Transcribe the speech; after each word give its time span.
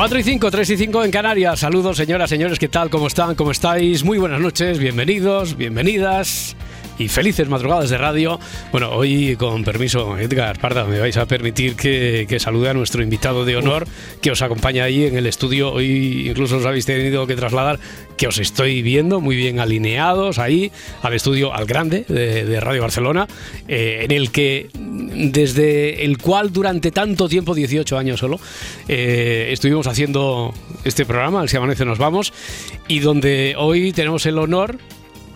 Cuatro 0.00 0.18
y 0.18 0.22
5, 0.22 0.50
3 0.50 0.70
y 0.70 0.76
5 0.78 1.04
en 1.04 1.10
Canarias. 1.10 1.60
Saludos, 1.60 1.98
señoras, 1.98 2.30
señores, 2.30 2.58
¿qué 2.58 2.68
tal? 2.68 2.88
¿Cómo 2.88 3.06
están? 3.06 3.34
¿Cómo 3.34 3.50
estáis? 3.50 4.02
Muy 4.02 4.16
buenas 4.16 4.40
noches, 4.40 4.78
bienvenidos, 4.78 5.58
bienvenidas 5.58 6.56
y 7.00 7.08
felices 7.08 7.48
madrugadas 7.48 7.88
de 7.88 7.96
radio. 7.96 8.38
Bueno, 8.72 8.90
hoy 8.90 9.34
con 9.36 9.64
permiso, 9.64 10.18
Edgar 10.18 10.58
Parda, 10.58 10.84
me 10.84 11.00
vais 11.00 11.16
a 11.16 11.24
permitir 11.24 11.74
que, 11.74 12.26
que 12.28 12.38
salude 12.38 12.68
a 12.68 12.74
nuestro 12.74 13.02
invitado 13.02 13.46
de 13.46 13.56
honor 13.56 13.86
que 14.20 14.30
os 14.30 14.42
acompaña 14.42 14.84
ahí 14.84 15.06
en 15.06 15.16
el 15.16 15.26
estudio. 15.26 15.72
Hoy 15.72 16.28
incluso 16.28 16.58
os 16.58 16.66
habéis 16.66 16.84
tenido 16.84 17.26
que 17.26 17.36
trasladar, 17.36 17.80
que 18.18 18.26
os 18.26 18.38
estoy 18.38 18.82
viendo 18.82 19.20
muy 19.20 19.34
bien 19.34 19.60
alineados 19.60 20.38
ahí 20.38 20.70
al 21.00 21.14
estudio, 21.14 21.54
al 21.54 21.64
grande 21.64 22.04
de, 22.06 22.60
Radio 22.60 22.82
Barcelona, 22.82 23.26
eh, 23.66 24.00
en 24.02 24.10
el 24.10 24.30
que 24.30 24.68
desde 24.74 26.04
el 26.04 26.18
cual 26.18 26.52
durante 26.52 26.90
tanto 26.90 27.30
tiempo, 27.30 27.54
18 27.54 27.96
años 27.96 28.20
solo, 28.20 28.38
eh, 28.88 29.48
estuvimos 29.52 29.86
haciendo 29.86 30.52
este 30.84 31.06
programa, 31.06 31.40
al 31.40 31.48
Si 31.48 31.56
Amanece 31.56 31.86
Nos 31.86 31.98
Vamos, 31.98 32.34
y 32.88 32.98
donde 32.98 33.54
hoy 33.56 33.92
tenemos 33.92 34.26
el 34.26 34.36
honor 34.36 34.76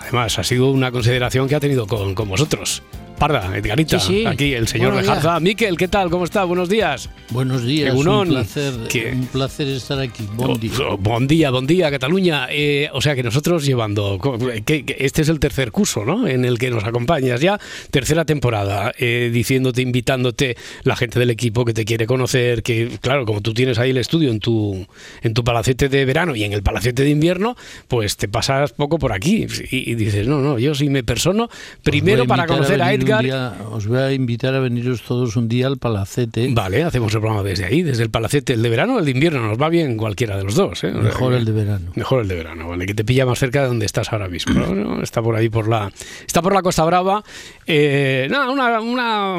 Además, 0.04 0.38
ha 0.38 0.44
sido 0.44 0.70
una 0.70 0.92
consideración 0.92 1.48
que 1.48 1.54
ha 1.54 1.60
tenido 1.60 1.86
con, 1.86 2.14
con 2.14 2.28
vosotros. 2.28 2.82
Parda, 3.18 3.56
Edgarita, 3.56 3.98
Sí, 4.00 4.20
sí. 4.20 4.26
aquí 4.26 4.52
el 4.54 4.66
señor 4.68 4.92
Buenos 4.92 5.06
Lejarza. 5.08 5.40
Miquel, 5.40 5.76
¿qué 5.78 5.88
tal? 5.88 6.10
¿Cómo 6.10 6.24
está? 6.24 6.44
Buenos 6.44 6.68
días. 6.68 7.08
Buenos 7.30 7.64
días, 7.64 7.88
Egunon, 7.90 8.28
un 8.28 8.34
placer, 8.34 8.74
un 9.14 9.26
placer 9.28 9.68
estar 9.68 9.98
aquí. 10.00 10.24
Bon 10.34 10.58
día. 10.58 10.72
Oh, 10.88 10.98
Bon 10.98 11.26
día, 11.26 11.50
bon 11.50 11.66
día, 11.66 11.90
Cataluña. 11.90 12.48
Eh, 12.50 12.88
o 12.92 13.00
sea 13.00 13.14
que 13.14 13.22
nosotros 13.22 13.64
llevando, 13.64 14.18
co- 14.18 14.36
que, 14.64 14.84
que 14.84 14.96
este 14.98 15.22
es 15.22 15.28
el 15.28 15.38
tercer 15.38 15.70
curso, 15.70 16.04
¿no? 16.04 16.26
En 16.26 16.44
el 16.44 16.58
que 16.58 16.70
nos 16.70 16.84
acompañas 16.84 17.40
ya, 17.40 17.58
tercera 17.90 18.24
temporada, 18.24 18.92
eh, 18.98 19.30
diciéndote, 19.32 19.80
invitándote 19.80 20.56
la 20.82 20.96
gente 20.96 21.18
del 21.18 21.30
equipo 21.30 21.64
que 21.64 21.72
te 21.72 21.84
quiere 21.84 22.06
conocer, 22.06 22.62
que 22.62 22.98
claro, 23.00 23.24
como 23.24 23.40
tú 23.40 23.54
tienes 23.54 23.78
ahí 23.78 23.90
el 23.90 23.98
estudio 23.98 24.30
en 24.30 24.40
tu, 24.40 24.86
en 25.22 25.34
tu 25.34 25.44
palacete 25.44 25.88
de 25.88 26.04
verano 26.04 26.34
y 26.36 26.44
en 26.44 26.52
el 26.52 26.62
palacete 26.62 27.04
de 27.04 27.10
invierno, 27.10 27.56
pues 27.88 28.16
te 28.16 28.28
pasas 28.28 28.72
poco 28.72 28.98
por 28.98 29.12
aquí 29.12 29.46
y, 29.70 29.90
y 29.92 29.94
dices, 29.94 30.26
no, 30.26 30.40
no, 30.40 30.58
yo 30.58 30.74
sí 30.74 30.88
me 30.90 31.04
persono 31.04 31.48
primero 31.82 32.22
Os 32.22 32.28
voy 32.28 32.36
para 32.36 32.46
conocer 32.46 32.82
a, 32.82 32.92
un 33.12 33.18
día- 33.22 33.54
os 33.70 33.86
voy 33.86 33.98
a 33.98 34.12
invitar 34.12 34.54
a 34.54 34.60
veniros 34.60 35.02
todos 35.02 35.36
un 35.36 35.48
día 35.48 35.66
al 35.66 35.78
Palacete. 35.78 36.48
Vale, 36.52 36.82
hacemos 36.84 37.12
el 37.14 37.20
programa 37.20 37.42
desde 37.42 37.64
ahí, 37.64 37.82
desde 37.82 38.02
el 38.02 38.10
palacete, 38.10 38.54
el 38.54 38.62
de 38.62 38.68
verano 38.68 38.96
o 38.96 38.98
el 38.98 39.04
de 39.04 39.10
invierno, 39.10 39.46
nos 39.46 39.60
va 39.60 39.68
bien 39.68 39.96
cualquiera 39.96 40.36
de 40.36 40.44
los 40.44 40.54
dos. 40.54 40.82
¿eh? 40.84 40.88
O 40.88 40.92
sea 40.92 41.02
Mejor 41.02 41.32
el 41.34 41.44
de 41.44 41.52
verano. 41.52 41.92
Mejor 41.94 42.22
el 42.22 42.28
de 42.28 42.34
verano, 42.36 42.68
vale, 42.68 42.86
que 42.86 42.94
te 42.94 43.04
pilla 43.04 43.26
más 43.26 43.38
cerca 43.38 43.62
de 43.62 43.68
donde 43.68 43.86
estás 43.86 44.12
ahora 44.12 44.28
mismo. 44.28 45.00
Está 45.02 45.22
por 45.22 45.36
ahí 45.36 45.48
por 45.48 45.68
la, 45.68 45.90
está 46.26 46.42
por 46.42 46.52
la 46.54 46.62
Costa 46.62 46.84
Brava. 46.84 47.22
Eh, 47.66 48.26
nada, 48.30 48.50
una, 48.50 48.80
una, 48.80 49.36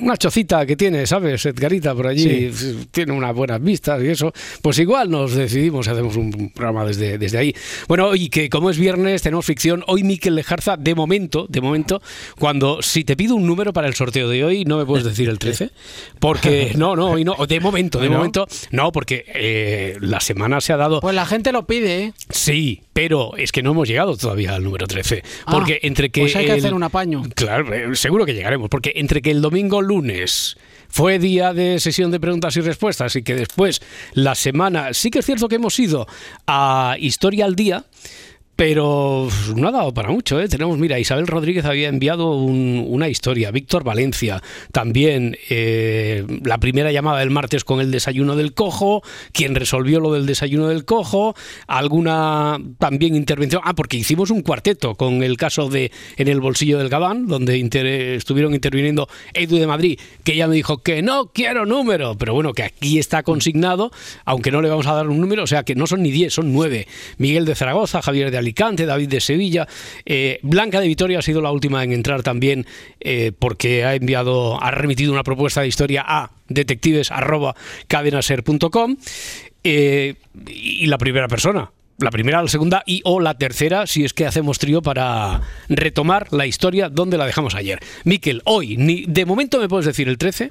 una 0.00 0.16
chocita 0.16 0.64
que 0.66 0.76
tiene, 0.76 1.06
¿sabes? 1.06 1.44
Edgarita 1.46 1.94
por 1.94 2.06
allí 2.06 2.50
tiene 2.90 3.12
unas 3.12 3.34
buenas 3.34 3.62
vistas 3.62 4.02
y 4.02 4.08
eso. 4.08 4.32
Pues 4.62 4.78
igual 4.78 5.10
nos 5.10 5.34
decidimos 5.34 5.86
y 5.86 5.90
hacemos 5.90 6.16
un 6.16 6.50
programa 6.54 6.84
desde, 6.84 7.18
desde 7.18 7.38
ahí. 7.38 7.54
Bueno, 7.88 8.14
y 8.14 8.28
que 8.28 8.48
como 8.48 8.70
es 8.70 8.78
viernes 8.78 9.22
tenemos 9.22 9.44
ficción. 9.46 9.82
Hoy 9.86 10.02
Miquel 10.02 10.34
Lejarza, 10.34 10.76
de 10.76 10.94
momento, 10.94 11.46
de 11.48 11.60
momento, 11.60 12.00
cuando 12.38 12.79
si 12.82 13.04
te 13.04 13.16
pido 13.16 13.34
un 13.34 13.46
número 13.46 13.72
para 13.72 13.86
el 13.88 13.94
sorteo 13.94 14.28
de 14.28 14.44
hoy, 14.44 14.64
no 14.64 14.76
me 14.78 14.84
puedes 14.86 15.04
decir 15.04 15.28
el 15.28 15.38
13, 15.38 15.70
porque 16.18 16.72
no, 16.76 16.96
no, 16.96 17.10
hoy 17.10 17.24
no, 17.24 17.34
de 17.46 17.60
momento, 17.60 17.98
de 18.00 18.08
momento, 18.08 18.46
no, 18.70 18.92
porque 18.92 19.24
eh, 19.34 19.96
la 20.00 20.20
semana 20.20 20.60
se 20.60 20.72
ha 20.72 20.76
dado 20.76 21.00
Pues 21.00 21.14
la 21.14 21.26
gente 21.26 21.52
lo 21.52 21.66
pide, 21.66 22.04
¿eh? 22.04 22.12
Sí, 22.30 22.82
pero 22.92 23.36
es 23.36 23.52
que 23.52 23.62
no 23.62 23.70
hemos 23.72 23.88
llegado 23.88 24.16
todavía 24.16 24.54
al 24.54 24.62
número 24.64 24.86
13. 24.86 25.22
Porque 25.50 25.74
Ah, 25.74 25.86
entre 25.86 26.10
que. 26.10 26.22
pues 26.22 26.36
hay 26.36 26.46
que 26.46 26.52
el- 26.52 26.58
hacer 26.58 26.74
un 26.74 26.82
apaño. 26.82 27.22
Claro, 27.34 27.72
eh, 27.72 27.94
seguro 27.94 28.26
que 28.26 28.34
llegaremos. 28.34 28.68
Porque 28.68 28.92
entre 28.96 29.22
que 29.22 29.30
el 29.30 29.40
domingo 29.40 29.80
lunes 29.82 30.56
fue 30.88 31.18
día 31.18 31.52
de 31.52 31.78
sesión 31.80 32.10
de 32.10 32.18
preguntas 32.20 32.56
y 32.56 32.60
respuestas 32.60 33.14
y 33.16 33.22
que 33.22 33.34
después 33.34 33.80
la 34.12 34.34
semana. 34.34 34.92
Sí 34.92 35.10
que 35.10 35.20
es 35.20 35.26
cierto 35.26 35.48
que 35.48 35.56
hemos 35.56 35.78
ido 35.78 36.06
a 36.46 36.96
Historia 36.98 37.44
al 37.44 37.54
Día. 37.56 37.84
Pero 38.60 39.26
no 39.56 39.68
ha 39.68 39.70
dado 39.70 39.94
para 39.94 40.10
mucho, 40.10 40.38
¿eh? 40.38 40.46
Tenemos, 40.46 40.76
mira, 40.76 40.98
Isabel 40.98 41.26
Rodríguez 41.26 41.64
había 41.64 41.88
enviado 41.88 42.32
un- 42.34 42.84
una 42.90 43.08
historia, 43.08 43.50
Víctor 43.50 43.84
Valencia 43.84 44.42
también, 44.70 45.34
eh, 45.48 46.26
la 46.44 46.58
primera 46.58 46.92
llamada 46.92 47.20
del 47.20 47.30
martes 47.30 47.64
con 47.64 47.80
el 47.80 47.90
desayuno 47.90 48.36
del 48.36 48.52
cojo, 48.52 49.02
quien 49.32 49.54
resolvió 49.54 49.98
lo 49.98 50.12
del 50.12 50.26
desayuno 50.26 50.68
del 50.68 50.84
cojo, 50.84 51.34
alguna 51.68 52.58
también 52.78 53.14
intervención, 53.16 53.62
ah, 53.64 53.72
porque 53.74 53.96
hicimos 53.96 54.30
un 54.30 54.42
cuarteto 54.42 54.94
con 54.94 55.22
el 55.22 55.38
caso 55.38 55.70
de 55.70 55.90
En 56.18 56.28
el 56.28 56.42
bolsillo 56.42 56.76
del 56.76 56.90
Gabán, 56.90 57.28
donde 57.28 57.58
estuvieron 58.16 58.52
interviniendo 58.52 59.08
Edu 59.32 59.56
de 59.56 59.66
Madrid, 59.66 59.98
que 60.22 60.34
ella 60.34 60.46
me 60.48 60.56
dijo 60.56 60.82
que 60.82 61.00
no 61.00 61.30
quiero 61.32 61.64
número, 61.64 62.14
pero 62.18 62.34
bueno, 62.34 62.52
que 62.52 62.64
aquí 62.64 62.98
está 62.98 63.22
consignado, 63.22 63.90
aunque 64.26 64.50
no 64.50 64.60
le 64.60 64.68
vamos 64.68 64.86
a 64.86 64.92
dar 64.92 65.08
un 65.08 65.18
número, 65.18 65.44
o 65.44 65.46
sea 65.46 65.62
que 65.62 65.74
no 65.74 65.86
son 65.86 66.02
ni 66.02 66.10
10, 66.10 66.34
son 66.34 66.52
9. 66.52 66.86
Miguel 67.16 67.46
de 67.46 67.54
Zaragoza, 67.54 68.02
Javier 68.02 68.30
de 68.30 68.49
David 68.54 69.08
de 69.08 69.20
Sevilla, 69.20 69.66
eh, 70.04 70.38
Blanca 70.42 70.80
de 70.80 70.88
Vitoria 70.88 71.18
ha 71.18 71.22
sido 71.22 71.42
la 71.42 71.50
última 71.50 71.82
en 71.84 71.92
entrar 71.92 72.22
también 72.22 72.66
eh, 73.00 73.32
porque 73.38 73.84
ha 73.84 73.94
enviado, 73.94 74.62
ha 74.62 74.70
remitido 74.70 75.12
una 75.12 75.22
propuesta 75.22 75.60
de 75.62 75.68
historia 75.68 76.04
a 76.06 76.30
detectives@cadenaser.com 76.48 78.96
eh, 79.64 80.14
y 80.46 80.86
la 80.86 80.98
primera 80.98 81.26
persona. 81.28 81.70
La 82.00 82.10
primera, 82.10 82.40
la 82.42 82.48
segunda 82.48 82.82
y 82.86 83.02
o 83.04 83.20
la 83.20 83.34
tercera, 83.34 83.86
si 83.86 84.04
es 84.04 84.14
que 84.14 84.26
hacemos 84.26 84.58
trío 84.58 84.80
para 84.80 85.42
retomar 85.68 86.32
la 86.32 86.46
historia 86.46 86.88
donde 86.88 87.18
la 87.18 87.26
dejamos 87.26 87.54
ayer. 87.54 87.78
Miquel, 88.04 88.40
hoy, 88.44 88.76
ni 88.78 89.04
de 89.06 89.26
momento 89.26 89.60
me 89.60 89.68
puedes 89.68 89.84
decir 89.84 90.08
el 90.08 90.16
13, 90.16 90.50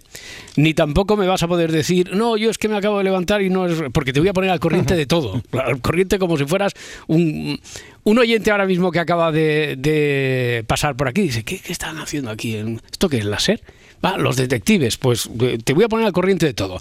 ni 0.58 0.74
tampoco 0.74 1.18
me 1.18 1.26
vas 1.26 1.42
a 1.42 1.48
poder 1.48 1.72
decir, 1.72 2.16
no, 2.16 2.38
yo 2.38 2.52
es 2.52 2.58
que 2.58 2.68
me 2.68 2.78
acabo 2.78 3.00
de 3.00 3.04
levantar 3.04 3.42
y 3.42 3.50
no 3.50 3.66
es. 3.66 3.82
Porque 3.92 4.14
te 4.14 4.20
voy 4.20 4.30
a 4.30 4.34
poner 4.34 4.52
al 4.52 4.60
corriente 4.60 4.96
de 4.96 5.06
todo. 5.06 5.42
Al 5.54 5.82
corriente 5.82 6.20
como 6.20 6.38
si 6.38 6.46
fueras 6.46 6.74
un, 7.08 7.60
un 8.04 8.18
oyente 8.20 8.52
ahora 8.52 8.66
mismo 8.66 8.92
que 8.92 9.00
acaba 9.00 9.32
de, 9.32 9.76
de 9.78 10.64
pasar 10.68 10.96
por 10.96 11.08
aquí. 11.08 11.22
Dice, 11.22 11.44
¿qué, 11.44 11.60
qué 11.60 11.72
están 11.72 11.98
haciendo 11.98 12.30
aquí? 12.30 12.56
¿Esto 12.92 13.10
qué 13.10 13.18
es 13.18 13.26
láser? 13.26 13.62
Va, 14.04 14.18
los 14.18 14.38
detectives, 14.38 14.98
pues 14.98 15.30
eh, 15.42 15.58
te 15.64 15.74
voy 15.74 15.84
a 15.84 15.90
poner 15.90 16.06
al 16.06 16.14
corriente 16.14 16.46
de 16.46 16.54
todo. 16.54 16.80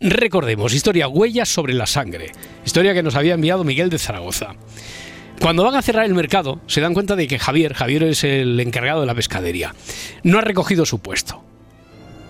Recordemos, 0.00 0.72
historia 0.72 1.08
Huellas 1.08 1.50
sobre 1.50 1.74
la 1.74 1.86
sangre, 1.86 2.32
historia 2.64 2.94
que 2.94 3.02
nos 3.02 3.16
había 3.16 3.34
enviado 3.34 3.64
Miguel 3.64 3.90
de 3.90 3.98
Zaragoza. 3.98 4.54
Cuando 5.42 5.62
van 5.62 5.74
a 5.74 5.82
cerrar 5.82 6.06
el 6.06 6.14
mercado, 6.14 6.58
se 6.66 6.80
dan 6.80 6.94
cuenta 6.94 7.16
de 7.16 7.28
que 7.28 7.38
Javier, 7.38 7.74
Javier 7.74 8.04
es 8.04 8.24
el 8.24 8.58
encargado 8.60 9.02
de 9.02 9.06
la 9.06 9.14
pescadería, 9.14 9.74
no 10.22 10.38
ha 10.38 10.40
recogido 10.40 10.86
su 10.86 11.00
puesto. 11.00 11.44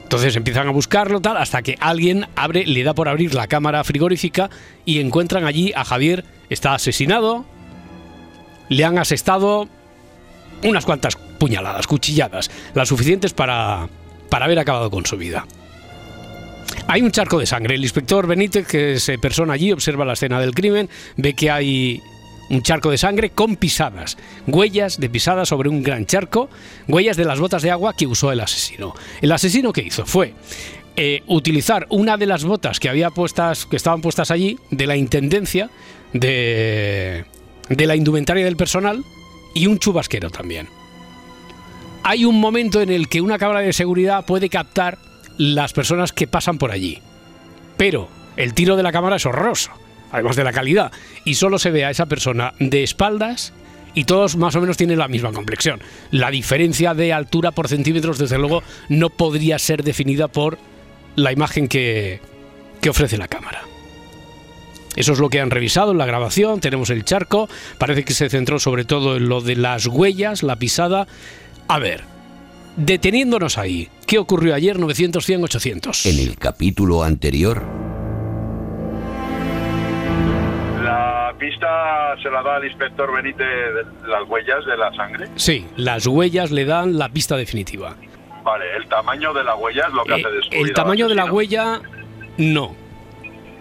Entonces 0.02 0.34
empiezan 0.34 0.66
a 0.66 0.72
buscarlo 0.72 1.20
tal 1.20 1.36
hasta 1.36 1.62
que 1.62 1.76
alguien 1.78 2.26
abre, 2.34 2.66
le 2.66 2.82
da 2.82 2.92
por 2.92 3.08
abrir 3.08 3.34
la 3.34 3.46
cámara 3.46 3.84
frigorífica 3.84 4.50
y 4.84 4.98
encuentran 4.98 5.44
allí 5.44 5.72
a 5.76 5.84
Javier, 5.84 6.24
está 6.48 6.74
asesinado, 6.74 7.46
le 8.68 8.84
han 8.84 8.98
asestado 8.98 9.68
unas 10.64 10.84
cuantas 10.84 11.14
puñaladas, 11.38 11.86
cuchilladas, 11.86 12.50
las 12.74 12.88
suficientes 12.88 13.32
para, 13.32 13.88
para 14.28 14.46
haber 14.46 14.58
acabado 14.58 14.90
con 14.90 15.06
su 15.06 15.16
vida. 15.16 15.46
Hay 16.86 17.02
un 17.02 17.10
charco 17.10 17.38
de 17.38 17.46
sangre. 17.46 17.76
El 17.76 17.82
inspector 17.82 18.26
Benítez, 18.26 18.66
que 18.66 18.98
se 18.98 19.18
persona 19.18 19.52
allí, 19.52 19.72
observa 19.72 20.04
la 20.04 20.14
escena 20.14 20.40
del 20.40 20.54
crimen, 20.54 20.88
ve 21.16 21.34
que 21.34 21.50
hay 21.50 22.02
un 22.50 22.62
charco 22.62 22.90
de 22.90 22.98
sangre 22.98 23.30
con 23.30 23.56
pisadas, 23.56 24.18
huellas 24.46 24.98
de 24.98 25.08
pisadas 25.08 25.48
sobre 25.48 25.68
un 25.68 25.82
gran 25.82 26.04
charco, 26.04 26.50
huellas 26.88 27.16
de 27.16 27.24
las 27.24 27.38
botas 27.38 27.62
de 27.62 27.70
agua 27.70 27.94
que 27.94 28.06
usó 28.06 28.32
el 28.32 28.40
asesino. 28.40 28.92
El 29.20 29.30
asesino 29.32 29.72
que 29.72 29.82
hizo 29.82 30.04
fue 30.04 30.34
eh, 30.96 31.22
utilizar 31.28 31.86
una 31.90 32.16
de 32.16 32.26
las 32.26 32.44
botas 32.44 32.80
que 32.80 32.88
había 32.88 33.10
puestas, 33.10 33.66
que 33.66 33.76
estaban 33.76 34.00
puestas 34.00 34.32
allí, 34.32 34.58
de 34.70 34.86
la 34.86 34.96
intendencia, 34.96 35.70
de, 36.12 37.24
de 37.68 37.86
la 37.86 37.94
indumentaria 37.94 38.44
del 38.44 38.56
personal 38.56 39.04
y 39.54 39.66
un 39.66 39.78
chubasquero 39.78 40.30
también. 40.30 40.68
Hay 42.02 42.24
un 42.24 42.40
momento 42.40 42.80
en 42.80 42.90
el 42.90 43.08
que 43.08 43.20
una 43.20 43.38
cámara 43.38 43.60
de 43.60 43.72
seguridad 43.72 44.26
puede 44.26 44.48
captar 44.48 44.98
las 45.40 45.72
personas 45.72 46.12
que 46.12 46.26
pasan 46.26 46.58
por 46.58 46.70
allí. 46.70 46.98
Pero 47.78 48.10
el 48.36 48.52
tiro 48.52 48.76
de 48.76 48.82
la 48.82 48.92
cámara 48.92 49.16
es 49.16 49.24
horroroso. 49.24 49.70
además 50.12 50.36
de 50.36 50.44
la 50.44 50.52
calidad, 50.52 50.92
y 51.24 51.34
solo 51.34 51.58
se 51.58 51.70
ve 51.70 51.84
a 51.84 51.90
esa 51.90 52.06
persona 52.06 52.52
de 52.58 52.82
espaldas 52.82 53.54
y 53.94 54.04
todos 54.04 54.36
más 54.36 54.54
o 54.56 54.60
menos 54.60 54.76
tienen 54.76 54.98
la 54.98 55.08
misma 55.08 55.32
complexión. 55.32 55.80
La 56.10 56.30
diferencia 56.30 56.92
de 56.92 57.12
altura 57.14 57.52
por 57.52 57.68
centímetros, 57.68 58.18
desde 58.18 58.36
luego, 58.36 58.62
no 58.90 59.08
podría 59.08 59.58
ser 59.58 59.82
definida 59.82 60.28
por 60.28 60.58
la 61.16 61.32
imagen 61.32 61.68
que, 61.68 62.20
que 62.82 62.90
ofrece 62.90 63.16
la 63.16 63.28
cámara. 63.28 63.62
Eso 64.96 65.12
es 65.12 65.20
lo 65.20 65.30
que 65.30 65.40
han 65.40 65.50
revisado 65.50 65.92
en 65.92 65.98
la 65.98 66.06
grabación. 66.06 66.60
Tenemos 66.60 66.90
el 66.90 67.04
charco. 67.04 67.48
Parece 67.78 68.04
que 68.04 68.12
se 68.12 68.28
centró 68.28 68.58
sobre 68.58 68.84
todo 68.84 69.16
en 69.16 69.28
lo 69.28 69.40
de 69.40 69.56
las 69.56 69.86
huellas, 69.86 70.42
la 70.42 70.56
pisada. 70.56 71.06
A 71.68 71.78
ver, 71.78 72.04
deteniéndonos 72.76 73.58
ahí, 73.58 73.88
¿qué 74.06 74.18
ocurrió 74.18 74.54
ayer 74.54 74.78
900, 74.78 75.24
100, 75.24 75.44
800? 75.44 76.06
En 76.06 76.18
el 76.18 76.36
capítulo 76.36 77.02
anterior, 77.02 77.62
La 80.82 81.32
pista 81.38 82.16
se 82.22 82.30
la 82.30 82.42
da 82.42 82.56
al 82.56 82.64
inspector 82.64 83.14
Benítez 83.14 83.46
de 83.46 84.08
las 84.08 84.28
huellas 84.28 84.64
de 84.66 84.76
la 84.76 84.92
sangre. 84.94 85.28
Sí, 85.36 85.66
las 85.76 86.06
huellas 86.06 86.50
le 86.50 86.64
dan 86.64 86.98
la 86.98 87.08
pista 87.08 87.36
definitiva. 87.36 87.94
Vale, 88.42 88.64
el 88.76 88.86
tamaño 88.88 89.32
de 89.34 89.44
la 89.44 89.54
huella 89.54 89.86
es 89.86 89.92
lo 89.94 90.04
que 90.04 90.12
Eh, 90.14 90.22
hace 90.24 90.34
descubrir 90.34 90.66
el 90.68 90.72
tamaño 90.74 91.08
de 91.08 91.14
la 91.14 91.26
huella, 91.26 91.80
no. 92.38 92.74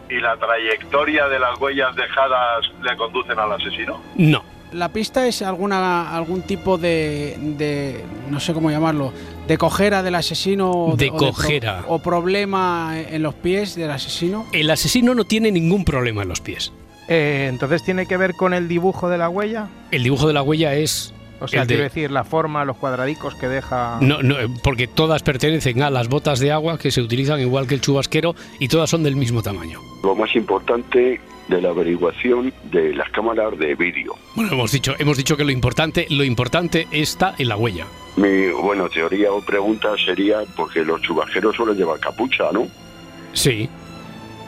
¿Y 0.10 0.20
la 0.20 0.36
trayectoria 0.38 1.28
de 1.28 1.40
las 1.40 1.60
huellas 1.60 1.96
dejadas 1.96 2.66
le 2.82 2.96
conducen 2.98 3.38
al 3.38 3.52
asesino? 3.52 4.02
No. 4.16 4.44
La 4.72 4.90
pista 4.90 5.26
es 5.28 5.42
alguna 5.42 6.16
algún 6.16 6.44
tipo 6.44 6.78
de, 6.78 7.38
de 7.58 8.04
no 8.30 8.40
sé 8.40 8.54
cómo 8.54 8.70
llamarlo, 8.70 9.12
de 9.48 9.58
cojera 9.58 10.04
del 10.04 10.16
asesino 10.16 10.70
o 10.72 10.96
De 10.96 11.10
o 11.10 11.18
pro- 11.18 11.28
cojera. 11.30 11.86
o 11.88 12.00
problema 12.00 12.94
en 12.98 13.24
los 13.24 13.34
pies 13.34 13.76
del 13.76 13.90
asesino. 13.92 14.46
El 14.52 14.70
asesino 14.70 15.16
no 15.16 15.24
tiene 15.24 15.52
ningún 15.52 15.84
problema 15.86 16.22
en 16.22 16.30
los 16.30 16.42
pies. 16.42 16.72
Eh, 17.08 17.48
entonces 17.50 17.84
tiene 17.84 18.06
que 18.06 18.18
ver 18.18 18.36
con 18.36 18.54
el 18.54 18.68
dibujo 18.68 19.10
de 19.10 19.18
la 19.18 19.30
huella. 19.30 19.68
El 19.90 20.04
dibujo 20.04 20.28
de 20.28 20.34
la 20.34 20.44
huella 20.44 20.76
es 20.76 21.14
O 21.42 21.48
sea, 21.48 21.62
de- 21.62 21.68
quiero 21.68 21.84
decir, 21.84 22.12
la 22.12 22.24
forma, 22.24 22.64
los 22.66 22.78
cuadradicos 22.78 23.34
que 23.34 23.48
deja. 23.48 23.98
No, 24.02 24.22
no, 24.22 24.36
porque 24.62 24.86
todas 24.86 25.24
pertenecen 25.24 25.82
a 25.82 25.90
las 25.90 26.10
botas 26.10 26.40
de 26.40 26.52
agua 26.52 26.78
que 26.78 26.92
se 26.92 27.02
utilizan 27.02 27.40
igual 27.40 27.66
que 27.66 27.74
el 27.74 27.82
chubasquero 27.82 28.36
y 28.60 28.68
todas 28.68 28.92
son 28.92 29.02
del 29.02 29.16
mismo 29.16 29.42
tamaño. 29.42 29.80
Lo 30.04 30.14
más 30.14 30.36
importante 30.36 31.20
de 31.50 31.62
la 31.62 31.70
averiguación 31.70 32.54
de 32.72 32.94
las 32.94 33.10
cámaras 33.10 33.58
de 33.60 33.76
vídeo. 33.76 34.14
Bueno, 34.36 34.54
hemos 34.54 34.72
dicho, 34.72 34.94
hemos 35.00 35.18
dicho 35.18 35.36
que 35.36 35.44
lo 35.44 35.52
importante, 35.52 36.06
lo 36.10 36.24
importante 36.24 36.88
está 36.92 37.36
en 37.38 37.50
la 37.50 37.58
huella. 37.58 37.86
Mi, 38.16 38.48
bueno, 38.52 38.88
teoría 38.90 39.32
o 39.32 39.42
pregunta 39.42 39.90
sería 40.04 40.38
porque 40.56 40.86
los 40.86 41.02
chubajeros 41.02 41.56
suelen 41.56 41.76
llevar 41.78 42.00
capucha, 42.00 42.46
¿no? 42.54 42.68
Sí, 43.34 43.70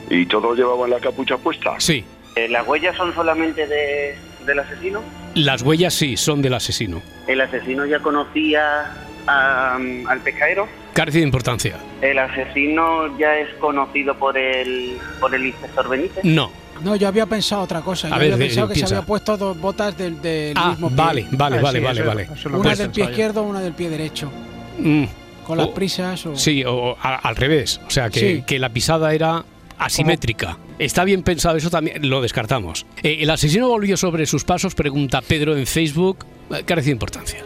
¿Y 0.09 0.25
todos 0.25 0.57
llevaban 0.57 0.89
la 0.89 0.99
capucha 0.99 1.37
puesta? 1.37 1.79
sí. 1.79 2.03
Eh, 2.35 2.47
¿Las 2.47 2.65
huellas 2.65 2.95
son 2.95 3.13
solamente 3.13 3.67
de, 3.67 4.15
del 4.45 4.59
asesino? 4.59 5.01
Las 5.35 5.61
huellas 5.63 5.93
sí 5.93 6.15
son 6.15 6.41
del 6.41 6.53
asesino. 6.53 7.01
¿El 7.27 7.41
asesino 7.41 7.85
ya 7.85 7.99
conocía 7.99 8.89
a- 9.27 9.75
al 10.07 10.19
pescadero? 10.21 10.65
Carece 10.93 11.17
de 11.17 11.25
importancia. 11.25 11.77
¿El 12.01 12.17
asesino 12.19 13.17
ya 13.17 13.37
es 13.37 13.53
conocido 13.55 14.15
por 14.17 14.37
el, 14.37 14.97
por 15.19 15.35
el 15.35 15.45
inspector 15.47 15.89
Benítez? 15.89 16.23
No. 16.23 16.51
No, 16.83 16.95
yo 16.95 17.07
había 17.07 17.25
pensado 17.25 17.61
otra 17.61 17.81
cosa. 17.81 18.07
Yo 18.09 18.13
A 18.15 18.17
había 18.17 18.37
pensado 18.37 18.67
que 18.67 18.73
piensa. 18.75 18.87
se 18.89 18.95
había 18.95 19.05
puesto 19.05 19.37
dos 19.37 19.59
botas 19.59 19.97
del, 19.97 20.21
del 20.21 20.53
Ah, 20.57 20.71
mismo 20.71 20.87
pie. 20.87 20.95
vale, 20.97 21.27
vale, 21.31 21.57
Ah, 21.57 21.61
vale, 21.61 21.79
sí, 21.79 21.85
vale, 21.85 22.01
vale. 22.01 22.27
Una 22.57 22.71
que 22.71 22.75
del 22.77 22.89
pie 22.89 23.03
izquierdo, 23.05 23.43
una 23.43 23.59
del 23.61 23.73
pie 23.73 23.89
derecho. 23.89 24.31
Mm, 24.79 25.03
Con 25.45 25.57
las 25.57 25.67
prisas 25.69 26.25
o... 26.25 26.35
Sí, 26.35 26.63
o 26.65 26.95
a- 27.01 27.15
al 27.15 27.35
revés. 27.35 27.79
O 27.85 27.89
sea, 27.89 28.09
que, 28.09 28.19
Sí. 28.19 28.43
que 28.47 28.57
la 28.59 28.69
pisada 28.69 29.13
era 29.13 29.43
asimétrica. 29.77 30.57
Está 30.79 31.03
bien 31.03 31.23
pensado, 31.23 31.57
eso 31.57 31.69
también 31.69 32.07
lo 32.09 32.21
descartamos. 32.21 32.85
Eh, 33.03 33.17
el 33.21 33.29
asesino 33.29 33.67
volvió 33.67 33.97
sobre 33.97 34.25
sus 34.25 34.43
pasos, 34.43 34.73
pregunta 34.75 35.21
Pedro 35.21 35.55
en 35.57 35.67
Facebook, 35.67 36.25
eh, 36.51 36.63
carece 36.65 36.87
de 36.87 36.91
importancia. 36.93 37.43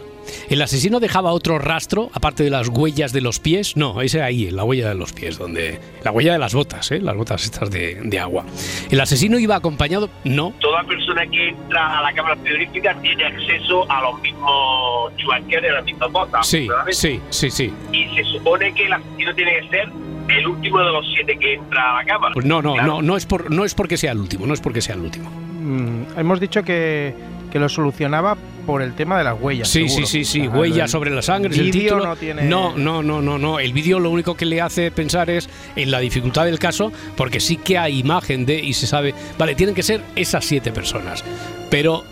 ¿El 0.48 0.62
asesino 0.62 1.00
dejaba 1.00 1.32
otro 1.32 1.58
rastro, 1.58 2.08
aparte 2.12 2.44
de 2.44 2.50
las 2.50 2.68
huellas 2.68 3.12
de 3.12 3.20
los 3.20 3.40
pies? 3.40 3.76
No, 3.76 4.00
ese 4.00 4.22
ahí, 4.22 4.50
la 4.50 4.62
huella 4.64 4.88
de 4.88 4.94
los 4.94 5.12
pies, 5.12 5.38
donde 5.38 5.80
la 6.04 6.12
huella 6.12 6.32
de 6.34 6.38
las 6.38 6.54
botas, 6.54 6.90
¿eh? 6.92 7.00
las 7.00 7.16
botas 7.16 7.44
estas 7.44 7.68
de, 7.70 7.96
de 8.04 8.20
agua. 8.20 8.44
¿El 8.90 9.00
asesino 9.00 9.38
iba 9.40 9.56
acompañado? 9.56 10.08
No. 10.24 10.52
toda 10.60 10.84
persona 10.84 11.26
que 11.26 11.48
entra 11.48 11.98
a 11.98 12.02
la 12.02 12.12
cámara 12.12 12.36
frigorífica 12.36 12.94
tiene 13.02 13.24
acceso 13.24 13.90
a 13.90 14.02
los 14.02 14.20
mismos 14.22 15.16
chubasqueros 15.16 15.64
y 15.64 15.68
a 15.68 15.72
las 15.72 15.84
mismas 15.84 16.12
botas. 16.12 16.46
Sí, 16.46 16.68
sí, 16.90 17.20
sí, 17.30 17.50
sí. 17.50 17.72
Y 17.92 18.04
se 18.14 18.24
supone 18.24 18.72
que 18.72 18.86
el 18.86 18.92
asesino 18.92 19.34
tiene 19.34 19.60
que 19.60 19.68
ser 19.68 19.88
el 20.28 20.46
último 20.46 20.78
de 20.78 20.84
los 20.92 21.06
siete 21.14 21.36
que 21.38 21.54
entra 21.54 21.90
a 21.92 22.02
la 22.02 22.04
cámara. 22.04 22.34
Pues 22.34 22.46
no, 22.46 22.62
no, 22.62 22.74
Claro. 22.74 22.86
no, 22.88 23.02
no 23.02 23.16
es, 23.16 23.26
por, 23.26 23.50
no 23.50 23.64
es 23.64 23.74
porque 23.74 23.96
sea 23.96 24.12
el 24.12 24.18
último, 24.18 24.46
no 24.46 24.54
es 24.54 24.60
porque 24.60 24.80
sea 24.80 24.94
el 24.94 25.00
último. 25.00 25.28
Mm, 25.30 26.18
hemos 26.18 26.38
dicho 26.40 26.62
que, 26.62 27.14
que 27.50 27.58
lo 27.58 27.68
solucionaba 27.68 28.36
por 28.66 28.82
el 28.82 28.94
tema 28.94 29.16
de 29.18 29.24
las 29.24 29.40
huellas. 29.40 29.68
Sí, 29.68 29.88
seguro. 29.88 30.06
sí, 30.06 30.24
sí, 30.24 30.32
sí, 30.40 30.46
O 30.46 30.50
sea, 30.50 30.60
huella 30.60 30.82
el- 30.84 30.88
sobre 30.90 31.10
la 31.10 31.22
sangre, 31.22 31.52
es 31.52 31.58
el 31.58 31.66
vídeo 31.66 31.82
título. 31.82 32.06
no 32.06 32.16
tiene- 32.16 32.42
no, 32.44 32.76
no, 32.76 33.02
no, 33.02 33.22
no, 33.22 33.38
no. 33.38 33.58
El 33.60 33.72
vídeo 33.72 33.98
lo 34.00 34.10
único 34.10 34.34
que 34.34 34.44
le 34.44 34.60
hace 34.60 34.90
pensar 34.90 35.30
es 35.30 35.48
en 35.76 35.90
la 35.90 36.00
dificultad 36.00 36.44
del 36.44 36.58
caso, 36.58 36.92
porque 37.16 37.40
sí 37.40 37.56
que 37.56 37.78
hay 37.78 37.98
imagen 38.00 38.44
de 38.46 38.58
y 38.58 38.72
se 38.74 38.86
sabe, 38.86 39.14
vale, 39.38 39.54
tienen 39.54 39.74
que 39.74 39.82
ser 39.82 40.00
esas 40.16 40.44
siete 40.44 40.72
personas, 40.72 41.24
pero, 41.70 42.04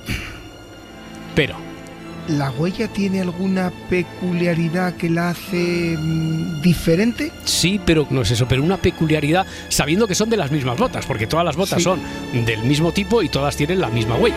pero, 1.35 1.57
¿La 2.27 2.51
huella 2.53 2.89
tiene 2.89 3.21
alguna 3.21 3.71
peculiaridad 3.91 4.95
que 4.95 5.11
la 5.11 5.29
hace 5.29 5.95
mm, 5.99 6.63
diferente? 6.63 7.31
sí, 7.45 7.79
pero 7.85 8.07
no 8.09 8.23
es 8.23 8.31
eso, 8.31 8.49
pero 8.49 8.63
una 8.63 8.79
peculiaridad, 8.79 9.45
sabiendo 9.69 10.07
que 10.07 10.15
son 10.15 10.31
de 10.31 10.39
las 10.39 10.51
mismas 10.51 10.79
botas, 10.79 11.05
porque 11.05 11.27
todas 11.27 11.45
las 11.45 11.55
botas 11.57 11.79
Sí. 11.81 11.85
son 11.85 12.01
del 12.47 12.63
mismo 12.63 12.93
tipo 12.93 13.23
y 13.23 13.29
todas 13.29 13.57
tienen 13.59 13.79
la 13.79 13.89
misma 13.91 14.15
huella. 14.17 14.37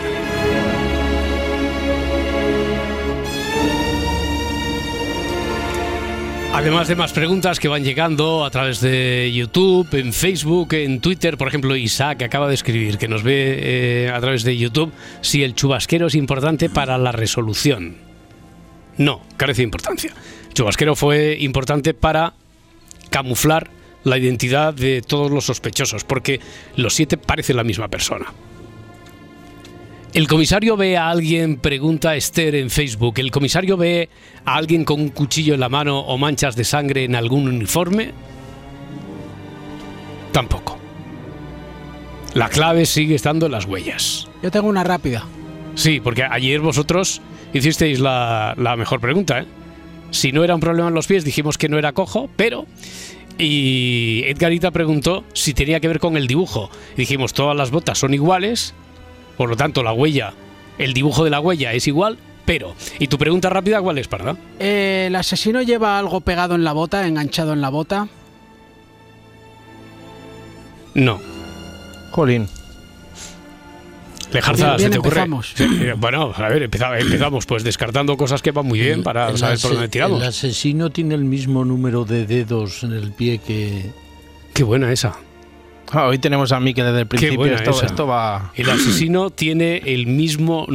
Además 6.52 6.88
de 6.88 6.96
más 6.96 7.12
preguntas 7.12 7.60
que 7.60 7.68
van 7.68 7.84
llegando 7.84 8.44
a 8.44 8.50
través 8.50 8.80
de 8.80 9.30
YouTube, 9.32 9.86
en 9.94 10.12
Facebook, 10.12 10.72
en 10.72 11.00
Twitter, 11.00 11.36
por 11.36 11.46
ejemplo, 11.46 11.76
Isaac 11.76 12.22
acaba 12.22 12.48
de 12.48 12.54
escribir 12.54 12.98
que 12.98 13.06
nos 13.06 13.22
ve 13.22 14.06
eh, 14.06 14.10
a 14.10 14.18
través 14.20 14.42
de 14.44 14.56
YouTube 14.56 14.92
si 15.20 15.44
el 15.44 15.54
chubasquero 15.54 16.06
es 16.08 16.14
importante 16.14 16.68
para 16.68 16.98
la 16.98 17.12
resolución. 17.12 17.98
No, 18.96 19.20
carece 19.36 19.58
de 19.58 19.64
importancia. 19.64 20.12
El 20.48 20.54
chubasquero 20.54 20.96
fue 20.96 21.36
importante 21.38 21.94
para 21.94 22.34
camuflar 23.10 23.70
la 24.02 24.18
identidad 24.18 24.74
de 24.74 25.02
todos 25.02 25.30
los 25.30 25.44
sospechosos, 25.44 26.02
porque 26.04 26.40
los 26.76 26.94
siete 26.94 27.18
parecen 27.18 27.56
la 27.56 27.64
misma 27.64 27.88
persona. 27.88 28.32
El 30.14 30.26
comisario 30.26 30.76
ve 30.76 30.96
a 30.96 31.10
alguien, 31.10 31.58
pregunta 31.58 32.16
Esther 32.16 32.54
en 32.54 32.70
Facebook, 32.70 33.18
¿el 33.18 33.30
comisario 33.30 33.76
ve 33.76 34.08
a 34.44 34.56
alguien 34.56 34.84
con 34.84 35.00
un 35.00 35.10
cuchillo 35.10 35.52
en 35.52 35.60
la 35.60 35.68
mano 35.68 36.00
o 36.00 36.16
manchas 36.16 36.56
de 36.56 36.64
sangre 36.64 37.04
en 37.04 37.14
algún 37.14 37.46
uniforme? 37.46 38.12
Tampoco. 40.32 40.78
La 42.32 42.48
clave 42.48 42.86
sigue 42.86 43.14
estando 43.14 43.46
en 43.46 43.52
las 43.52 43.66
huellas. 43.66 44.28
Yo 44.42 44.50
tengo 44.50 44.68
una 44.68 44.82
rápida. 44.82 45.26
Sí, 45.74 46.00
porque 46.00 46.22
ayer 46.24 46.60
vosotros 46.60 47.20
hicisteis 47.52 48.00
la, 48.00 48.54
la 48.56 48.76
mejor 48.76 49.00
pregunta. 49.00 49.40
¿eh? 49.40 49.46
Si 50.10 50.32
no 50.32 50.42
era 50.42 50.54
un 50.54 50.60
problema 50.60 50.88
en 50.88 50.94
los 50.94 51.06
pies, 51.06 51.24
dijimos 51.24 51.58
que 51.58 51.68
no 51.68 51.78
era 51.78 51.92
cojo, 51.92 52.30
pero... 52.34 52.66
Y 53.40 54.22
Edgarita 54.26 54.72
preguntó 54.72 55.22
si 55.32 55.54
tenía 55.54 55.78
que 55.78 55.86
ver 55.86 56.00
con 56.00 56.16
el 56.16 56.26
dibujo. 56.26 56.70
Dijimos, 56.96 57.34
todas 57.34 57.56
las 57.56 57.70
botas 57.70 57.96
son 57.98 58.12
iguales, 58.12 58.74
por 59.38 59.48
lo 59.48 59.56
tanto 59.56 59.82
la 59.82 59.92
huella, 59.94 60.34
el 60.76 60.92
dibujo 60.92 61.24
de 61.24 61.30
la 61.30 61.40
huella 61.40 61.72
es 61.72 61.86
igual, 61.86 62.18
pero... 62.44 62.74
¿Y 62.98 63.06
tu 63.08 63.16
pregunta 63.18 63.48
rápida 63.48 63.80
cuál 63.80 63.96
es, 63.98 64.08
Parda? 64.08 64.36
Eh, 64.58 65.04
¿El 65.08 65.16
asesino 65.16 65.62
lleva 65.62 65.98
algo 65.98 66.20
pegado 66.20 66.54
en 66.54 66.64
la 66.64 66.72
bota, 66.72 67.06
enganchado 67.06 67.52
en 67.54 67.60
la 67.62 67.68
bota? 67.70 68.08
No. 70.94 71.20
Jolín. 72.10 72.48
Lejarza, 74.32 74.76
Bien, 74.76 74.76
bien, 74.76 74.88
¿se 74.88 74.92
te 74.92 74.98
ocurre? 74.98 75.20
empezamos. 75.22 75.54
Bueno, 75.98 76.32
a 76.36 76.48
ver, 76.48 76.62
empeza- 76.70 76.98
empezamos 76.98 77.46
pues 77.46 77.64
descartando 77.64 78.16
cosas 78.16 78.42
que 78.42 78.50
van 78.50 78.66
muy 78.66 78.78
bien 78.80 79.02
para 79.02 79.30
El 79.30 79.38
saber 79.38 79.58
por 79.58 79.72
dónde 79.72 79.88
tiramos. 79.88 80.20
El 80.20 80.28
asesino 80.28 80.90
tiene 80.90 81.14
el 81.14 81.24
mismo 81.24 81.64
número 81.64 82.04
de 82.04 82.26
dedos 82.26 82.82
en 82.82 82.92
el 82.92 83.12
pie 83.12 83.38
que... 83.38 83.90
Qué 84.52 84.64
buena 84.64 84.92
esa. 84.92 85.16
Ah, 85.90 86.06
hoy 86.08 86.18
tenemos 86.18 86.52
a 86.52 86.60
Miki 86.60 86.82
desde 86.82 87.00
el 87.00 87.06
principio. 87.06 87.46
Esto, 87.46 87.82
esto 87.82 88.06
va. 88.06 88.52
El 88.54 88.68
asesino 88.68 89.30
tiene 89.30 89.82
el 89.86 90.06
mismo... 90.06 90.66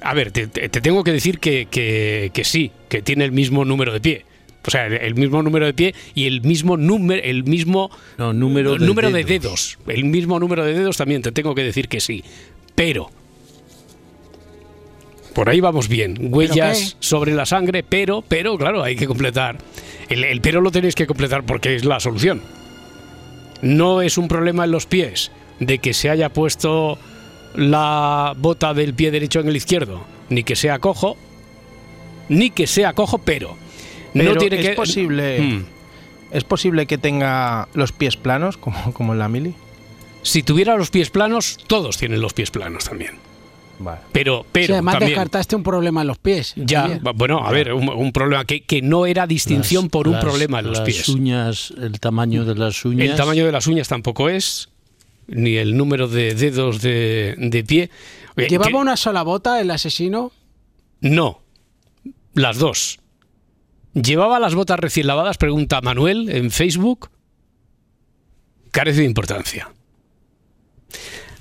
A 0.00 0.14
ver, 0.14 0.30
te, 0.32 0.46
te- 0.46 0.68
te 0.68 0.80
tengo 0.80 1.04
que 1.04 1.12
decir 1.12 1.38
que, 1.38 1.66
que- 1.70 2.30
que 2.32 2.44
sí, 2.44 2.70
que 2.88 3.02
tiene 3.02 3.24
el 3.24 3.32
mismo 3.32 3.64
número 3.64 3.92
de 3.92 4.00
pie. 4.00 4.24
O 4.66 4.70
sea, 4.70 4.86
el, 4.86 5.14
mismo 5.14 5.42
número 5.42 5.66
de 5.66 5.74
pie 5.74 5.94
y 6.14 6.26
el 6.26 6.40
mismo 6.40 6.78
número, 6.78 7.22
el 7.22 7.44
mismo 7.44 7.90
No, 8.16 8.32
número 8.32 8.78
de 8.78 8.86
número 8.86 9.10
dedos. 9.10 9.26
de 9.28 9.38
dedos. 9.38 9.78
El 9.86 10.04
mismo 10.04 10.40
número 10.40 10.64
de 10.64 10.72
dedos 10.72 10.96
también 10.96 11.20
te 11.20 11.32
tengo 11.32 11.54
que 11.54 11.62
decir 11.62 11.86
que 11.88 12.00
sí. 12.00 12.24
Pero 12.74 13.10
por 15.34 15.50
ahí 15.50 15.60
vamos 15.60 15.88
bien. 15.88 16.16
Huellas 16.32 16.96
sobre 17.00 17.34
la 17.34 17.44
sangre, 17.44 17.82
pero, 17.82 18.22
pero, 18.26 18.56
claro, 18.56 18.82
hay 18.82 18.96
que 18.96 19.06
completar. 19.06 19.58
El, 20.08 20.24
el 20.24 20.40
pero 20.40 20.60
lo 20.62 20.70
tenéis 20.70 20.94
que 20.94 21.06
completar 21.06 21.44
porque 21.44 21.74
es 21.74 21.84
la 21.84 22.00
solución. 22.00 22.40
No 23.64 24.02
es 24.02 24.18
un 24.18 24.28
problema 24.28 24.64
en 24.64 24.70
los 24.70 24.86
pies. 24.86 25.32
de 25.60 25.78
que 25.78 25.94
se 25.94 26.10
haya 26.10 26.30
puesto 26.30 26.98
la 27.54 28.34
bota 28.36 28.74
del 28.74 28.92
pie 28.92 29.10
derecho 29.10 29.40
en 29.40 29.48
el 29.48 29.56
izquierdo, 29.56 30.04
ni 30.28 30.42
que 30.42 30.56
sea 30.56 30.80
cojo, 30.80 31.16
ni 32.28 32.50
que 32.50 32.66
sea 32.66 32.92
cojo, 32.92 33.18
pero, 33.18 33.56
Pero 34.12 34.34
no 34.34 34.40
tiene 34.40 34.60
es 34.60 34.68
que 34.68 34.74
posible. 34.74 35.40
Mm. 35.40 35.66
¿Es 36.32 36.42
posible 36.42 36.86
que 36.86 36.98
tenga 36.98 37.68
los 37.74 37.92
pies 37.92 38.16
planos, 38.16 38.56
como, 38.56 38.92
como 38.92 39.12
en 39.12 39.20
la 39.20 39.28
mili? 39.28 39.54
Si 40.22 40.42
tuviera 40.42 40.76
los 40.76 40.90
pies 40.90 41.10
planos, 41.10 41.58
todos 41.68 41.96
tienen 41.96 42.20
los 42.20 42.34
pies 42.34 42.50
planos 42.50 42.84
también. 42.84 43.18
Vale. 43.78 44.00
Pero, 44.12 44.46
además 44.54 44.94
también, 44.94 45.10
descartaste 45.10 45.56
un 45.56 45.62
problema 45.62 46.02
en 46.02 46.06
los 46.06 46.18
pies. 46.18 46.52
ya, 46.56 47.00
bueno, 47.14 47.44
a 47.44 47.50
ver, 47.50 47.72
un, 47.72 47.88
un 47.88 48.12
problema 48.12 48.44
que, 48.44 48.62
que 48.62 48.82
no 48.82 49.04
era 49.06 49.26
distinción 49.26 49.84
Las- 49.84 49.90
por 49.90 50.06
un 50.08 50.14
las- 50.14 50.24
problema 50.24 50.60
en 50.60 50.66
los 50.66 50.78
las 50.78 50.86
pies. 50.86 51.08
uñas, 51.08 51.72
el 51.80 51.98
tamaño 52.00 52.44
de 52.44 52.54
las 52.54 52.84
uñas. 52.84 53.08
El 53.10 53.16
tamaño 53.16 53.44
de 53.44 53.52
las 53.52 53.66
uñas 53.66 53.88
tampoco 53.88 54.28
es, 54.28 54.68
ni 55.26 55.56
el 55.56 55.76
número 55.76 56.06
de 56.08 56.34
dedos 56.34 56.80
de, 56.82 57.34
de 57.36 57.64
pie. 57.64 57.90
Oye, 58.36 58.48
¿Llevaba 58.48 58.70
que- 58.70 58.76
una 58.76 58.96
sola 58.96 59.22
bota 59.22 59.60
el 59.60 59.70
asesino? 59.70 60.30
No, 61.00 61.40
las 62.34 62.58
dos. 62.58 62.98
¿Llevaba 63.94 64.38
las 64.40 64.54
botas 64.54 64.78
recién 64.80 65.06
lavadas? 65.06 65.36
Pregunta 65.38 65.80
Manuel 65.80 66.28
en 66.30 66.50
Facebook. 66.50 67.10
Carece 68.70 69.00
de 69.00 69.06
importancia. 69.06 69.70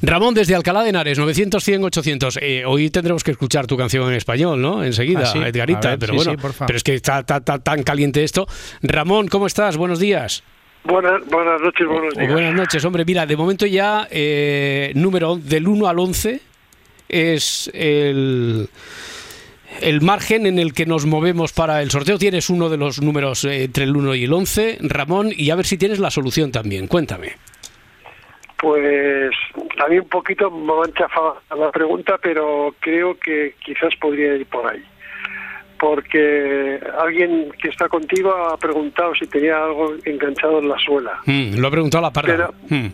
Ramón 0.06 0.34
desde 0.34 0.54
Alcalá 0.54 0.84
de 0.84 0.90
Henares, 0.90 1.18
900, 1.18 1.64
100, 1.64 1.84
800. 1.86 2.40
Eh, 2.42 2.66
hoy 2.66 2.90
tendremos 2.90 3.24
que 3.24 3.32
escuchar 3.32 3.68
tu 3.68 3.78
canción 3.78 4.06
en 4.10 4.16
español, 4.16 4.62
¿no? 4.62 4.84
Enseguida, 4.84 5.22
Ah, 5.22 5.26
sí. 5.28 5.40
Edgarita. 5.40 5.88
A 5.88 5.92
ver, 5.92 6.00
pero 6.00 6.12
sí, 6.14 6.18
bueno, 6.26 6.42
sí, 6.42 6.56
pero 6.68 6.76
es 6.78 6.84
que 6.84 6.94
está, 6.96 7.20
está- 7.20 7.38
está 7.38 7.60
tan 7.60 7.84
caliente 7.84 8.22
esto. 8.22 8.46
Ramón, 8.82 9.30
¿cómo 9.30 9.48
estás? 9.48 9.78
Buenos 9.78 10.00
días. 10.00 10.44
Buenas, 10.84 11.26
buenas 11.32 11.62
noches, 11.62 11.88
buenos 11.88 12.14
O 12.16 12.20
días. 12.20 12.32
buenas 12.34 12.54
noches, 12.54 12.84
hombre. 12.84 13.06
Mira, 13.06 13.26
de 13.26 13.38
momento 13.38 13.66
ya 13.66 14.06
eh, 14.12 14.92
número 14.96 15.38
del 15.38 15.70
1 15.70 15.88
al 15.88 15.98
11 15.98 16.42
es 17.08 17.72
el, 17.74 18.68
el 19.80 20.02
margen 20.02 20.46
en 20.46 20.60
el 20.60 20.74
que 20.74 20.86
nos 20.86 21.06
movemos 21.06 21.54
para 21.54 21.82
el 21.82 21.90
sorteo. 21.92 22.18
Tienes 22.20 22.50
uno 22.50 22.68
de 22.68 22.76
los 22.76 23.02
números 23.02 23.46
eh, 23.46 23.64
entre 23.64 23.86
el 23.86 23.96
1 23.96 24.16
y 24.16 24.26
el 24.26 24.34
11, 24.34 24.80
Ramón, 24.82 25.32
y 25.34 25.50
a 25.50 25.56
ver 25.56 25.66
si 25.66 25.78
tienes 25.78 26.00
la 26.00 26.12
solución 26.12 26.52
también. 26.52 26.88
Cuéntame. 26.88 27.38
Pues 28.64 29.36
a 29.78 29.90
mí 29.90 30.00
un 30.00 30.08
poquito 30.08 30.50
me 30.50 30.72
ha 30.72 30.86
enchafado 30.88 31.36
la 31.54 31.70
pregunta, 31.70 32.18
pero 32.24 32.74
creo 32.80 33.20
que 33.20 33.56
quizás 33.60 33.94
podría 34.00 34.36
ir 34.36 34.46
por 34.46 34.66
ahí. 34.66 34.82
Porque 35.78 36.80
alguien 36.98 37.52
que 37.62 37.68
está 37.68 37.90
contigo 37.90 38.34
ha 38.34 38.56
preguntado 38.56 39.14
si 39.16 39.28
tenía 39.28 39.62
algo 39.62 39.96
enganchado 40.06 40.60
en 40.60 40.70
la 40.70 40.78
suela. 40.80 41.20
Mm, 41.26 41.60
lo 41.60 41.68
ha 41.68 41.72
preguntado 41.72 42.04
la 42.04 42.14
parda. 42.14 42.52
Mm. 42.70 42.88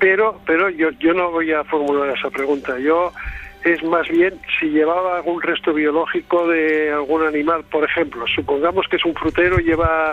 Pero, 0.00 0.38
pero 0.44 0.68
yo, 0.68 0.90
yo 1.00 1.14
no 1.14 1.30
voy 1.30 1.50
a 1.50 1.64
formular 1.64 2.14
esa 2.14 2.28
pregunta. 2.28 2.78
Yo 2.78 3.10
es 3.64 3.82
más 3.84 4.06
bien 4.06 4.38
si 4.60 4.66
llevaba 4.66 5.16
algún 5.16 5.40
resto 5.40 5.72
biológico 5.72 6.46
de 6.46 6.92
algún 6.92 7.26
animal. 7.26 7.64
Por 7.70 7.84
ejemplo, 7.84 8.26
supongamos 8.34 8.86
que 8.88 8.96
es 8.96 9.04
un 9.06 9.14
frutero 9.14 9.58
y 9.60 9.64
lleva 9.64 10.12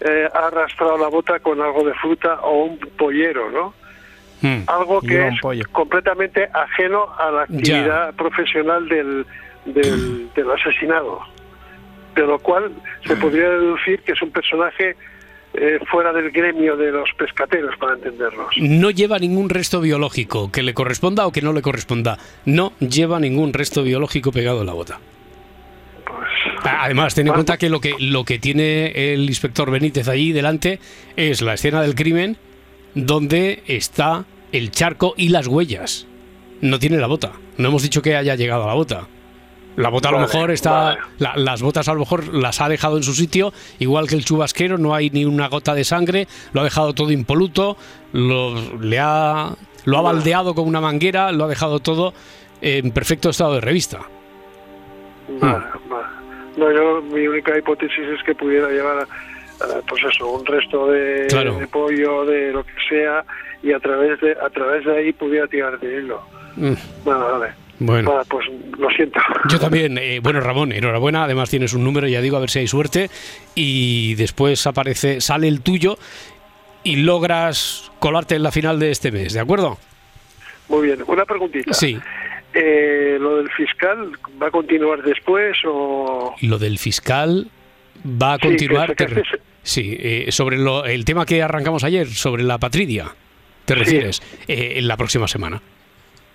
eh, 0.00 0.28
ha 0.34 0.48
arrastrado 0.48 0.98
la 0.98 1.08
bota 1.08 1.38
con 1.38 1.62
algo 1.62 1.82
de 1.82 1.94
fruta 1.94 2.40
o 2.42 2.64
un 2.64 2.78
pollero, 2.78 3.50
¿no? 3.50 3.85
Mm. 4.42 4.62
Algo 4.66 5.00
que 5.00 5.28
es 5.28 5.40
pollo. 5.40 5.64
completamente 5.72 6.48
ajeno 6.52 7.06
a 7.18 7.30
la 7.30 7.42
actividad 7.42 8.14
profesional 8.14 8.88
del, 8.88 9.26
del, 9.64 10.28
del 10.34 10.50
asesinado. 10.50 11.20
De 12.14 12.22
lo 12.22 12.38
cual 12.38 12.70
se 13.06 13.16
podría 13.16 13.50
deducir 13.50 14.00
que 14.00 14.12
es 14.12 14.22
un 14.22 14.30
personaje 14.30 14.96
eh, 15.54 15.78
fuera 15.90 16.12
del 16.12 16.30
gremio 16.30 16.76
de 16.76 16.92
los 16.92 17.08
pescateros, 17.16 17.76
para 17.78 17.94
entendernos. 17.94 18.48
No 18.58 18.90
lleva 18.90 19.18
ningún 19.18 19.48
resto 19.48 19.80
biológico 19.80 20.52
que 20.52 20.62
le 20.62 20.74
corresponda 20.74 21.26
o 21.26 21.32
que 21.32 21.40
no 21.40 21.52
le 21.54 21.62
corresponda. 21.62 22.18
No 22.44 22.72
lleva 22.78 23.18
ningún 23.20 23.54
resto 23.54 23.82
biológico 23.82 24.32
pegado 24.32 24.60
en 24.60 24.66
la 24.66 24.74
bota. 24.74 25.00
Ah, 26.62 26.80
Además, 26.82 27.14
ten 27.14 27.26
en 27.28 27.32
cuenta 27.34 27.56
que 27.56 27.70
lo 27.70 27.80
que 27.80 27.94
lo 27.98 28.24
que 28.24 28.38
tiene 28.38 29.12
el 29.12 29.22
inspector 29.28 29.70
Benítez 29.70 30.08
allí 30.08 30.32
delante 30.32 30.78
es 31.16 31.40
la 31.40 31.54
escena 31.54 31.80
del 31.80 31.94
crimen 31.94 32.36
donde 32.96 33.62
está 33.68 34.24
el 34.50 34.72
charco 34.72 35.14
y 35.16 35.28
las 35.28 35.46
huellas. 35.46 36.06
No 36.60 36.78
tiene 36.80 36.96
la 36.96 37.06
bota. 37.06 37.32
No 37.58 37.68
hemos 37.68 37.82
dicho 37.84 38.02
que 38.02 38.16
haya 38.16 38.34
llegado 38.34 38.64
a 38.64 38.66
la 38.66 38.74
bota. 38.74 39.06
La 39.76 39.90
bota 39.90 40.08
a 40.08 40.12
lo 40.12 40.18
Vale, 40.18 40.32
mejor 40.32 40.50
está. 40.50 40.70
vale. 40.72 40.98
la- 41.18 41.36
las 41.36 41.60
botas 41.60 41.86
a 41.88 41.92
lo 41.92 42.00
mejor 42.00 42.32
las 42.34 42.62
ha 42.62 42.68
dejado 42.70 42.96
en 42.96 43.02
su 43.02 43.12
sitio, 43.14 43.52
igual 43.78 44.08
que 44.08 44.14
el 44.14 44.24
chubasquero, 44.24 44.78
no 44.78 44.94
hay 44.94 45.10
ni 45.10 45.26
una 45.26 45.48
gota 45.48 45.74
de 45.74 45.84
sangre, 45.84 46.26
lo 46.54 46.62
ha 46.62 46.64
dejado 46.64 46.94
todo 46.94 47.10
impoluto, 47.12 47.76
lo, 48.12 48.78
le 48.78 48.98
ha, 48.98 49.54
lo 49.84 49.98
ha 49.98 50.00
baldeado 50.00 50.54
con 50.54 50.66
una 50.66 50.80
manguera, 50.80 51.30
lo 51.30 51.44
ha 51.44 51.48
dejado 51.48 51.80
todo 51.80 52.14
en 52.62 52.90
perfecto 52.90 53.28
estado 53.28 53.54
de 53.56 53.60
revista. 53.60 54.00
Vale. 55.40 55.64
No, 56.56 56.72
yo 56.72 57.02
mi 57.02 57.26
única 57.26 57.58
hipótesis 57.58 57.98
es 58.16 58.22
que 58.24 58.34
pudiera 58.34 58.70
llevar, 58.70 59.02
eh, 59.02 59.06
pues 59.88 60.02
eso, 60.04 60.28
un 60.30 60.44
resto 60.46 60.88
de, 60.88 61.26
Claro. 61.28 61.58
de 61.58 61.66
pollo, 61.66 62.24
de 62.24 62.52
lo 62.52 62.64
que 62.64 62.72
sea, 62.88 63.24
y 63.62 63.72
a 63.72 63.78
través 63.80 64.20
de 64.20 64.32
a 64.32 64.50
través 64.50 64.84
de 64.84 64.96
ahí 64.96 65.12
pudiera 65.12 65.46
tirar 65.46 65.78
de 65.80 65.98
hilo. 65.98 66.20
Mm, 66.56 66.72
Vale, 67.04 67.24
vale. 67.38 67.54
Bueno. 67.78 68.22
Pues 68.30 68.46
lo 68.78 68.88
siento. 68.90 69.20
Yo 69.50 69.58
también. 69.60 69.98
eh, 69.98 70.20
bueno, 70.22 70.40
Ramón, 70.40 70.72
enhorabuena. 70.72 71.24
Además 71.24 71.50
tienes 71.50 71.74
un 71.74 71.84
número, 71.84 72.08
ya 72.08 72.22
digo, 72.22 72.38
a 72.38 72.40
ver 72.40 72.48
si 72.48 72.60
hay 72.60 72.66
suerte. 72.66 73.10
Y 73.54 74.14
después 74.14 74.66
aparece, 74.66 75.20
sale 75.20 75.46
el 75.48 75.60
tuyo 75.60 75.98
y 76.84 76.96
logras 76.96 77.90
colarte 77.98 78.34
en 78.36 78.42
la 78.44 78.50
final 78.50 78.78
de 78.78 78.90
este 78.92 79.12
mes, 79.12 79.34
¿de 79.34 79.40
acuerdo? 79.40 79.76
Muy 80.68 80.86
bien. 80.86 81.00
Una 81.06 81.26
preguntita. 81.26 81.74
Sí. 81.74 81.98
Eh, 82.54 83.18
¿Lo 83.20 83.36
del 83.36 83.50
fiscal 83.50 84.12
va 84.42 84.46
a 84.46 84.50
continuar 84.50 85.02
después 85.02 85.58
o...? 85.66 86.34
Lo 86.40 86.58
del 86.58 86.78
fiscal 86.78 87.50
va 88.04 88.34
a 88.34 88.36
Sí, 88.36 88.42
continuar. 88.42 88.94
que 88.96 89.06
te- 89.06 89.14
sacaste- 89.14 89.40
sí, 89.62 89.96
eh, 89.98 90.26
sobre 90.30 90.58
lo- 90.58 90.84
el 90.84 91.04
tema 91.04 91.24
que 91.26 91.42
arrancamos 91.42 91.84
ayer, 91.84 92.06
sobre 92.08 92.42
la 92.42 92.58
patridia, 92.58 93.14
¿te 93.64 93.74
refieres? 93.74 94.22
Eh, 94.48 94.74
en 94.76 94.88
la 94.88 94.96
próxima 94.96 95.26
semana. 95.28 95.60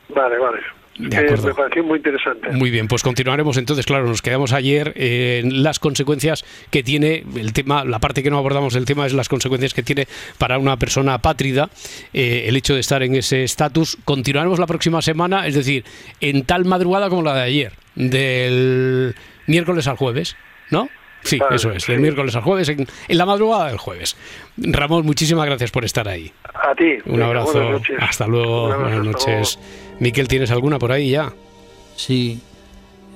Vale, 0.10 0.38
vale. 0.38 0.60
De 0.98 1.16
Eh, 1.16 1.20
acuerdo. 1.20 1.48
me 1.48 1.54
pareció 1.54 1.84
muy 1.86 1.98
interesante. 1.98 2.50
Muy 2.52 2.70
bien, 2.70 2.88
pues 2.90 3.02
continuaremos 3.02 3.56
entonces, 3.58 3.86
claro, 3.86 4.06
nos 4.06 4.22
quedamos 4.22 4.52
ayer 4.52 4.92
en 4.98 5.64
las 5.64 5.80
consecuencias 5.80 6.44
que 6.70 6.84
tiene 6.84 7.24
el 7.38 7.54
tema, 7.54 7.86
la 7.86 8.00
parte 8.00 8.22
que 8.22 8.30
no 8.30 8.38
abordamos 8.38 8.74
del 8.74 8.84
tema 8.86 9.06
es 9.06 9.14
las 9.14 9.30
consecuencias 9.30 9.74
que 9.74 9.84
tiene 9.84 10.06
para 10.38 10.58
una 10.60 10.76
persona 10.78 11.14
apátrida 11.14 11.70
eh, 12.14 12.44
el 12.48 12.58
hecho 12.58 12.74
de 12.74 12.82
estar 12.82 13.02
en 13.04 13.16
ese 13.16 13.44
estatus. 13.46 13.98
Continuaremos 14.04 14.60
la 14.60 14.68
próxima 14.68 15.02
semana, 15.02 15.48
es 15.48 15.56
decir, 15.56 15.86
en 16.20 16.44
tal 16.44 16.66
madrugada 16.66 17.08
como 17.10 17.22
la 17.24 17.36
de 17.36 17.42
ayer, 17.44 17.72
del 17.96 19.16
miércoles 19.48 19.88
al 19.88 19.96
jueves, 19.96 20.36
¿no? 20.70 20.90
Sí, 21.24 21.40
eso 21.52 21.72
es, 21.72 21.86
del 21.88 21.98
sí. 21.98 22.02
miércoles 22.02 22.36
al 22.36 22.42
jueves, 22.42 22.70
en, 22.70 22.88
en 23.08 23.18
la 23.18 23.26
madrugada 23.26 23.68
del 23.68 23.78
jueves. 23.78 24.16
Ramón, 24.58 25.06
muchísimas 25.06 25.46
gracias 25.46 25.72
por 25.72 25.86
estar 25.86 26.08
ahí. 26.08 26.32
A 26.54 26.74
ti. 26.76 26.98
Un 27.06 27.22
abrazo, 27.22 27.54
buenas 27.54 27.72
noches. 27.74 27.98
hasta 28.00 28.28
luego, 28.28 28.66
Un 28.66 28.72
abrazo, 28.74 28.90
buenas 28.98 29.06
noches. 29.06 29.60
Miquel, 30.00 30.28
¿tienes 30.28 30.52
alguna 30.52 30.80
por 30.80 30.92
ahí 30.92 31.12
ya? 31.12 31.32
Sí. 31.96 32.40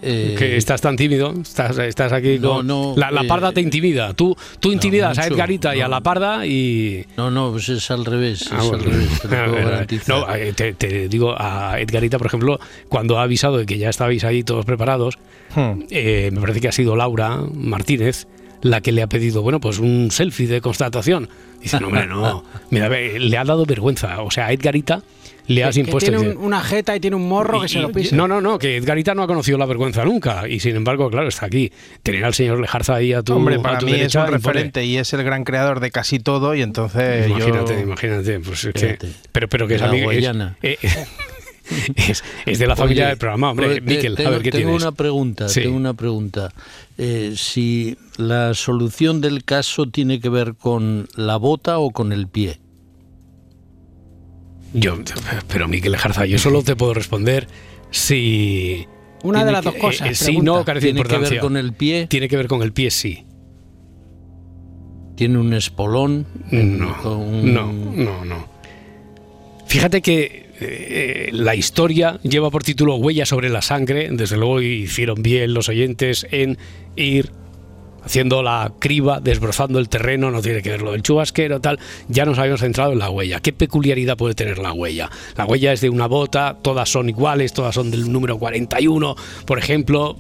Eh, 0.06 0.36
que 0.38 0.56
estás 0.58 0.80
tan 0.82 0.96
tímido, 0.96 1.34
estás, 1.42 1.78
estás 1.80 2.12
aquí 2.14 2.38
No, 2.40 2.56
con... 2.58 2.68
no, 2.68 2.94
la, 2.96 3.12
la 3.12 3.22
eh, 3.24 3.28
parda 3.28 3.52
te 3.52 3.62
intimida, 3.62 4.14
tú, 4.14 4.36
tú 4.60 4.72
intimidas 4.72 5.18
a 5.18 5.24
mucho, 5.24 5.34
Edgarita 5.36 5.76
y 5.76 5.82
a 5.82 5.86
no. 5.86 5.90
la 5.92 6.02
parda 6.02 6.46
y... 6.46 7.06
No, 7.18 7.32
no, 7.32 7.52
pues 7.52 7.70
es 7.70 7.90
al 7.92 8.06
revés. 8.06 8.50
Ah, 8.52 8.60
es 8.62 8.68
bueno. 8.68 8.84
al 8.84 8.92
revés, 8.92 9.22
te 9.22 9.28
lo 9.28 9.52
puedo 10.06 10.28
no, 10.28 10.36
eh, 10.36 10.54
te, 10.54 10.74
te 10.74 11.08
digo, 11.10 11.36
a 11.38 11.80
Edgarita, 11.80 12.18
por 12.18 12.28
ejemplo, 12.28 12.60
cuando 12.90 13.20
ha 13.20 13.24
avisado 13.24 13.58
de 13.58 13.66
que 13.66 13.78
ya 13.78 13.90
estabais 13.90 14.24
ahí 14.24 14.44
todos 14.44 14.66
preparados, 14.66 15.18
Hmm. 15.56 15.84
eh, 15.90 16.32
me 16.34 16.42
parece 16.42 16.60
que 16.60 16.68
ha 16.68 16.72
sido 16.74 16.96
Laura 16.98 17.40
Martínez 17.54 18.28
la 18.62 18.82
que 18.82 18.92
le 18.92 19.02
ha 19.02 19.08
pedido, 19.08 19.42
bueno, 19.42 19.60
pues 19.60 19.80
un 19.80 20.10
selfie 20.12 20.48
de 20.48 20.62
constatación. 20.62 21.30
Dice, 21.62 21.80
no, 21.80 21.88
hombre, 21.88 22.06
no. 22.08 22.44
Mira, 22.70 22.88
ve, 22.90 23.20
le 23.20 23.38
ha 23.38 23.44
dado 23.44 23.66
vergüenza. 23.66 24.22
O 24.22 24.30
sea, 24.32 24.48
a 24.48 24.52
Edgarita 24.52 25.02
le 25.48 25.64
has 25.64 25.76
que 25.76 25.82
impuesto... 25.82 26.10
tiene 26.12 26.24
dice, 26.24 26.38
un- 26.38 26.46
una 26.46 26.62
jeta 26.62 26.96
y 26.96 27.00
tiene 27.00 27.16
un 27.16 27.28
morro 27.28 27.62
que 27.62 27.68
se 27.70 27.80
lo 27.80 27.92
pisa. 27.92 28.16
no, 28.16 28.28
no, 28.28 28.42
no, 28.42 28.58
que 28.60 28.78
Edgarita 28.78 29.14
no 29.16 29.24
ha 29.24 29.28
conocido 29.28 29.58
la 29.58 29.66
vergüenza 29.66 30.04
nunca. 30.06 30.48
Y 30.48 30.60
sin 30.60 30.76
embargo, 30.76 31.10
claro, 31.10 31.28
está 31.28 31.46
aquí. 31.48 31.72
Tener 32.04 32.24
al 32.26 32.34
señor 32.34 32.60
Lejarza 32.60 32.96
ahí 32.96 33.14
a 33.14 33.22
tu, 33.24 33.34
Hombre, 33.34 33.56
a 33.56 33.62
para 33.62 33.78
tu 33.80 33.86
mí 33.88 33.92
es 33.94 33.98
derecha 34.00 34.26
un 34.26 34.32
referente 34.32 34.86
y 34.86 34.98
es 34.98 35.12
el 35.14 35.24
gran 35.24 35.44
creador 35.44 35.80
de 35.80 35.92
casi 35.92 36.20
todo 36.20 36.54
y 36.56 36.62
entonces 36.62 37.28
Imagínate, 37.28 37.74
yo... 37.76 37.80
imagínate. 37.82 38.40
Pues 38.40 38.64
es 38.66 38.74
que- 38.74 38.80
Fíjate. 38.80 39.08
pero, 39.32 39.48
pero 39.48 39.68
que 39.68 39.76
es 39.76 39.82
La 39.82 39.88
amigo. 39.90 40.12
es- 40.12 40.26
eh, 40.64 40.78
es, 41.96 42.24
es 42.46 42.60
de 42.60 42.68
la 42.68 42.76
familia 42.76 43.04
Oye, 43.06 43.10
del 43.10 43.18
programa, 43.18 43.52
hombre. 43.52 43.82
Miquel, 43.82 44.16
tengo, 44.16 44.30
a 44.30 44.32
ver 44.34 44.42
qué 44.44 44.52
tengo 44.52 44.66
tienes. 44.68 44.84
una 44.84 44.92
pregunta, 44.92 45.50
Sí. 45.50 45.62
tengo 45.62 45.76
una 45.78 45.94
pregunta. 45.96 46.52
Eh, 46.98 47.34
si 47.36 47.98
la 48.18 48.54
solución 48.54 49.20
del 49.22 49.44
caso 49.44 49.88
tiene 49.88 50.20
que 50.22 50.30
ver 50.30 50.56
con 50.56 51.08
la 51.16 51.36
bota 51.38 51.78
o 51.80 51.92
con 51.92 52.14
el 52.14 52.28
pie. 52.28 52.60
Yo, 54.74 54.96
pero 55.48 55.68
Miquel 55.68 55.92
Lejarza, 55.94 56.26
yo 56.26 56.38
solo 56.38 56.62
te 56.64 56.76
puedo 56.76 56.94
responder 56.94 57.48
si. 57.92 58.86
Una 59.24 59.44
de 59.44 59.52
las 59.52 59.62
que- 59.62 59.72
dos 59.72 59.80
cosas. 59.80 60.10
eh, 60.12 60.16
sí, 60.16 60.26
pregunta. 60.26 60.52
no, 60.52 60.66
carece 60.66 60.88
de 60.88 60.94
¿Tiene 60.94 61.10
que 61.10 61.18
ver 61.18 61.40
con 61.40 61.58
el 61.58 61.74
pie? 61.74 62.08
Tiene 62.08 62.28
que 62.28 62.38
ver 62.38 62.48
con 62.48 62.62
el 62.62 62.74
pie, 62.74 62.92
sí. 62.92 63.26
¿Tiene 65.16 65.38
un 65.40 65.54
espolón? 65.54 66.28
No, 66.52 67.18
un- 67.18 67.54
no, 67.54 67.72
no, 67.74 68.26
no. 68.26 68.55
Fíjate 69.76 70.02
que 70.02 70.46
eh, 70.62 71.30
la 71.34 71.54
historia 71.54 72.18
lleva 72.24 72.50
por 72.50 72.64
título 72.64 72.96
Huella 72.96 73.26
sobre 73.26 73.50
la 73.50 73.62
sangre. 73.62 74.08
Desde 74.10 74.38
luego 74.38 74.62
hicieron 74.62 75.22
bien 75.22 75.54
los 75.54 75.68
oyentes 75.68 76.26
en 76.32 76.58
ir 76.96 77.34
haciendo 78.02 78.42
la 78.42 78.72
criba, 78.80 79.20
desbrozando 79.20 79.80
el 79.80 79.90
terreno, 79.90 80.32
no 80.32 80.42
tiene 80.42 80.62
que 80.62 80.70
ver 80.70 80.82
lo 80.82 80.94
del 80.94 81.04
chubasquero, 81.04 81.60
tal. 81.60 81.78
Ya 82.08 82.24
nos 82.24 82.40
habíamos 82.40 82.62
centrado 82.62 82.94
en 82.94 83.00
la 83.00 83.10
huella. 83.10 83.42
¿Qué 83.42 83.52
peculiaridad 83.52 84.16
puede 84.16 84.34
tener 84.34 84.60
la 84.60 84.72
huella? 84.72 85.12
La 85.36 85.46
huella 85.46 85.74
es 85.74 85.82
de 85.82 85.90
una 85.90 86.08
bota, 86.08 86.58
todas 86.62 86.88
son 86.88 87.10
iguales, 87.10 87.52
todas 87.52 87.76
son 87.76 87.92
del 87.92 88.10
número 88.10 88.40
41, 88.40 89.14
por 89.46 89.60
ejemplo. 89.60 90.16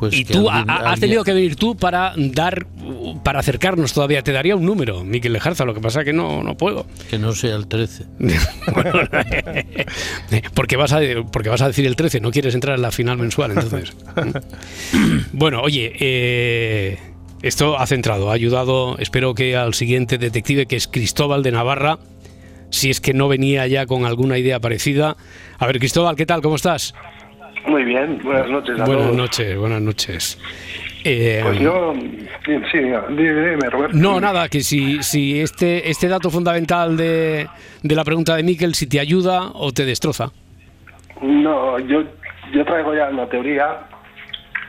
Pues 0.00 0.14
y 0.14 0.24
tú 0.24 0.48
alguien- 0.50 0.70
ha- 0.70 0.74
has 0.76 0.80
alguien- 0.80 1.00
tenido 1.00 1.24
que 1.24 1.32
venir 1.34 1.56
tú 1.56 1.76
para 1.76 2.14
dar, 2.16 2.66
para 3.22 3.38
acercarnos 3.40 3.92
todavía. 3.92 4.22
Te 4.22 4.32
daría 4.32 4.56
un 4.56 4.64
número, 4.64 5.04
Miquel 5.04 5.34
Lejarza, 5.34 5.64
lo 5.66 5.74
que 5.74 5.80
pasa 5.80 6.00
es 6.00 6.06
que 6.06 6.12
no, 6.14 6.42
no 6.42 6.56
puedo. 6.56 6.86
Que 7.10 7.18
no 7.18 7.32
sea 7.32 7.54
el 7.54 7.66
13. 7.68 8.06
porque, 10.54 10.76
vas 10.76 10.92
a, 10.92 11.00
porque 11.32 11.48
vas 11.48 11.62
a 11.62 11.68
decir 11.68 11.86
el 11.86 11.96
13, 11.96 12.20
no 12.20 12.30
quieres 12.30 12.54
entrar 12.54 12.76
en 12.76 12.82
la 12.82 12.90
final 12.90 13.18
mensual, 13.18 13.52
entonces. 13.52 13.92
bueno, 15.32 15.60
oye, 15.62 15.92
eh, 16.00 16.98
esto 17.42 17.78
ha 17.78 17.86
centrado, 17.86 18.30
ha 18.30 18.34
ayudado, 18.34 18.96
espero 18.98 19.34
que 19.34 19.56
al 19.56 19.74
siguiente 19.74 20.18
detective, 20.18 20.66
que 20.66 20.76
es 20.76 20.88
Cristóbal 20.88 21.42
de 21.42 21.52
Navarra, 21.52 21.98
si 22.70 22.90
es 22.90 23.00
que 23.00 23.12
no 23.12 23.28
venía 23.28 23.66
ya 23.66 23.86
con 23.86 24.04
alguna 24.06 24.38
idea 24.38 24.60
parecida. 24.60 25.16
A 25.58 25.66
ver, 25.66 25.78
Cristóbal, 25.78 26.16
¿qué 26.16 26.26
tal? 26.26 26.42
¿Cómo 26.42 26.56
estás? 26.56 26.94
Muy 27.66 27.84
bien, 27.84 28.18
buenas 28.22 28.48
noches 28.48 28.80
a 28.80 28.84
Buenas 28.84 29.04
todos. 29.04 29.16
noches, 29.16 29.56
buenas 29.58 29.80
noches. 29.82 30.38
Eh, 31.04 31.40
Pues 31.42 31.58
yo, 31.60 31.94
sí, 32.44 32.78
dime, 32.78 33.70
Roberto. 33.70 33.96
No, 33.96 34.20
nada, 34.20 34.48
que 34.48 34.60
si, 34.60 35.02
si 35.02 35.40
este, 35.40 35.88
este 35.90 36.08
dato 36.08 36.30
fundamental 36.30 36.96
de, 36.96 37.46
de 37.82 37.94
la 37.94 38.04
pregunta 38.04 38.36
de 38.36 38.42
Miquel, 38.42 38.74
si 38.74 38.86
te 38.88 39.00
ayuda 39.00 39.50
o 39.54 39.72
te 39.72 39.84
destroza. 39.84 40.30
No, 41.22 41.78
yo, 41.80 42.02
yo 42.52 42.64
traigo 42.64 42.94
ya 42.94 43.08
una 43.10 43.26
teoría 43.28 43.78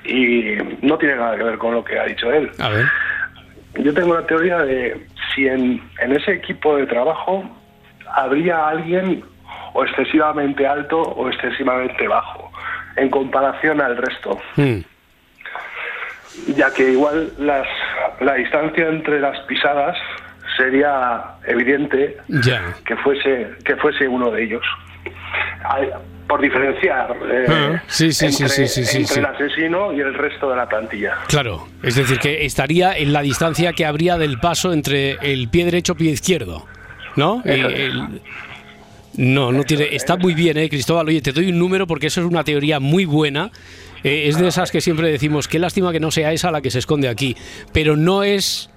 y 0.06 0.56
no 0.82 0.98
tiene 0.98 1.16
nada 1.16 1.38
que 1.38 1.44
ver 1.44 1.58
con 1.58 1.74
lo 1.74 1.84
que 1.84 1.98
ha 2.00 2.06
dicho 2.06 2.32
él. 2.32 2.50
A 2.60 2.70
ver. 2.70 2.86
Yo 3.84 3.94
tengo 3.94 4.14
la 4.16 4.26
teoría 4.28 4.58
de 4.60 5.06
si 5.34 5.48
en, 5.48 5.82
en 6.02 6.12
ese 6.12 6.34
equipo 6.34 6.76
de 6.76 6.86
trabajo 6.88 7.44
habría 8.16 8.68
alguien 8.68 9.24
o 9.74 9.86
excesivamente 9.86 10.68
alto 10.68 11.00
o 11.02 11.30
excesivamente 11.30 12.06
bajo 12.08 12.51
en 12.96 13.10
comparación 13.10 13.82
al 13.82 13.98
resto. 13.98 14.40
Hmm. 14.56 14.80
ya 16.56 16.72
que 16.74 16.92
igual 16.92 17.32
las, 17.40 17.68
la 18.22 18.36
distancia 18.36 18.88
entre 18.88 19.20
las 19.20 19.38
pisadas 19.42 19.98
sería 20.58 21.24
evidente 21.46 22.18
Ya. 22.28 22.74
que 22.86 22.96
fuese 22.98 23.50
que 23.66 23.76
fuese 23.78 24.08
uno 24.08 24.32
de 24.32 24.44
ellos 24.44 24.64
por 26.28 26.42
diferenciar 26.42 27.16
eh, 27.30 27.46
Ah, 27.50 27.82
sí, 27.88 28.12
sí, 28.14 28.32
sí, 28.32 28.44
entre, 28.44 28.68
sí, 28.68 29.20
el 29.20 29.26
asesino 29.26 29.92
y 29.94 30.00
el 30.00 30.14
resto 30.14 30.50
de 30.50 30.56
la 30.56 30.68
plantilla 30.70 31.16
Claro, 31.28 31.68
es 31.84 31.96
decir, 31.96 32.18
que 32.20 32.46
estaría 32.46 32.94
en 32.98 33.12
la 33.14 33.22
distancia 33.22 33.74
que 33.74 33.86
habría 33.86 34.18
del 34.18 34.40
paso 34.40 34.72
entre 34.74 35.18
el 35.22 35.50
pie 35.50 35.66
derecho 35.66 35.94
y 35.94 35.96
pie 35.98 36.12
izquierdo, 36.12 36.66
¿no? 37.18 37.42
El- 37.46 38.22
no, 39.18 39.52
no 39.52 39.64
tiene. 39.64 39.96
Está 39.96 40.18
muy 40.18 40.34
bien, 40.34 40.58
¿eh, 40.58 40.70
Cristóbal? 40.70 41.08
Oye, 41.08 41.22
te 41.22 41.32
doy 41.32 41.50
un 41.50 41.60
número 41.60 41.88
porque 41.88 42.08
eso 42.08 42.22
es 42.22 42.28
una 42.28 42.44
teoría 42.44 42.80
muy 42.80 43.06
buena. 43.06 43.52
Eh, 44.04 44.28
es 44.28 44.38
de 44.38 44.48
esas 44.48 44.72
que 44.72 44.82
siempre 44.82 45.12
decimos, 45.12 45.48
qué 45.48 45.60
lástima 45.60 45.92
que 45.92 46.00
no 46.00 46.10
sea 46.10 46.34
esa 46.34 46.50
la 46.52 46.62
que 46.62 46.72
se 46.72 46.80
esconde 46.80 47.08
aquí. 47.08 47.36
Pero 47.72 47.96
no 47.96 48.24
es. 48.24 48.71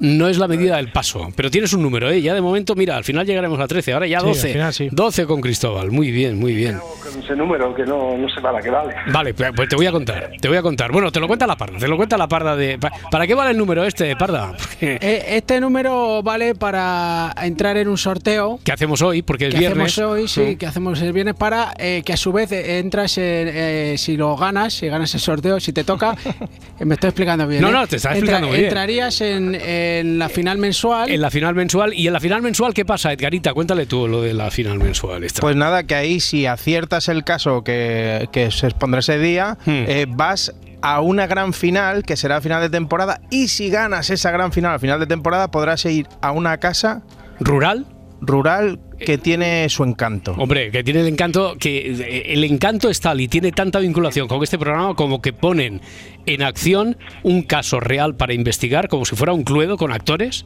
No 0.00 0.28
es 0.28 0.38
la 0.38 0.46
medida 0.46 0.76
del 0.76 0.92
paso, 0.92 1.28
pero 1.34 1.50
tienes 1.50 1.72
un 1.72 1.82
número, 1.82 2.08
¿eh? 2.10 2.22
Ya 2.22 2.32
de 2.34 2.40
momento, 2.40 2.74
mira, 2.76 2.96
al 2.96 3.02
final 3.04 3.26
llegaremos 3.26 3.58
a 3.58 3.66
13, 3.66 3.92
ahora 3.94 4.06
ya 4.06 4.20
Sí, 4.20 4.26
al 4.26 4.32
12. 4.32 4.52
final 4.52 4.72
sí. 4.74 4.88
12 4.92 5.26
con 5.26 5.40
Cristóbal, 5.40 5.90
muy 5.90 6.10
bien, 6.12 6.38
muy 6.38 6.54
bien. 6.54 6.78
con 7.02 7.20
ese 7.22 7.34
número 7.34 7.74
que 7.74 7.84
no, 7.84 8.16
no 8.16 8.28
sé 8.28 8.40
para 8.40 8.60
qué 8.60 8.70
vale 8.70 8.94
Vale, 9.08 9.34
pues 9.34 9.50
pues 9.56 9.68
te 9.68 9.74
voy 9.76 9.86
a 9.86 9.92
contar, 9.92 10.30
te 10.40 10.46
voy 10.48 10.56
a 10.56 10.62
contar. 10.62 10.92
Bueno, 10.92 11.10
te 11.10 11.18
lo 11.18 11.26
cuenta 11.26 11.46
la 11.48 11.56
parda, 11.56 11.78
te 11.78 11.88
lo 11.88 11.96
cuenta 11.96 12.16
la 12.16 12.28
parda 12.28 12.54
de... 12.54 12.78
pa- 12.78 12.92
¿Para 13.10 13.26
qué 13.26 13.34
vale 13.34 13.50
el 13.50 13.58
número 13.58 13.84
este, 13.84 14.14
parda? 14.16 14.52
Eh, 14.80 15.24
Este 15.36 15.60
número 15.60 16.22
vale 16.22 16.54
para 16.54 17.34
entrar 17.42 17.76
en 17.76 17.88
un 17.88 17.98
sorteo 17.98 18.60
¿Qué 18.62 18.70
hacemos 18.72 19.02
hoy? 19.02 19.22
Porque 19.22 19.48
es 19.48 19.54
que 19.54 19.58
viernes. 19.58 19.92
hacemos 19.92 20.10
hoy, 20.12 20.28
sí, 20.28 20.56
que 20.56 20.66
hacemos 20.66 21.00
el 21.02 21.12
viernes 21.12 21.34
para 21.34 21.74
eh, 21.78 22.02
que 22.04 22.12
a 22.12 22.16
su 22.16 22.32
vez 22.32 22.52
eh, 22.52 22.78
entras 22.78 23.18
en, 23.18 23.48
eh, 23.52 23.94
si 23.98 24.16
lo 24.16 24.36
ganas, 24.36 24.74
si 24.74 24.86
ganas 24.86 25.12
el 25.14 25.20
sorteo, 25.20 25.58
si 25.58 25.72
te 25.72 25.82
toca, 25.82 26.14
eh, 26.78 26.84
me 26.84 26.94
estoy 26.94 27.08
explicando 27.08 27.46
bien. 27.48 27.60
No, 27.62 27.68
¿eh? 27.68 27.72
no, 27.72 27.86
te 27.88 27.96
estás 27.96 28.12
explicando 28.12 28.48
bien. 28.50 28.64
Entrarías 28.66 29.20
en, 29.20 29.54
en 29.98 30.18
la 30.18 30.28
final 30.28 30.58
mensual. 30.58 31.10
En 31.10 31.20
la 31.20 31.30
final 31.30 31.54
mensual. 31.54 31.94
¿Y 31.94 32.06
en 32.06 32.12
la 32.12 32.20
final 32.20 32.42
mensual 32.42 32.74
qué 32.74 32.84
pasa, 32.84 33.12
Edgarita? 33.12 33.54
Cuéntale 33.54 33.86
tú 33.86 34.06
lo 34.08 34.22
de 34.22 34.34
la 34.34 34.50
final 34.50 34.78
mensual. 34.78 35.24
Esta. 35.24 35.40
Pues 35.40 35.56
nada, 35.56 35.84
que 35.84 35.94
ahí 35.94 36.20
si 36.20 36.46
aciertas 36.46 37.08
el 37.08 37.24
caso 37.24 37.62
que, 37.64 38.28
que 38.32 38.50
se 38.50 38.66
expondrá 38.66 39.00
ese 39.00 39.18
día, 39.18 39.56
Hmm. 39.64 39.84
eh, 39.88 40.06
vas 40.08 40.54
a 40.80 41.00
una 41.00 41.26
gran 41.26 41.52
final, 41.52 42.04
que 42.04 42.16
será 42.16 42.36
a 42.36 42.40
final 42.40 42.60
de 42.60 42.70
temporada, 42.70 43.20
y 43.30 43.48
si 43.48 43.68
ganas 43.68 44.10
esa 44.10 44.30
gran 44.30 44.52
final 44.52 44.74
a 44.74 44.78
final 44.78 45.00
de 45.00 45.06
temporada, 45.06 45.50
podrás 45.50 45.84
ir 45.86 46.06
a 46.20 46.30
una 46.30 46.58
casa 46.58 47.02
¿Rural? 47.40 47.86
rural 48.20 48.78
que 48.98 49.18
tiene 49.18 49.68
su 49.68 49.84
encanto. 49.84 50.32
Hombre, 50.38 50.70
que 50.70 50.82
tiene 50.84 51.00
el 51.00 51.06
encanto, 51.08 51.56
que 51.58 51.90
eh, 51.92 52.22
el 52.32 52.44
encanto 52.44 52.88
es 52.90 53.00
tal 53.00 53.20
y 53.20 53.28
tiene 53.28 53.52
tanta 53.52 53.78
vinculación 53.78 54.28
con 54.28 54.42
este 54.42 54.58
programa 54.58 54.94
como 54.94 55.20
que 55.22 55.32
ponen 55.32 55.80
en 56.26 56.42
acción 56.42 56.98
un 57.22 57.42
caso 57.42 57.80
real 57.80 58.14
para 58.16 58.34
investigar, 58.34 58.88
como 58.88 59.04
si 59.06 59.16
fuera 59.16 59.32
un 59.32 59.44
cluedo 59.44 59.76
con 59.78 59.92
actores. 59.92 60.44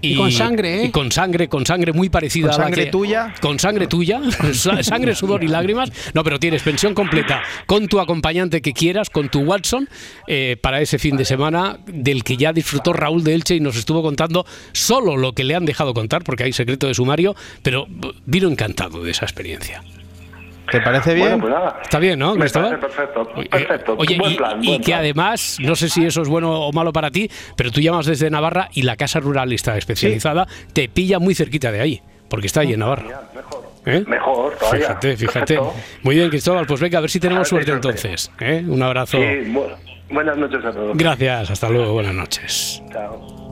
Y 0.00 0.14
con 0.14 0.30
sangre, 0.30 0.82
¿eh? 0.82 0.84
Y 0.86 0.90
con 0.90 1.10
sangre, 1.10 1.48
con 1.48 1.64
sangre 1.66 1.92
muy 1.92 2.08
parecida 2.08 2.48
Con 2.48 2.54
a 2.54 2.58
la 2.58 2.64
sangre 2.64 2.84
que- 2.84 2.90
tuya. 2.90 3.34
Con 3.40 3.58
sangre 3.58 3.86
tuya, 3.86 4.20
sa- 4.52 4.82
sangre, 4.82 5.14
sudor 5.14 5.42
y 5.42 5.48
lágrimas. 5.48 5.90
No, 6.14 6.22
pero 6.22 6.38
tienes 6.38 6.62
pensión 6.62 6.94
completa 6.94 7.42
con 7.66 7.88
tu 7.88 7.98
acompañante 7.98 8.60
que 8.60 8.72
quieras, 8.74 9.08
con 9.10 9.28
tu 9.30 9.40
Watson, 9.40 9.88
eh, 10.28 10.56
para 10.60 10.80
ese 10.82 10.98
fin 10.98 11.16
de 11.16 11.24
semana 11.24 11.78
del 11.86 12.22
que 12.24 12.36
ya 12.36 12.52
disfrutó 12.52 12.92
Raúl 12.92 13.24
de 13.24 13.34
Elche 13.34 13.56
y 13.56 13.60
nos 13.60 13.76
estuvo 13.76 14.02
contando 14.02 14.44
solo 14.72 15.16
lo 15.16 15.32
que 15.32 15.44
le 15.44 15.54
han 15.54 15.64
dejado 15.64 15.94
contar, 15.94 16.22
porque 16.24 16.44
hay 16.44 16.52
secreto 16.52 16.86
de 16.86 16.94
sumario, 16.94 17.34
pero 17.62 17.86
vino 18.26 18.48
encantado 18.48 19.02
de 19.02 19.10
esa 19.10 19.24
experiencia. 19.24 19.82
¿Te 20.70 20.80
parece 20.80 21.12
bien? 21.12 21.28
bueno 21.28 21.40
pues 21.42 21.52
nada 21.52 21.80
Está 21.82 21.98
bien, 21.98 22.18
¿no, 22.18 22.34
me 22.34 22.40
Cristóbal? 22.40 22.78
parece 22.78 22.86
perfecto 22.96 23.48
perfecto 23.50 23.94
Oye, 23.98 24.16
buen 24.16 24.32
y, 24.32 24.36
plan 24.36 24.64
y 24.64 24.68
buen 24.68 24.80
que 24.80 24.86
plan. 24.86 25.00
además, 25.00 25.56
no 25.60 25.74
sé 25.76 25.88
si 25.90 26.06
eso 26.06 26.22
es 26.22 26.28
bueno 26.28 26.50
o 26.66 26.72
malo 26.72 26.92
para 26.92 27.10
ti, 27.10 27.28
pero 27.56 27.70
tú 27.70 27.80
llamas 27.80 28.06
desde 28.06 28.30
Navarra 28.30 28.70
y 28.72 28.82
la 28.82 28.96
casa 28.96 29.20
rural 29.20 29.52
está 29.52 29.76
especializada, 29.76 30.46
te 30.72 30.88
pilla 30.88 31.18
muy 31.18 31.34
cerquita 31.34 31.70
de 31.72 31.80
ahí, 31.80 32.00
porque 32.30 32.46
está 32.46 32.60
ahí 32.60 32.72
en 32.72 32.80
Navarra. 32.80 33.22
¿Eh? 33.84 34.04
mejor 34.06 34.54
todavía 34.56 34.86
Fíjate, 34.86 35.16
fíjate. 35.16 35.54
Perfecto. 35.56 35.74
Muy 36.04 36.14
bien, 36.14 36.30
Cristóbal, 36.30 36.64
pues 36.66 36.80
venga, 36.80 36.98
a 36.98 37.00
ver 37.00 37.10
si 37.10 37.18
tenemos 37.20 37.40
ver 37.50 37.64
suerte 37.64 37.72
entonces. 37.72 38.30
¿eh? 38.40 38.64
Un 38.66 38.80
abrazo. 38.82 39.18
Sí, 39.18 39.50
bueno, 39.50 39.74
buenas 40.08 40.36
noches 40.38 40.64
a 40.64 40.70
todos 40.72 40.96
Gracias, 40.96 41.50
hasta 41.50 41.68
luego, 41.68 41.92
buenas 41.92 42.14
noches. 42.14 42.80
Chao. 42.92 43.51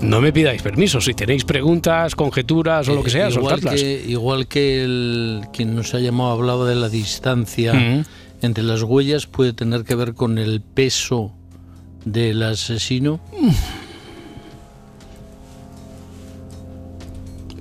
No 0.00 0.20
me 0.20 0.32
pidáis 0.32 0.60
permiso, 0.62 1.00
si 1.00 1.14
tenéis 1.14 1.44
preguntas, 1.44 2.14
conjeturas 2.14 2.88
o 2.88 2.94
lo 2.94 3.02
que 3.02 3.10
sea, 3.10 3.28
Eh, 3.28 3.32
igual 3.32 3.54
soltadlas. 3.54 3.80
que, 3.80 4.04
igual 4.06 4.46
que 4.46 4.84
el, 4.84 5.40
quien 5.52 5.74
nos 5.74 5.94
ha 5.94 5.98
llamado 6.00 6.32
hablaba 6.32 6.68
de 6.68 6.74
la 6.76 6.88
distancia 6.88 7.72
Mm. 7.74 8.04
entre 8.42 8.62
las 8.62 8.82
huellas, 8.82 9.26
puede 9.26 9.52
tener 9.54 9.84
que 9.84 9.94
ver 9.94 10.12
con 10.14 10.36
el 10.38 10.60
peso 10.60 11.32
del 12.04 12.42
asesino. 12.42 13.20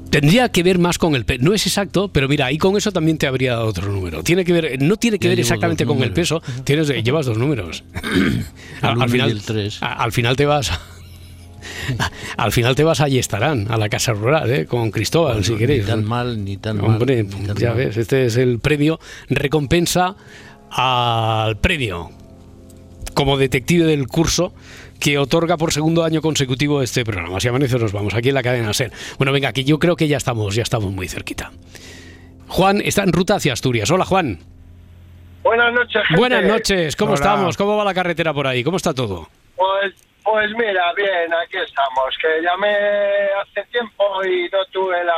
Tendría 0.09 0.47
que 0.49 0.63
ver 0.63 0.79
más 0.79 0.97
con 0.97 1.13
el 1.15 1.25
peso. 1.25 1.43
No 1.43 1.53
es 1.53 1.65
exacto, 1.67 2.07
pero 2.09 2.29
mira, 2.29 2.45
ahí 2.45 2.57
con 2.57 2.77
eso 2.77 2.91
también 2.91 3.17
te 3.17 3.27
habría 3.27 3.53
dado 3.53 3.65
otro 3.67 3.91
número. 3.91 4.23
Tiene 4.23 4.45
que 4.45 4.53
ver, 4.53 4.81
no 4.81 4.95
tiene 4.97 5.19
que 5.19 5.25
Ya 5.25 5.29
ver 5.31 5.39
exactamente 5.41 5.85
con 5.85 6.01
el 6.03 6.11
peso. 6.13 6.41
Tienes, 6.63 6.87
llevas 7.03 7.25
dos 7.25 7.37
números. 7.37 7.83
al, 8.81 9.09
final, 9.09 9.41
al 9.81 10.11
final 10.13 10.35
te 10.37 10.45
vas. 10.45 10.71
Al 12.37 12.51
final 12.51 12.75
te 12.75 12.83
vas 12.83 13.01
a 13.01 13.07
Estarán, 13.07 13.67
a 13.71 13.77
la 13.77 13.89
casa 13.89 14.13
rural, 14.13 14.51
¿eh? 14.51 14.65
con 14.65 14.91
Cristóbal, 14.91 15.43
si 15.43 15.53
Ni 15.53 15.57
queréis. 15.57 15.85
tan 15.85 16.03
mal, 16.05 16.43
ni 16.43 16.57
tan 16.57 16.77
mal. 16.77 16.85
Hombre, 16.91 17.23
ni 17.23 17.47
tan 17.47 17.55
ya 17.55 17.69
mal. 17.69 17.77
ves, 17.77 17.97
este 17.97 18.25
es 18.25 18.37
el 18.37 18.59
premio 18.59 18.99
recompensa 19.29 20.15
al 20.69 21.57
premio 21.57 22.11
como 23.13 23.37
detective 23.37 23.85
del 23.85 24.07
curso 24.07 24.53
que 24.99 25.17
otorga 25.17 25.57
por 25.57 25.71
segundo 25.71 26.03
año 26.03 26.21
consecutivo 26.21 26.81
este 26.81 27.05
programa. 27.05 27.39
Si 27.39 27.47
amanece 27.47 27.77
nos 27.79 27.91
vamos 27.93 28.13
aquí 28.13 28.29
en 28.29 28.35
la 28.35 28.43
cadena 28.43 28.73
SER. 28.73 28.91
Bueno, 29.17 29.31
venga, 29.31 29.53
que 29.53 29.63
yo 29.63 29.79
creo 29.79 29.95
que 29.95 30.07
ya 30.07 30.17
estamos, 30.17 30.55
ya 30.55 30.63
estamos 30.63 30.91
muy 30.91 31.07
cerquita. 31.07 31.51
Juan 32.47 32.81
está 32.83 33.03
en 33.03 33.13
ruta 33.13 33.35
hacia 33.35 33.53
Asturias. 33.53 33.89
Hola, 33.91 34.05
Juan. 34.05 34.39
Buenas 35.43 35.73
noches. 35.73 36.01
gente. 36.07 36.19
Buenas 36.19 36.43
noches. 36.45 36.95
¿Cómo 36.95 37.11
Hola. 37.11 37.19
estamos? 37.19 37.57
¿Cómo 37.57 37.77
va 37.77 37.83
la 37.85 37.93
carretera 37.93 38.33
por 38.33 38.47
ahí? 38.47 38.63
¿Cómo 38.63 38.77
está 38.77 38.93
todo? 38.93 39.29
Pues, 39.55 39.93
pues 40.25 40.51
mira, 40.57 40.91
bien, 40.93 41.31
aquí 41.33 41.57
estamos. 41.57 42.17
Que 42.19 42.41
llamé 42.41 42.75
hace 43.41 43.63
tiempo 43.71 44.25
y 44.25 44.49
no 44.49 44.65
tuve 44.65 45.03
la 45.03 45.15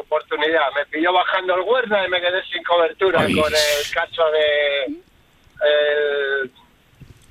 oportunidad. 0.00 0.72
Me 0.74 0.86
pilló 0.86 1.12
bajando 1.12 1.54
el 1.54 1.60
Huerna 1.60 2.06
y 2.06 2.10
me 2.10 2.20
quedé 2.20 2.42
sin 2.50 2.62
cobertura 2.64 3.20
Ay. 3.20 3.34
con 3.34 3.52
el 3.52 3.90
cacho 3.92 4.22
de 4.32 4.84
el, 4.86 6.50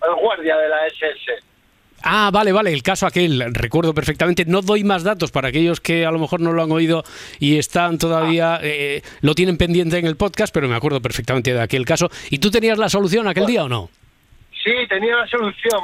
el 0.07 0.15
guardia 0.21 0.55
de 0.55 0.69
la 0.69 0.87
SS. 0.87 1.43
Ah, 2.07 2.29
vale, 2.31 2.51
vale, 2.51 2.71
el 2.71 2.83
caso 2.83 3.07
aquel, 3.07 3.43
recuerdo 3.55 3.95
perfectamente. 3.95 4.45
No 4.45 4.61
doy 4.61 4.83
más 4.83 5.03
datos 5.03 5.31
para 5.31 5.47
aquellos 5.47 5.81
que 5.81 6.05
a 6.05 6.11
lo 6.11 6.19
mejor 6.19 6.39
no 6.39 6.53
lo 6.53 6.61
han 6.61 6.71
oído 6.71 7.03
y 7.39 7.57
están 7.57 7.97
todavía, 7.97 8.59
eh, 8.61 9.01
lo 9.21 9.33
tienen 9.33 9.57
pendiente 9.57 9.97
en 9.97 10.05
el 10.05 10.15
podcast, 10.15 10.53
pero 10.53 10.67
me 10.67 10.75
acuerdo 10.75 11.01
perfectamente 11.01 11.53
de 11.55 11.61
aquel 11.61 11.85
caso. 11.85 12.11
¿Y 12.29 12.37
tú 12.37 12.51
tenías 12.51 12.77
la 12.77 12.89
solución 12.89 13.27
aquel 13.27 13.47
día 13.47 13.63
o 13.63 13.69
no? 13.69 13.89
Sí, 14.63 14.73
tenía 14.87 15.15
la 15.15 15.27
solución. 15.27 15.81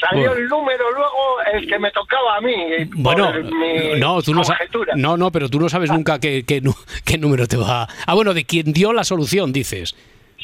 Salió 0.00 0.34
el 0.34 0.46
número 0.48 0.90
luego 0.92 1.40
el 1.52 1.66
que 1.66 1.78
me 1.78 1.90
tocaba 1.90 2.36
a 2.36 2.40
mí. 2.40 2.54
Bueno, 2.94 3.32
mi 3.32 3.98
no, 3.98 4.20
tú 4.22 4.34
no. 4.34 4.42
No, 4.96 5.16
no, 5.16 5.32
pero 5.32 5.48
tú 5.48 5.58
no 5.60 5.68
sabes 5.68 5.90
nunca 5.90 6.18
qué, 6.18 6.44
qué 6.46 7.18
número 7.18 7.46
te 7.46 7.56
va. 7.56 7.88
Ah, 8.06 8.14
bueno, 8.14 8.34
de 8.34 8.44
quien 8.44 8.72
dio 8.72 8.92
la 8.92 9.04
solución, 9.04 9.52
dices. 9.52 9.94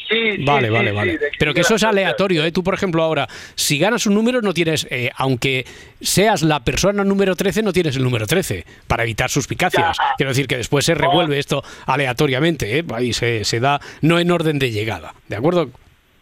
Sí, 0.09 0.43
Vale, 0.43 0.67
sí, 0.67 0.73
vale, 0.73 0.89
sí, 0.89 0.95
vale. 0.95 1.19
Pero 1.39 1.53
que 1.53 1.61
eso 1.61 1.75
es 1.75 1.83
aleatorio, 1.83 2.43
¿eh? 2.43 2.51
Tú, 2.51 2.61
por 2.63 2.73
ejemplo, 2.73 3.01
ahora, 3.03 3.27
si 3.55 3.77
ganas 3.79 4.05
un 4.05 4.13
número, 4.15 4.41
no 4.41 4.53
tienes, 4.53 4.85
eh, 4.89 5.09
aunque 5.15 5.65
seas 6.01 6.41
la 6.41 6.59
persona 6.63 7.03
número 7.05 7.35
13, 7.35 7.63
no 7.63 7.71
tienes 7.71 7.95
el 7.95 8.03
número 8.03 8.27
13, 8.27 8.65
para 8.87 9.03
evitar 9.03 9.29
suspicacias. 9.29 9.97
Quiero 10.17 10.31
decir 10.31 10.47
que 10.47 10.57
después 10.57 10.83
se 10.85 10.93
revuelve 10.93 11.39
esto 11.39 11.63
aleatoriamente, 11.85 12.79
¿eh? 12.79 12.83
Ahí 12.93 13.13
se, 13.13 13.45
se 13.45 13.59
da, 13.61 13.79
no 14.01 14.19
en 14.19 14.29
orden 14.29 14.59
de 14.59 14.71
llegada, 14.71 15.13
¿de 15.29 15.35
acuerdo? 15.37 15.69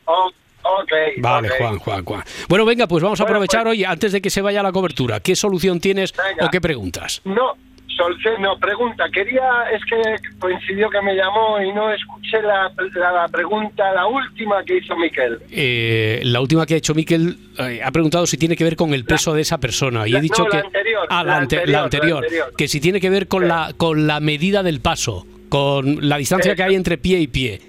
O- 0.05 0.31
ok. 0.63 0.91
Vale. 1.17 1.49
Juan, 1.49 1.77
Juan, 1.79 2.03
Juan. 2.05 2.23
Bueno, 2.47 2.65
venga, 2.65 2.87
pues 2.87 3.03
vamos 3.03 3.19
a 3.19 3.23
Bueno, 3.23 3.35
aprovechar 3.37 3.67
hoy, 3.67 3.83
antes 3.83 4.11
de 4.11 4.21
que 4.21 4.29
se 4.29 4.41
vaya 4.41 4.63
la 4.63 4.71
cobertura, 4.71 5.19
¿qué 5.19 5.35
solución 5.35 5.79
tienes 5.79 6.13
Venga. 6.13 6.45
o 6.45 6.49
qué 6.49 6.59
preguntas? 6.61 7.21
No, 7.25 7.53
solución, 7.87 8.41
no, 8.41 8.57
pregunta. 8.57 9.05
Quería, 9.13 9.41
es 9.73 9.81
que 9.85 10.01
coincidió 10.39 10.89
que 10.89 11.01
me 11.01 11.13
llamó 11.15 11.61
y 11.61 11.71
no 11.73 11.91
escuché 11.91 12.41
la, 12.41 12.71
la, 12.95 13.11
la 13.11 13.27
pregunta, 13.27 13.93
la 13.93 14.07
última 14.07 14.63
que 14.63 14.77
hizo 14.77 14.95
Miquel. 14.95 15.39
Eh, 15.51 16.21
la 16.23 16.39
última 16.41 16.65
que 16.65 16.75
ha 16.75 16.77
hecho 16.77 16.93
Miquel 16.95 17.37
eh, 17.59 17.81
ha 17.83 17.91
preguntado 17.91 18.25
si 18.25 18.37
tiene 18.37 18.55
que 18.55 18.63
ver 18.63 18.75
con 18.75 18.93
el 18.93 19.05
peso 19.05 19.33
de 19.33 19.41
esa 19.41 19.59
persona 19.59 20.07
y 20.07 20.15
he 20.15 20.21
dicho 20.21 20.43
no, 20.43 20.49
la 20.49 20.61
que 20.61 20.67
anterior, 20.67 21.07
ah, 21.09 21.23
la, 21.23 21.31
la 21.31 21.37
ante- 21.37 21.55
la 21.55 21.61
anterior, 21.61 21.71
la 21.73 21.83
anterior, 21.83 22.17
anterior. 22.23 22.53
que 22.57 22.67
si 22.67 22.79
tiene 22.79 22.99
que 23.01 23.09
ver 23.09 23.27
con 23.27 23.47
la 23.47 23.73
con 23.77 24.07
la 24.07 24.19
medida 24.19 24.63
del 24.63 24.79
paso, 24.79 25.25
con 25.49 26.07
la 26.07 26.17
distancia 26.17 26.55
que 26.55 26.63
hay 26.63 26.75
entre 26.75 26.97
pie 26.97 27.19
y 27.19 27.27
pie, 27.27 27.59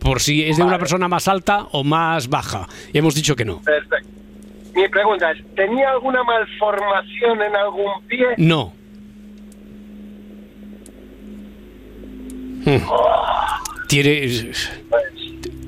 por 0.00 0.20
si 0.20 0.42
es 0.44 0.56
de 0.56 0.62
una 0.64 0.78
persona 0.78 1.06
más 1.08 1.28
alta 1.28 1.66
o 1.72 1.84
más 1.84 2.28
baja. 2.28 2.68
Y 2.92 2.98
hemos 2.98 3.14
dicho 3.14 3.36
que 3.36 3.44
no. 3.44 3.60
Perfecto. 3.62 4.08
Mi 4.74 4.88
pregunta 4.88 5.30
es, 5.32 5.38
¿tenía 5.54 5.90
alguna 5.90 6.22
malformación 6.24 7.42
en 7.42 7.56
algún 7.56 7.90
pie? 8.08 8.26
No. 8.36 8.72
Hmm. 12.64 12.76
Tiene 13.88 14.20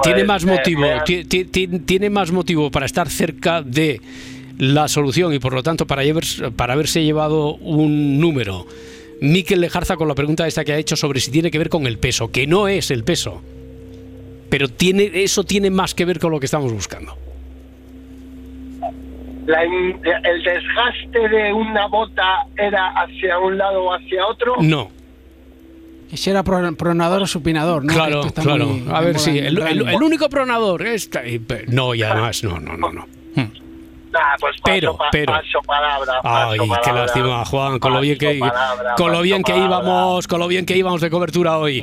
tiene 0.02 0.24
Pues, 0.24 0.26
más 0.26 0.44
eh, 0.44 0.46
motivo, 0.46 0.82
tiene 1.84 2.10
más 2.10 2.30
motivo 2.32 2.70
para 2.70 2.86
estar 2.86 3.08
cerca 3.08 3.62
de 3.62 4.00
la 4.58 4.88
solución 4.88 5.32
y 5.32 5.38
por 5.38 5.54
lo 5.54 5.62
tanto 5.62 5.86
para, 5.86 6.04
llevar- 6.04 6.52
para 6.56 6.74
haberse 6.74 7.02
llevado 7.02 7.54
un 7.56 8.18
número. 8.20 8.66
Miquel 9.20 9.60
Lejarza 9.60 9.96
con 9.96 10.08
la 10.08 10.14
pregunta 10.14 10.46
esta 10.46 10.64
que 10.64 10.72
ha 10.72 10.78
hecho 10.78 10.96
sobre 10.96 11.20
si 11.20 11.30
tiene 11.30 11.50
que 11.50 11.58
ver 11.58 11.68
con 11.68 11.86
el 11.86 11.98
peso, 11.98 12.30
que 12.30 12.46
no 12.46 12.68
es 12.68 12.90
el 12.90 13.04
peso. 13.04 13.42
Pero 14.52 14.68
tiene, 14.68 15.10
eso 15.14 15.44
tiene 15.44 15.70
más 15.70 15.94
que 15.94 16.04
ver 16.04 16.18
con 16.20 16.30
lo 16.30 16.38
que 16.38 16.44
estamos 16.44 16.70
buscando. 16.70 17.16
La 19.46 19.62
¿El 19.62 20.42
desgaste 20.44 21.26
de 21.34 21.54
una 21.54 21.86
bota 21.86 22.46
era 22.58 22.88
hacia 22.88 23.38
un 23.38 23.56
lado 23.56 23.82
o 23.84 23.94
hacia 23.94 24.26
otro? 24.26 24.56
No. 24.60 24.90
Si 26.12 26.28
era 26.28 26.42
pro- 26.42 26.76
pronador 26.76 27.22
o 27.22 27.26
supinador, 27.26 27.82
¿no? 27.82 27.94
Claro, 27.94 28.20
claro. 28.34 28.66
muy 28.66 28.92
A 28.94 29.00
ver, 29.00 29.18
sí, 29.18 29.38
el, 29.38 29.58
el 29.58 30.02
único 30.02 30.28
pronador 30.28 30.86
es... 30.86 31.08
No, 31.68 31.94
y 31.94 32.02
además, 32.02 32.44
no, 32.44 32.60
no, 32.60 32.76
no, 32.76 32.92
no. 32.92 33.06
Nah, 34.12 34.36
pues 34.38 34.54
paso, 34.60 34.74
Pero, 34.74 34.96
pa- 34.96 35.08
pero. 35.10 35.32
paso 35.32 35.58
palabra. 35.66 36.20
paso 36.22 36.50
Ay, 36.50 36.58
qué 36.84 36.92
lástima, 36.92 37.44
Juan, 37.46 37.78
con 37.78 37.94
lo 37.94 38.00
bien 38.00 38.18
que 38.18 38.38
palabra, 38.38 38.94
con 38.96 39.10
lo 39.10 39.22
bien 39.22 39.42
que 39.42 39.56
íbamos, 39.56 40.28
con 40.28 40.38
lo 40.40 40.48
bien 40.48 40.66
que 40.66 40.76
íbamos 40.76 41.00
de 41.00 41.08
cobertura 41.10 41.56
hoy. 41.58 41.82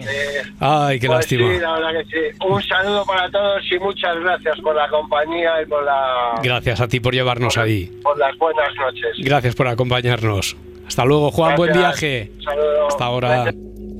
Ay, 0.60 1.00
qué 1.00 1.08
Pues 1.08 1.18
lástima. 1.20 1.52
Sí, 1.54 1.60
la 1.60 1.72
verdad 1.74 1.90
que 1.94 2.06
sí. 2.06 2.38
Un 2.48 2.62
saludo 2.64 3.04
para 3.06 3.32
todos 3.32 3.64
y 3.72 3.80
muchas 3.80 4.16
gracias 4.20 4.60
por 4.62 4.76
la 4.76 4.88
compañía 4.90 5.62
y 5.62 5.66
por, 5.66 5.84
la, 5.84 6.40
Gracias 6.44 6.80
a 6.82 6.88
ti 6.88 7.00
por 7.00 7.14
llevarnos 7.16 7.58
ahí. 7.58 7.92
por 8.04 8.16
las 8.20 8.38
buenas 8.38 8.70
noches. 8.76 9.16
Gracias 9.18 9.56
por 9.56 9.68
acompañarnos. 9.68 10.56
Hasta 10.88 11.06
luego, 11.06 11.32
Juan, 11.32 11.56
buen 11.56 11.74
viaje. 11.74 12.32
Un 12.38 12.44
saludo. 12.44 12.88
Hasta 12.90 13.06
ahora. 13.06 13.44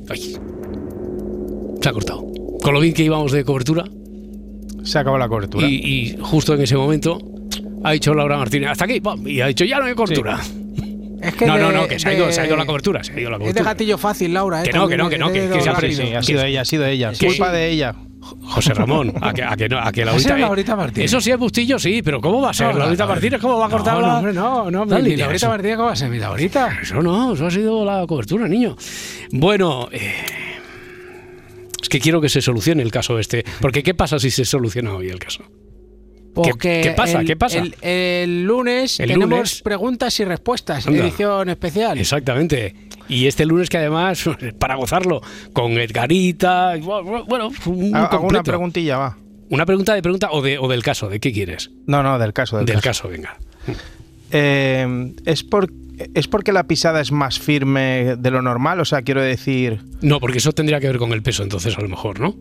Ay. 0.10 0.36
Se 1.82 1.90
ha 1.90 1.92
cortado. 1.94 2.24
Con 2.62 2.74
lo 2.74 2.80
bien 2.80 2.94
que 2.94 3.04
íbamos 3.04 3.32
de 3.32 3.44
cobertura. 3.44 3.86
Se 4.84 5.00
acabó 5.00 5.18
la 5.18 5.28
cobertura. 5.28 5.66
Y, 5.68 5.76
y 6.14 6.18
justo 6.22 6.54
en 6.54 6.62
ese 6.62 6.76
momento 6.76 7.20
ha 7.84 7.92
dicho 7.92 8.14
Laura 8.14 8.38
Martínez, 8.38 8.70
hasta 8.70 8.86
aquí, 8.86 9.00
pum, 9.02 9.28
y 9.28 9.42
ha 9.42 9.48
dicho, 9.48 9.66
ya 9.66 9.80
no 9.80 9.86
hay 9.86 9.94
cobertura. 9.94 10.40
Es 11.22 11.34
que 11.36 11.46
no, 11.46 11.58
no, 11.58 11.68
de- 11.70 11.74
no, 11.76 11.88
que 11.88 12.00
se 12.00 12.08
ha, 12.10 12.14
ido, 12.14 12.28
de- 12.28 12.34
se 12.34 12.42
ha 12.42 12.46
ido 12.48 12.56
la 12.56 12.66
cobertura, 12.66 13.04
se 13.04 13.12
ha 13.14 13.20
ido 13.20 13.30
la 13.30 13.36
Es 13.36 13.40
de 13.40 13.46
cobertura. 13.46 13.72
gatillo 13.72 13.98
fácil, 13.98 14.34
Laura. 14.34 14.62
¿eh? 14.62 14.66
Que 14.66 14.72
no, 14.74 14.88
que 14.88 14.96
no, 14.98 15.10
que 15.10 15.18
no, 15.18 15.28
es 15.28 15.34
que- 15.34 15.50
que 15.50 15.62
se 15.62 15.70
ha. 15.70 15.80
Sí, 15.82 16.14
ha 16.16 16.24
sido 16.24 16.44
ella, 16.44 16.62
ha 16.62 16.66
sido 16.66 16.86
ella. 16.86 17.12
Que 17.12 17.28
Culpa 17.28 17.52
de 17.52 17.70
ella. 17.70 17.96
José 18.22 18.74
Ramón, 18.74 19.14
a 19.22 19.34
que, 19.34 19.44
a 19.44 19.56
que 19.56 19.70
no, 19.70 19.80
a 19.80 19.92
que 19.94 20.04
Laurita, 20.04 20.28
Esa 20.30 20.36
es 20.36 20.42
Laurita 20.42 20.76
Martínez. 20.76 21.06
Eso 21.10 21.22
sí 21.22 21.32
es 21.32 21.38
Bustillo, 21.38 21.80
sí, 21.80 22.02
pero 22.04 22.20
¿cómo 22.20 22.42
va 22.42 22.50
a 22.50 22.54
ser? 22.54 22.68
No, 22.74 22.80
Laurita 22.80 23.04
no, 23.06 23.10
Martínez, 23.12 23.42
¿cómo 23.42 23.58
va 23.58 23.66
a 23.66 23.70
cortar 23.70 23.94
No, 23.96 24.02
la- 24.02 24.08
no, 24.08 24.18
hombre, 24.18 24.34
no, 24.34 24.72
no, 24.72 24.86
la 24.86 25.00
mi? 25.00 25.16
Laurita 25.16 25.34
Eso- 25.36 25.48
Martínez, 25.50 25.76
¿cómo 25.78 25.88
va 25.88 25.94
a 25.94 25.96
ser 25.96 26.10
mi 26.10 26.20
Laurita? 26.20 26.80
Eso 26.82 27.02
no, 27.02 27.34
eso 27.34 27.48
ha 27.48 27.52
sido 27.52 27.86
la 27.86 28.06
cobertura, 28.06 28.48
niño. 28.48 28.76
Bueno, 29.32 29.88
eh, 29.92 30.14
es 31.82 31.90
que 31.90 32.00
quiero 32.00 32.20
que 32.22 32.30
se 32.30 32.42
solucione 32.42 32.84
el 32.84 32.92
caso 32.92 33.18
este. 33.20 33.44
Porque 33.62 33.84
¿qué 33.84 33.94
pasa 33.94 34.20
si 34.20 34.32
se 34.32 34.44
soluciona 34.46 34.94
hoy 34.94 35.10
el 35.10 35.20
caso? 35.20 35.44
Porque 36.44 36.82
qué 36.84 36.92
pasa? 36.92 37.20
el- 37.22 37.28
¿Qué 37.28 37.36
pasa? 37.36 37.60
El, 37.60 37.76
el 37.82 38.44
lunes 38.46 39.00
El 39.00 39.08
tenemos 39.08 39.30
lunes. 39.30 39.62
preguntas 39.62 40.20
y 40.20 40.26
respuestas, 40.26 40.88
Anda. 40.88 41.04
edición 41.06 41.50
especial. 41.50 41.98
Exactamente. 41.98 42.76
Y 43.08 43.26
este 43.28 43.46
lunes 43.46 43.70
que 43.70 43.78
además, 43.78 44.24
para 44.60 44.76
gozarlo, 44.76 45.22
con 45.54 45.74
Edgarita, 45.74 46.76
bueno, 46.78 47.50
un 47.66 47.96
Ha- 47.96 48.06
Hago 48.06 48.28
una 48.28 48.44
preguntilla, 48.44 48.98
va. 48.98 49.18
Una 49.50 49.66
pregunta 49.66 49.96
de 49.96 50.02
pregunta 50.04 50.30
o, 50.32 50.42
de, 50.44 50.60
o 50.60 50.68
del 50.68 50.84
caso, 50.84 51.10
¿de 51.10 51.20
qué 51.20 51.32
quieres? 51.34 51.72
No, 51.88 52.04
no, 52.04 52.20
del 52.20 52.34
caso. 52.34 52.58
Del, 52.58 52.68
Del 52.68 52.76
caso. 52.82 53.04
caso, 53.04 53.10
venga. 53.10 53.38
Eh, 54.32 55.14
¿es, 55.26 55.44
por, 55.44 55.72
¿Es 56.14 56.28
porque 56.28 56.52
la 56.52 56.68
pisada 56.68 57.02
es 57.02 57.12
más 57.12 57.40
firme 57.40 58.16
de 58.18 58.32
lo 58.32 58.42
normal? 58.42 58.80
O 58.80 58.86
sea, 58.86 59.02
quiero 59.02 59.22
decir, 59.24 59.80
No, 60.02 60.20
porque 60.20 60.38
eso 60.38 60.52
tendría 60.52 60.80
que 60.80 60.88
ver 60.88 60.98
con 60.98 61.12
el 61.14 61.24
peso, 61.24 61.42
entonces 61.44 61.76
a 61.78 61.82
lo 61.82 61.90
mejor, 61.90 62.20
¿no? 62.20 62.36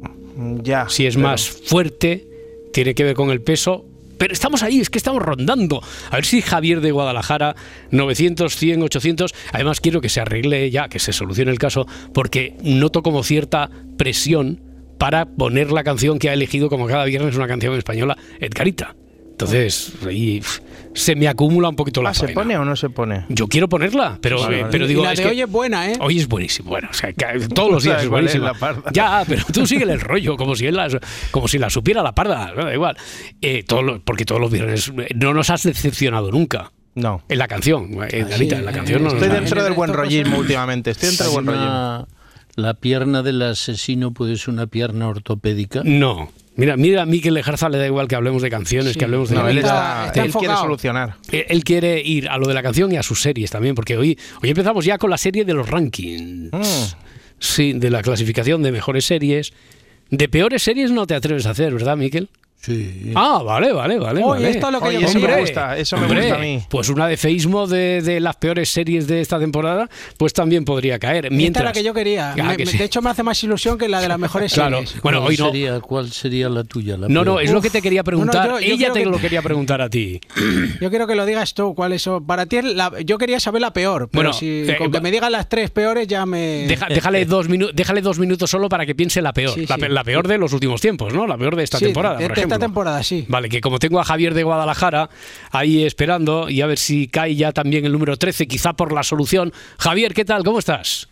ya. 0.63 0.87
Si 0.89 1.07
es 1.07 1.15
pero- 1.17 1.29
más 1.29 1.49
fuerte, 1.49 2.27
tiene 2.75 2.95
que 2.95 3.05
ver 3.05 3.15
con 3.15 3.31
el 3.31 3.41
peso. 3.41 3.87
Pero 4.19 4.33
estamos 4.33 4.63
ahí, 4.63 4.81
es 4.81 4.91
que 4.91 4.99
estamos 4.99 5.23
rondando. 5.23 5.83
A 6.11 6.17
ver 6.17 6.25
si 6.25 6.43
Javier 6.43 6.81
de 6.81 6.91
Guadalajara, 6.91 7.57
900, 7.91 8.57
100, 8.57 8.83
800. 8.83 9.35
Además, 9.53 9.81
quiero 9.81 10.01
que 10.01 10.09
se 10.09 10.21
arregle 10.21 10.71
ya, 10.71 10.89
que 10.89 10.99
se 10.99 11.13
solucione 11.13 11.51
el 11.51 11.59
caso, 11.59 11.87
porque 12.13 12.57
noto 12.63 13.03
como 13.03 13.23
cierta 13.23 13.71
presión 13.97 14.61
para 14.99 15.27
poner 15.27 15.71
la 15.71 15.85
canción 15.85 16.19
que 16.19 16.29
ha 16.29 16.33
elegido 16.33 16.69
como 16.69 16.87
cada 16.87 17.05
viernes 17.05 17.37
una 17.37 17.47
canción 17.47 17.75
española, 17.75 18.19
Edgarita. 18.41 18.98
Entonces, 19.45 19.93
ahí 20.07 20.43
se 20.95 21.15
me 21.15 21.29
acumula 21.29 21.69
un 21.69 21.77
poquito 21.77 22.03
la 22.03 22.11
Ah, 22.11 22.15
¿Se 22.15 22.27
faena. 22.27 22.35
pone 22.35 22.57
o 22.59 22.65
no 22.65 22.75
se 22.75 22.91
pone? 22.91 23.25
Yo 23.29 23.47
quiero 23.47 23.69
ponerla, 23.69 24.19
pero, 24.21 24.41
Vale, 24.41 24.57
eh, 24.57 24.61
vale. 24.63 24.73
pero 24.73 24.85
y 24.85 24.89
digo, 24.89 25.05
la 25.05 25.13
es 25.13 25.19
de 25.19 25.23
que 25.25 25.31
hoy 25.31 25.41
es 25.43 25.49
buena, 25.51 25.89
¿eh? 25.93 25.97
Hoy 26.01 26.19
es 26.19 26.27
buenísimo. 26.27 26.71
Bueno, 26.71 26.89
o 26.91 26.95
sea, 26.95 27.13
que 27.13 27.25
todos 27.55 27.71
los 27.71 27.83
días 27.85 28.03
¿Sabes 28.03 28.27
es 28.31 28.35
es 28.35 28.41
la 28.41 28.55
parda? 28.55 28.91
Ya, 28.93 29.23
pero 29.29 29.45
tú 29.53 29.65
síguele 29.65 29.93
el 29.93 30.01
rollo, 30.01 30.37
como 30.37 30.57
si 30.57 30.67
él 30.67 30.75
las- 30.75 30.97
como 31.31 31.47
si 31.47 31.59
la 31.59 31.71
supiera 31.71 32.03
la 32.03 32.13
parda. 32.17 32.53
no, 32.57 32.65
Da 32.65 32.75
igual. 32.75 32.97
Eh, 33.41 33.63
todos 33.63 33.85
los- 33.85 34.01
porque 34.01 34.25
todos 34.25 34.41
los 34.41 34.51
viernes 34.51 34.91
eh, 34.99 35.09
no 35.15 35.33
nos 35.35 35.51
has 35.51 35.63
decepcionado 35.63 36.33
nunca. 36.33 36.73
No. 36.97 37.23
En 37.29 37.39
la 37.39 37.47
canción, 37.47 37.91
eh, 38.11 38.27
Galita, 38.29 38.57
en 38.59 38.65
la 38.65 38.73
canción 38.73 39.05
no 39.05 39.11
nos 39.11 39.23
Estoy 39.23 39.29
dentro 39.29 39.63
del 39.63 39.75
buen 39.75 39.93
rollismo 39.93 40.39
últimamente. 40.39 40.91
Estoy 40.91 41.11
dentro 41.11 41.27
del 41.27 41.35
buen 41.35 41.47
rollismo. 41.47 42.09
La 42.57 42.75
pierna 42.75 43.23
del 43.23 43.41
asesino 43.43 44.11
puede 44.13 44.37
ser 44.37 44.51
una 44.53 44.67
pierna 44.67 45.07
ortopédica. 45.07 45.83
No. 45.85 46.33
Mira, 46.59 46.77
mira, 46.77 47.03
a 47.03 47.07
Miquel 47.07 47.35
Lejarza 47.35 47.69
le 47.69 47.79
da 47.79 47.87
igual 47.87 48.09
que 48.09 48.17
hablemos 48.17 48.43
de 48.43 48.51
canciones, 48.51 48.97
que 48.97 49.05
hablemos 49.05 49.31
de 49.31 49.37
No, 49.37 49.47
él, 49.49 49.59
vida. 49.59 49.69
está, 49.69 50.07
está 50.09 50.25
él 50.25 50.33
quiere 50.33 50.57
solucionar. 50.57 51.15
Eh, 51.31 51.47
Él 51.51 51.63
quiere 51.63 52.01
ir 52.03 52.29
a 52.29 52.37
lo 52.37 52.49
de 52.49 52.55
la 52.55 52.65
canción 52.65 52.91
y 52.91 52.97
a 52.97 53.05
sus 53.05 53.23
series 53.23 53.49
también, 53.53 53.77
porque 53.77 53.97
hoy, 53.97 54.19
hoy 54.43 54.51
empezamos 54.51 54.85
ya 54.85 54.99
con 54.99 55.09
la 55.09 55.19
serie 55.19 55.45
de 55.45 55.55
los 55.55 55.69
rankings. 55.69 56.53
Mm. 56.53 56.63
Sí, 57.39 57.75
de 57.75 57.91
la 57.91 58.03
clasificación 58.03 58.65
de 58.65 58.73
mejores 58.73 59.05
series. 59.05 59.53
De 60.11 60.29
peores 60.29 60.63
series 60.65 60.91
no 60.91 61.07
te 61.07 61.15
atreves 61.15 61.47
a 61.47 61.51
hacer, 61.51 61.73
¿verdad, 61.73 61.97
Miquel? 61.97 62.29
Sí. 62.61 63.13
Ah, 63.15 63.41
vale, 63.45 63.73
vale, 63.73 63.99
vale. 63.99 64.21
Oye, 64.21 64.31
vale. 64.43 64.51
esto 64.51 64.67
es 64.67 64.73
lo 64.73 64.81
que 64.81 64.89
Oye, 64.89 65.01
yo 65.01 65.07
eso 65.07 65.19
me 65.21 65.41
gusta, 65.41 65.79
eso 65.79 65.97
me 65.97 66.03
Hombre, 66.07 66.21
gusta 66.23 66.35
a 66.35 66.39
mí. 66.39 66.61
Pues 66.69 66.89
una 66.89 67.07
de 67.07 67.17
feísmo 67.17 67.67
de, 67.69 68.03
de 68.03 68.19
las 68.19 68.35
peores 68.37 68.69
series 68.69 69.07
de 69.07 69.21
esta 69.21 69.39
temporada, 69.39 69.89
pues 70.17 70.33
también 70.33 70.65
podría 70.65 70.99
caer. 70.99 71.27
Esta 71.27 71.37
Mientras, 71.37 71.63
es 71.63 71.67
la 71.67 71.73
que 71.73 71.85
yo 71.85 71.95
quería. 71.95 72.33
Ah, 72.33 72.35
Me- 72.43 72.57
que 72.57 72.65
me- 72.67 72.71
sí. 72.73 72.79
De 72.79 72.85
hecho, 72.85 73.01
me 73.01 73.11
hace 73.11 73.23
más 73.23 73.43
ilusión 73.45 73.79
que 73.79 73.89
la 73.89 74.01
de 74.01 74.09
las 74.09 74.19
mejores 74.19 74.53
Claro. 74.53 74.79
series. 74.79 75.01
Bueno, 75.03 75.19
¿Cuál 75.21 75.31
hoy 75.31 75.37
no. 75.39 75.47
Sería, 75.47 75.81
¿Cuál 75.81 76.11
sería 76.11 76.49
la 76.49 76.65
tuya? 76.65 76.97
La 76.97 77.09
No, 77.09 77.25
no, 77.25 77.35
peor? 77.37 77.43
es 77.45 77.53
lo 77.53 77.61
que 77.63 77.71
te 77.71 77.81
quería 77.81 78.03
preguntar. 78.03 78.47
No, 78.49 78.55
no, 78.55 78.61
yo- 78.61 78.67
yo 78.67 78.75
Ella 78.75 78.93
te 78.93 79.01
que- 79.05 79.07
lo 79.07 79.19
quería 79.19 79.41
preguntar 79.43 79.81
a 79.81 79.89
ti. 79.89 80.21
Yo 80.81 80.91
quiero 80.91 81.07
que 81.07 81.15
lo 81.15 81.25
digas 81.27 81.55
tú. 81.55 81.75
¿Cuál 81.77 81.93
es? 81.93 82.09
Para 82.27 82.47
ti, 82.47 82.57
es 82.57 82.65
la- 82.65 82.93
yo 83.05 83.19
quería 83.19 83.39
saber 83.41 83.63
la 83.63 83.73
peor. 83.73 84.09
Pero 84.11 84.19
Bueno, 84.31 84.33
si 84.33 84.65
eh, 84.69 84.77
con 84.79 84.91
que 84.91 85.01
me 85.01 85.11
digan 85.13 85.31
las 85.33 85.49
tres 85.49 85.71
peores 85.71 86.07
ya 86.09 86.27
me. 86.27 86.67
Deja- 86.67 86.89
déjale, 86.89 87.25
dos 87.25 87.49
minu- 87.49 87.71
déjale 87.73 88.01
dos 88.03 88.19
minutos 88.19 88.51
solo 88.51 88.69
para 88.69 88.85
que 88.85 88.95
piense 88.97 89.23
la 89.23 89.33
peor. 89.33 89.55
Sí, 89.55 89.67
la, 89.67 89.77
sí. 89.77 89.81
pe- 89.83 89.89
la 89.89 90.03
peor 90.05 90.27
de 90.27 90.39
los 90.39 90.53
últimos 90.53 90.81
tiempos, 90.81 91.13
¿no? 91.15 91.27
La 91.27 91.37
peor 91.39 91.55
de 91.57 91.63
esta 91.65 91.79
Sí, 91.79 91.85
temporada, 91.87 92.15
por 92.19 92.23
este 92.23 92.41
ejemplo. 92.57 92.67
temporada, 92.69 93.03
sí. 93.03 93.27
Vale, 93.29 93.49
que 93.49 93.61
como 93.61 93.79
tengo 93.79 94.01
a 94.01 94.05
Javier 94.05 94.35
de 94.35 94.43
Guadalajara 94.43 95.09
ahí 95.51 95.85
esperando 95.85 96.49
y 96.49 96.61
a 96.61 96.67
ver 96.67 96.79
si 96.79 97.09
cae 97.09 97.35
ya 97.35 97.53
también 97.53 97.85
el 97.85 97.93
número 97.93 98.17
13, 98.17 98.47
quizá 98.47 98.73
por 98.73 98.93
la 98.93 99.03
solución. 99.03 99.53
Javier, 99.79 100.15
¿qué 100.15 100.25
tal? 100.25 100.45
¿Cómo 100.45 100.59
estás? 100.59 101.09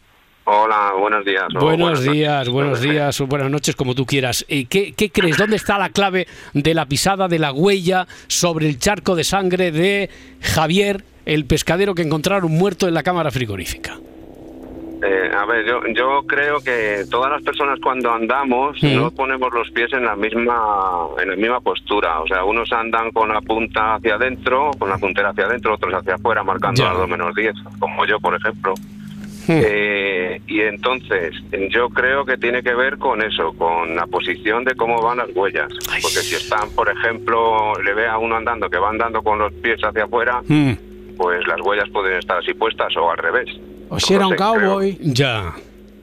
Hola, 0.49 0.93
buenos 0.97 1.25
días. 1.25 1.47
Buenos 1.53 2.03
días, 2.05 2.49
buenos 2.49 2.81
días 2.81 3.21
o 3.21 3.27
buenas 3.27 3.51
noches, 3.51 3.75
como 3.75 3.97
tú 3.97 4.07
quieras. 4.07 4.45
Eh, 4.49 4.67
¿qué, 4.67 4.93
qué 4.93 5.11
crees? 5.11 5.37
¿Dónde 5.37 5.57
está 5.57 5.77
la 5.77 5.89
clave 5.89 6.29
de 6.55 6.73
la 6.73 6.87
pisada, 6.87 7.27
de 7.27 7.41
la 7.41 7.53
huella 7.53 8.07
sobre 8.29 8.69
el 8.69 8.79
charco 8.79 9.17
de 9.17 9.25
sangre 9.25 9.73
de 9.73 10.09
Javier, 10.41 11.05
el 11.25 11.47
pescadero 11.47 11.97
que 11.97 12.03
encontraron 12.03 12.53
muerto 12.53 12.87
en 12.87 12.95
la 12.95 13.03
cámara 13.03 13.33
frigorífica? 13.33 13.99
Eh, 15.03 15.31
a 15.37 15.45
ver, 15.45 15.67
yo, 15.67 15.81
yo 15.95 16.23
creo 16.27 16.61
que 16.61 17.05
todas 17.11 17.31
las 17.31 17.43
personas 17.43 17.79
cuando 17.83 18.11
andamos 18.13 18.83
no 18.83 19.11
ponemos 19.11 19.53
los 19.53 19.71
pies 19.71 19.93
en 19.93 20.05
la 20.05 20.17
misma 20.17 21.07
en 21.23 21.31
la 21.31 21.37
misma 21.37 21.61
postura. 21.61 22.21
O 22.21 22.27
sea, 22.27 22.45
unos 22.45 22.73
andan 22.73 23.11
con 23.13 23.29
la 23.29 23.41
punta 23.43 23.97
hacia 23.97 24.15
adentro, 24.15 24.71
con 24.79 24.89
la 24.89 24.97
puntera 24.99 25.31
hacia 25.31 25.45
adentro, 25.45 25.75
otros 25.75 25.93
hacia 25.95 26.15
afuera, 26.15 26.43
marcando 26.43 26.83
Ya. 26.83 26.89
las 26.91 26.99
2 26.99 27.09
menos 27.11 27.35
10, 27.35 27.55
como 27.79 28.07
yo, 28.07 28.19
por 28.21 28.35
ejemplo. 28.35 28.73
Eh, 29.49 30.41
y 30.49 30.61
entonces, 30.63 31.33
yo 31.71 31.89
creo 31.91 32.25
que 32.25 32.37
tiene 32.37 32.63
que 32.63 32.75
ver 32.75 32.99
con 32.99 33.23
eso, 33.23 33.53
con 33.53 33.95
la 33.95 34.07
posición 34.07 34.65
de 34.65 34.75
cómo 34.75 35.01
van 35.01 35.19
las 35.19 35.29
huellas. 35.37 35.69
Porque 35.87 36.21
si 36.25 36.35
están, 36.35 36.71
por 36.71 36.89
ejemplo, 36.91 37.75
le 37.81 37.95
ve 37.95 38.09
a 38.09 38.19
uno 38.19 38.37
andando 38.37 38.69
que 38.69 38.79
va 38.79 38.89
andando 38.91 39.23
con 39.23 39.39
los 39.39 39.53
pies 39.53 39.79
hacia 39.85 40.05
afuera, 40.05 40.41
Mm. 40.49 40.73
pues 41.17 41.47
las 41.47 41.61
huellas 41.61 41.89
pueden 41.91 42.19
estar 42.19 42.39
así 42.39 42.55
puestas 42.55 42.97
o 42.97 43.09
al 43.11 43.19
revés. 43.19 43.49
O 43.89 44.01
si 44.01 44.15
era 44.15 44.27
un 44.27 44.35
creo- 44.35 44.53
cowboy. 44.55 44.99
Ya, 45.03 45.55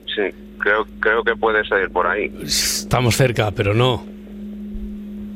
Sí, 0.06 0.22
creo, 0.60 0.86
creo 1.00 1.24
que 1.24 1.36
puede 1.36 1.63
ser 1.65 1.89
por 1.89 2.06
ahí. 2.08 2.32
estamos 2.43 3.15
cerca, 3.17 3.52
pero 3.52 3.74
no. 3.74 4.06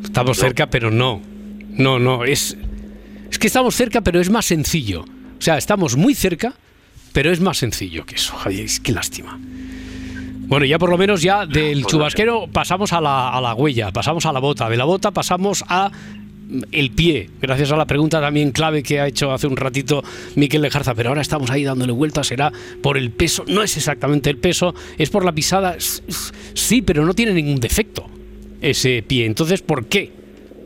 Estamos 0.04 0.38
cerca, 0.38 0.68
pero 0.68 0.92
no. 0.92 1.22
No, 1.70 2.00
no, 2.00 2.24
es... 2.24 2.56
Es 3.30 3.40
que 3.40 3.48
estamos 3.48 3.76
cerca, 3.76 4.02
pero 4.02 4.20
es 4.22 4.30
más 4.30 4.46
sencillo. 4.46 5.02
O 5.02 5.42
sea, 5.42 5.58
estamos 5.58 5.96
muy 5.98 6.16
cerca, 6.16 6.54
pero 7.14 7.32
es 7.32 7.40
más 7.42 7.58
sencillo 7.58 8.06
que 8.06 8.16
eso. 8.16 8.36
Ay, 8.46 8.62
es 8.62 8.80
que 8.80 8.92
lástima. 8.92 9.38
Bueno, 10.48 10.66
ya 10.66 10.80
por 10.80 10.90
lo 10.90 10.98
menos 10.98 11.22
ya 11.22 11.46
del 11.46 11.86
chubasquero 11.86 12.48
pasamos 12.48 12.94
a 12.94 13.02
la, 13.02 13.30
a 13.32 13.42
la 13.42 13.54
huella, 13.54 13.92
pasamos 13.92 14.26
a 14.26 14.32
la 14.32 14.40
bota, 14.40 14.70
de 14.70 14.78
la 14.78 14.86
bota 14.86 15.12
pasamos 15.12 15.64
a 15.68 15.92
el 16.72 16.92
pie, 16.92 17.30
gracias 17.42 17.72
a 17.72 17.78
la 17.78 17.86
pregunta 17.86 18.22
también 18.22 18.52
clave 18.52 18.84
que 18.84 19.00
ha 19.00 19.08
hecho 19.08 19.32
hace 19.32 19.48
un 19.48 19.58
ratito 19.58 20.04
Miquel 20.36 20.62
Lejarza, 20.62 20.96
pero 20.96 21.10
ahora 21.10 21.22
estamos 21.22 21.50
ahí 21.50 21.64
dándole 21.64 21.92
vueltas, 21.92 22.28
será 22.28 22.52
por 22.82 22.98
el 22.98 23.12
peso, 23.12 23.44
no 23.48 23.64
es 23.64 23.76
exactamente 23.76 24.30
el 24.30 24.38
peso, 24.38 24.74
es 24.98 25.10
por 25.10 25.26
la 25.26 25.34
pisada, 25.34 25.76
sí, 26.54 26.82
pero 26.82 27.06
no 27.06 27.14
tiene 27.14 27.34
ningún 27.34 27.60
defecto 27.60 28.10
ese 28.62 29.04
pie, 29.06 29.26
entonces 29.26 29.62
¿por 29.62 29.88
qué? 29.88 30.12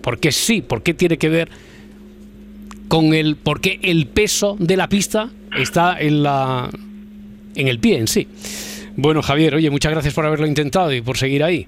¿Por 0.02 0.20
qué 0.20 0.32
sí? 0.32 0.62
¿Por 0.62 0.84
qué 0.84 0.94
tiene 0.94 1.18
que 1.18 1.30
ver 1.30 1.50
con 2.88 3.14
el, 3.14 3.36
por 3.36 3.62
qué 3.62 3.80
el 3.82 4.08
peso 4.08 4.56
de 4.60 4.78
la 4.78 4.88
pista 4.88 5.30
está 5.58 6.00
en 6.00 6.24
la, 6.24 6.70
en 7.56 7.68
el 7.68 7.80
pie 7.80 7.98
en 7.98 8.08
sí? 8.08 8.28
Bueno, 8.96 9.22
Javier, 9.22 9.56
oye, 9.56 9.70
muchas 9.70 9.92
gracias 9.92 10.14
por 10.14 10.26
haberlo 10.26 10.48
intentado 10.48 10.94
y 10.94 11.02
por 11.02 11.18
seguir 11.18 11.44
ahí. 11.44 11.68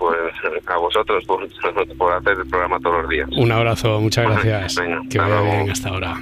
Pues 0.00 0.16
a 0.66 0.76
vosotros 0.78 1.22
por, 1.26 1.46
por 1.98 2.12
hacer 2.14 2.32
el 2.42 2.48
programa 2.48 2.80
todos 2.80 3.02
los 3.02 3.10
días. 3.10 3.28
Un 3.36 3.52
abrazo, 3.52 4.00
muchas 4.00 4.24
gracias. 4.24 4.76
Venga, 4.76 5.02
que 5.10 5.18
vaya 5.18 5.34
luego. 5.40 5.50
bien 5.56 5.70
hasta 5.70 5.88
ahora. 5.90 6.16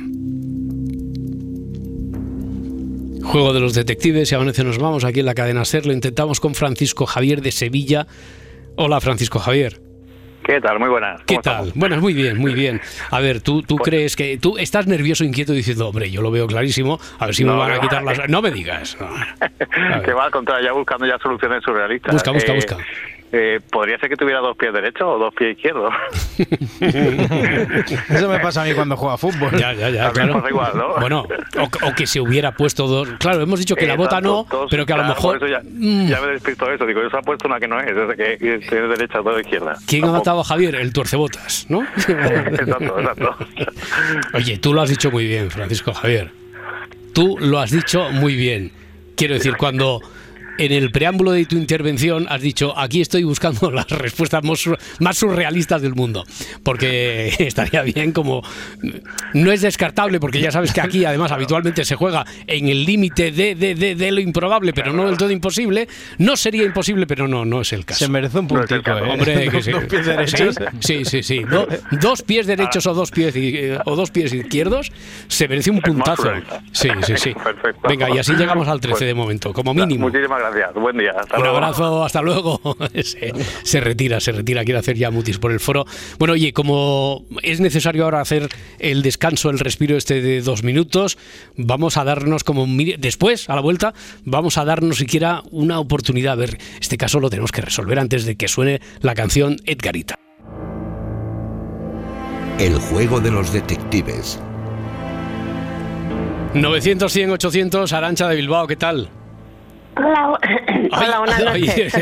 Juego 3.25 3.53
de 3.53 3.61
los 3.61 3.75
detectives 3.75 4.33
y 4.33 4.35
a 4.35 4.39
veces 4.39 4.65
nos 4.65 4.79
vamos 4.79 5.05
aquí 5.05 5.21
en 5.21 5.27
la 5.27 5.35
cadena 5.35 5.65
SER. 5.65 5.87
Lo 5.87 5.93
intentamos 5.93 6.41
con 6.41 6.55
Francisco 6.55 7.07
Javier 7.07 7.41
de 7.43 7.53
Sevilla. 7.53 8.07
Hola, 8.77 9.01
Francisco 9.01 9.39
Javier. 9.39 9.81
¿Qué 10.45 10.63
tal? 10.63 10.79
Muy 10.79 10.89
buenas. 10.89 11.21
¿Qué 11.27 11.37
tal? 11.37 11.73
Bueno, 11.75 11.99
muy 12.01 12.15
bien, 12.15 12.39
muy 12.39 12.55
bien. 12.55 12.81
A 13.11 13.21
ver, 13.21 13.43
tú, 13.43 13.61
tú 13.61 13.77
Pues 13.77 13.91
crees 13.91 14.17
que 14.17 14.39
tú 14.39 14.57
estás 14.57 14.87
nervioso, 14.87 15.23
inquieto, 15.25 15.53
diciendo, 15.53 15.89
hombre, 15.89 16.11
yo 16.11 16.23
lo 16.23 16.31
veo 16.31 16.47
clarísimo, 16.47 16.99
a 17.19 17.27
ver 17.27 17.35
si 17.35 17.45
me 17.45 17.51
No, 17.51 17.59
van 17.59 17.73
a 17.73 17.81
quitar 17.81 18.03
las... 18.03 18.19
No 18.31 18.41
me 18.41 18.51
digas. 18.51 18.97
no. 18.99 20.03
que 20.03 20.13
va 20.15 20.25
al 20.25 20.31
contrario, 20.31 20.65
ya 20.67 20.73
buscando 20.73 21.05
ya 21.07 21.19
soluciones 21.19 21.63
surrealistas. 21.63 22.15
Busca, 22.15 22.31
busca, 22.31 22.53
Eh, 22.53 22.55
busca. 22.55 22.77
Eh, 23.33 23.61
¿Podría 23.71 23.99
ser 23.99 24.09
que 24.09 24.17
tuviera 24.17 24.41
dos 24.41 24.57
pies 24.57 24.73
derechos 24.73 25.03
o 25.07 25.19
dos 25.19 25.35
pies 25.35 25.57
izquierdos? 25.57 25.93
Eso 28.09 28.29
me 28.29 28.39
pasa 28.41 28.63
a 28.63 28.65
mí 28.65 28.75
cuando 28.75 28.97
juego 28.97 29.13
a 29.15 29.19
fútbol. 29.19 29.51
Ya, 29.53 29.73
ya, 29.73 29.91
ya, 29.91 30.09
A 30.09 30.13
mí 30.13 30.19
me 30.19 30.25
claro. 30.25 30.33
pasa 30.35 30.49
igual, 30.49 30.73
¿no? 30.75 30.95
Bueno, 31.01 31.27
o, 31.59 31.89
o 31.89 31.95
que 31.95 32.07
se 32.07 32.21
hubiera 32.21 32.53
puesto 32.53 32.87
dos... 32.87 33.09
Claro, 33.19 33.43
hemos 33.43 33.59
dicho 33.59 33.75
que 33.77 33.87
la 33.87 33.97
bota 33.97 34.21
no, 34.21 34.47
dos- 34.51 34.69
pero 34.71 34.87
que 34.87 34.93
a 34.93 34.97
lo 34.99 35.05
mejor... 35.05 35.39
por 35.39 35.49
eso 35.49 35.59
ya, 35.59 35.63
ya 35.63 36.21
me 36.21 36.33
despistó 36.33 36.71
eso. 36.73 36.87
Digo, 36.87 37.03
eso 37.03 37.19
ha 37.19 37.23
puesto 37.23 37.47
una 37.49 37.61
que 37.61 37.69
no 37.69 37.81
es, 37.81 37.89
es 37.97 38.17
que 38.17 38.39
que 38.39 38.59
tiene 38.69 38.89
derecha 38.89 39.21
o 39.21 39.39
izquierda. 39.41 39.77
¿Quién 39.87 40.05
ha 40.05 40.13
matado 40.13 40.41
a 40.41 40.45
Javier? 40.45 40.75
El 40.77 40.93
tuercebotas, 40.93 41.67
¿no? 41.69 41.83
exacto, 41.97 42.99
exacto. 43.01 43.37
Oye, 44.35 44.59
tú 44.59 44.73
lo 44.73 44.83
has 44.83 44.91
dicho 44.91 45.11
muy 45.11 45.27
bien, 45.27 45.51
Francisco 45.51 45.93
Javier. 45.93 46.31
Tú 47.13 47.37
lo 47.41 47.59
has 47.59 47.71
dicho 47.71 48.11
muy 48.11 48.37
bien. 48.37 48.73
Quiero 49.17 49.35
decir, 49.35 49.57
cuando 49.57 50.01
en 50.59 50.73
el 50.73 50.91
preámbulo 50.91 51.33
de 51.33 51.47
tu 51.47 51.57
intervención 51.57 52.27
has 52.29 52.41
dicho, 52.41 52.77
aquí 52.79 53.01
estoy 53.01 53.25
buscando 53.25 53.71
las 53.73 53.89
respuestas 53.89 54.45
más 54.45 54.59
sur- 54.61 54.79
más 55.01 55.17
surrealistas 55.19 55.81
del 55.83 55.95
mundo, 55.95 56.25
porque 56.63 57.33
estaría 57.39 57.83
bien 57.83 58.13
como... 58.13 58.43
No 59.35 59.53
es 59.53 59.61
descartable, 59.63 60.21
porque 60.21 60.41
ya 60.41 60.51
sabes 60.51 60.73
que 60.73 60.81
aquí 60.81 61.05
además 61.05 61.33
habitualmente 61.33 61.85
se 61.85 61.95
juega 61.97 62.25
en 62.47 62.69
el 62.69 62.85
límite 62.85 63.31
de, 63.31 63.55
de, 63.55 63.75
de, 63.75 63.95
de 63.95 64.11
lo 64.13 64.21
improbable, 64.21 64.73
pero 64.73 64.93
no 64.93 65.07
del 65.07 65.17
todo 65.17 65.31
imposible. 65.31 65.89
No 66.19 66.37
sería 66.37 66.65
imposible, 66.65 67.07
pero 67.07 67.29
no, 67.29 67.45
no 67.45 67.61
es 67.61 67.73
el 67.73 67.85
caso. 67.85 68.05
Se 68.05 68.11
merece 68.11 68.39
un 68.39 68.49
puntico, 68.49 68.91
¿eh? 68.91 69.03
Hombre, 69.03 69.49
que 69.51 69.63
sí. 69.63 69.71
Dos 69.71 69.85
pies 69.85 70.07
derechos. 70.07 70.57
Sí, 70.81 71.05
sí, 71.05 71.23
sí. 71.23 71.41
Do- 71.45 71.69
dos 72.01 72.23
pies 72.23 72.47
derechos 72.47 72.87
o 72.87 72.95
dos 72.95 73.11
pies 73.11 73.35
eh, 73.37 73.79
o 73.85 73.97
dos 73.97 74.11
pies 74.11 74.33
izquierdos 74.33 74.91
se 75.29 75.47
merece 75.49 75.71
un 75.71 75.81
puntazo. 75.81 76.31
Sí, 76.73 76.89
sí, 77.07 77.15
sí. 77.17 77.35
Perfecto. 77.35 77.89
Venga, 77.89 78.09
y 78.11 78.19
así 78.19 78.33
llegamos 78.35 78.67
al 78.69 78.81
13 78.81 78.93
Pues, 78.99 79.07
de 79.07 79.15
momento, 79.15 79.53
como 79.53 79.75
mínimo. 79.75 80.07
Muchísimas 80.07 80.39
gracias. 80.41 80.48
Buen 80.75 80.97
día. 80.99 81.13
Hasta 81.19 81.37
Un 81.37 81.43
luego. 81.43 81.57
abrazo, 81.57 82.05
hasta 82.05 82.23
luego. 82.23 82.61
Se, 82.95 83.33
se 83.63 83.81
retira, 83.81 84.21
se 84.21 84.33
retira, 84.33 84.65
quiere 84.65 84.79
hacer 84.81 84.97
ya 84.97 85.11
mutis 85.11 85.39
por 85.39 85.53
el 85.53 85.61
foro. 85.61 85.85
Bueno, 86.19 86.35
oye, 86.35 86.53
como 86.53 87.25
es 87.43 87.61
necesario 87.61 88.05
ahora 88.05 88.21
hacer 88.21 88.49
el 88.79 89.03
descanso, 89.03 89.51
el 89.51 89.59
respiro 89.59 89.97
este 89.97 90.21
de 90.21 90.41
dos 90.43 90.63
minutos, 90.63 91.19
vamos 91.57 91.97
a 91.97 92.05
darnos 92.05 92.45
como 92.45 92.67
después, 92.99 93.49
a 93.49 93.55
la 93.55 93.61
vuelta, 93.61 93.95
vamos 94.25 94.59
a 94.59 94.65
darnos 94.65 94.99
siquiera 94.99 95.43
una 95.51 95.79
oportunidad. 95.81 96.33
A 96.33 96.37
ver, 96.37 96.59
este 96.81 96.97
caso 96.97 97.21
lo 97.21 97.31
tenemos 97.31 97.53
que 97.53 97.63
resolver 97.63 97.99
antes 97.99 98.25
de 98.25 98.37
que 98.37 98.49
suene 98.49 98.81
la 99.01 99.15
canción 99.15 99.57
Edgarita. 99.65 100.17
El 102.59 102.75
juego 102.79 103.21
de 103.21 103.31
los 103.31 103.53
detectives. 103.53 104.41
900, 106.55 107.13
100, 107.13 107.31
800, 107.31 107.93
Arancha 107.93 108.29
de 108.29 108.37
Bilbao, 108.37 108.67
¿qué 108.67 108.77
tal? 108.77 109.11
Hola, 109.99 110.39
hola, 110.93 111.19
buenas 111.19 111.43
Ay, 111.47 111.61
noches. 111.63 111.95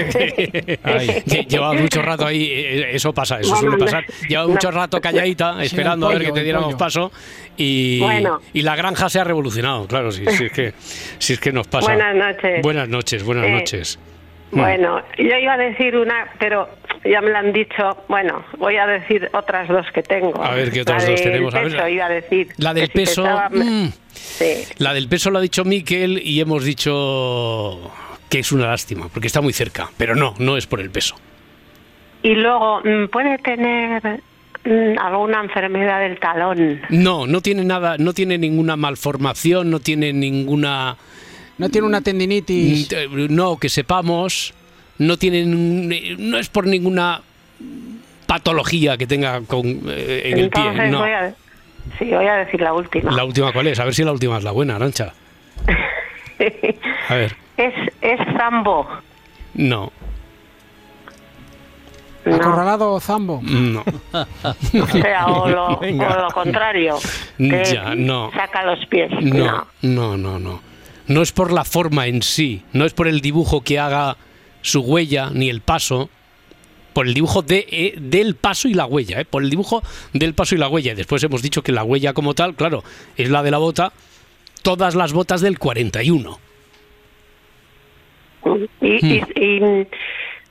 ay, 0.82 1.06
lle- 1.26 1.46
llevaba 1.48 1.74
mucho 1.74 2.02
rato 2.02 2.26
ahí, 2.26 2.44
eh, 2.52 2.90
eso 2.94 3.12
pasa, 3.12 3.40
eso 3.40 3.56
suele 3.56 3.78
pasar. 3.78 4.04
Llevaba 4.28 4.48
mucho 4.48 4.70
rato 4.70 5.00
calladita, 5.00 5.56
Sí, 5.60 5.66
esperando 5.66 6.08
a 6.08 6.12
ver 6.12 6.24
que 6.26 6.32
te 6.32 6.42
diéramos 6.42 6.74
paso 6.74 7.10
y, 7.56 8.00
Bueno. 8.00 8.40
y 8.52 8.62
la 8.62 8.76
granja 8.76 9.08
se 9.08 9.18
ha 9.20 9.24
revolucionado, 9.24 9.86
claro, 9.86 10.12
si, 10.12 10.24
si 10.26 10.44
es, 10.44 10.52
que, 10.52 10.74
si 11.18 11.32
es 11.34 11.40
que 11.40 11.52
nos 11.52 11.66
pasa. 11.66 11.86
Buenas 11.92 12.14
noches. 12.14 12.62
Buenas 12.62 12.88
noches, 12.88 13.22
buenas 13.22 13.46
Eh, 13.46 13.50
noches. 13.50 13.98
Mm. 14.52 14.60
Bueno, 14.60 15.02
yo 15.18 15.36
iba 15.38 15.54
a 15.54 15.56
decir 15.56 15.96
una, 15.96 16.28
pero 16.38 16.68
ya 17.04 17.20
me 17.20 17.30
la 17.30 17.40
han 17.40 17.52
dicho. 17.52 18.04
Bueno, 18.08 18.44
voy 18.58 18.76
a 18.76 18.86
decir 18.86 19.28
otras 19.32 19.68
dos 19.68 19.86
que 19.92 20.02
tengo. 20.02 20.42
A 20.42 20.54
ver, 20.54 20.70
¿qué 20.70 20.82
otras 20.82 21.02
La 21.04 21.10
dos 21.10 21.22
tenemos? 21.22 21.54
A 21.54 21.60
ver. 21.62 21.92
iba 21.92 22.06
a 22.06 22.08
decir. 22.08 22.48
La 22.58 22.72
del 22.72 22.86
si 22.86 22.92
peso, 22.92 23.22
pesaba- 23.22 23.48
mm, 23.50 23.92
Sí. 24.12 24.64
la 24.78 24.94
del 24.94 25.08
peso 25.08 25.30
lo 25.30 25.38
ha 25.38 25.42
dicho 25.42 25.64
Miquel 25.64 26.20
y 26.24 26.40
hemos 26.40 26.64
dicho 26.64 27.90
que 28.28 28.38
es 28.40 28.52
una 28.52 28.66
lástima, 28.68 29.08
porque 29.12 29.26
está 29.26 29.40
muy 29.40 29.52
cerca, 29.52 29.88
pero 29.96 30.14
no, 30.14 30.34
no 30.38 30.56
es 30.56 30.66
por 30.66 30.80
el 30.80 30.90
peso. 30.90 31.16
Y 32.22 32.34
luego, 32.34 32.80
mm, 32.84 33.08
¿puede 33.08 33.38
tener 33.38 34.20
mm, 34.64 34.98
alguna 35.00 35.40
enfermedad 35.42 36.00
del 36.00 36.18
talón? 36.18 36.80
No, 36.88 37.26
no 37.26 37.40
tiene 37.40 37.64
nada, 37.64 37.96
no 37.98 38.12
tiene 38.12 38.38
ninguna 38.38 38.76
malformación, 38.76 39.70
no 39.70 39.80
tiene 39.80 40.12
ninguna. 40.12 40.96
No 41.58 41.68
tiene 41.70 41.86
una 41.86 42.00
tendinitis. 42.00 42.88
No, 43.30 43.56
que 43.56 43.68
sepamos, 43.68 44.52
no 44.98 45.16
tiene, 45.16 45.44
ningún- 45.44 46.30
no 46.30 46.38
es 46.38 46.48
por 46.48 46.66
ninguna 46.66 47.22
patología 48.26 48.96
que 48.98 49.06
tenga 49.06 49.40
con, 49.42 49.66
eh, 49.88 50.22
en 50.26 50.38
el 50.38 50.50
pie. 50.50 50.62
Entonces 50.62 50.90
No. 50.90 50.98
voy 51.00 51.10
a, 51.10 51.34
sí, 51.98 52.04
voy 52.10 52.26
a 52.26 52.34
decir 52.36 52.60
la 52.60 52.72
última. 52.74 53.12
La 53.12 53.24
última 53.24 53.52
cuál 53.52 53.68
es, 53.68 53.78
a 53.80 53.84
ver 53.84 53.94
si 53.94 54.04
la 54.04 54.12
última 54.12 54.36
es 54.38 54.44
la 54.44 54.50
buena, 54.52 54.76
Arancha. 54.76 55.12
A 57.08 57.14
ver, 57.14 57.34
es, 57.56 57.72
es 58.02 58.20
Zambo. 58.36 58.86
no, 59.54 59.90
Acorralado 62.26 62.92
o 62.94 63.00
zambo. 63.00 63.40
no. 63.42 63.84
O 64.12 64.86
sea, 64.88 65.26
o 65.28 65.48
lo, 65.48 65.76
Venga. 65.80 66.08
o 66.12 66.22
lo 66.24 66.30
contrario. 66.32 66.96
que 67.38 67.64
Ya, 67.72 67.94
no. 67.94 68.32
Saca 68.34 68.64
los 68.64 68.84
pies. 68.86 69.10
No, 69.22 69.66
no, 69.82 70.16
no, 70.16 70.38
no. 70.38 70.38
No 70.38 70.60
es 71.08 71.32
por 71.32 71.52
la 71.52 71.64
forma 71.64 72.06
en 72.06 72.22
sí, 72.22 72.62
no 72.72 72.84
es 72.84 72.92
por 72.92 73.06
el 73.08 73.20
dibujo 73.20 73.60
que 73.62 73.78
haga 73.78 74.16
su 74.62 74.80
huella 74.80 75.30
ni 75.32 75.48
el 75.48 75.60
paso, 75.60 76.10
por 76.92 77.06
el 77.06 77.14
dibujo 77.14 77.42
de, 77.42 77.66
eh, 77.70 77.94
del 77.96 78.34
paso 78.36 78.68
y 78.68 78.74
la 78.74 78.86
huella, 78.86 79.20
¿eh? 79.20 79.24
por 79.24 79.42
el 79.42 79.50
dibujo 79.50 79.82
del 80.12 80.34
paso 80.34 80.54
y 80.54 80.58
la 80.58 80.68
huella. 80.68 80.94
Después 80.94 81.22
hemos 81.22 81.42
dicho 81.42 81.62
que 81.62 81.70
la 81.72 81.84
huella 81.84 82.12
como 82.12 82.34
tal, 82.34 82.54
claro, 82.54 82.82
es 83.16 83.30
la 83.30 83.42
de 83.42 83.50
la 83.50 83.58
bota, 83.58 83.92
todas 84.62 84.94
las 84.94 85.12
botas 85.12 85.40
del 85.42 85.58
41. 85.58 86.38
Y, 88.80 89.06
y- 89.16 89.20
Hmm. 89.20 89.26
y, 89.36 89.86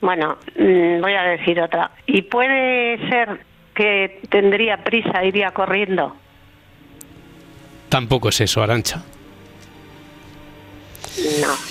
bueno, 0.00 0.38
mm, 0.58 1.00
voy 1.00 1.12
a 1.14 1.22
decir 1.22 1.60
otra. 1.60 1.90
¿Y 2.06 2.22
puede 2.22 2.98
ser 3.08 3.40
que 3.74 4.20
tendría 4.30 4.84
prisa, 4.84 5.24
iría 5.24 5.50
corriendo? 5.50 6.14
Tampoco 7.88 8.28
es 8.28 8.40
eso, 8.40 8.62
Arancha. 8.62 9.02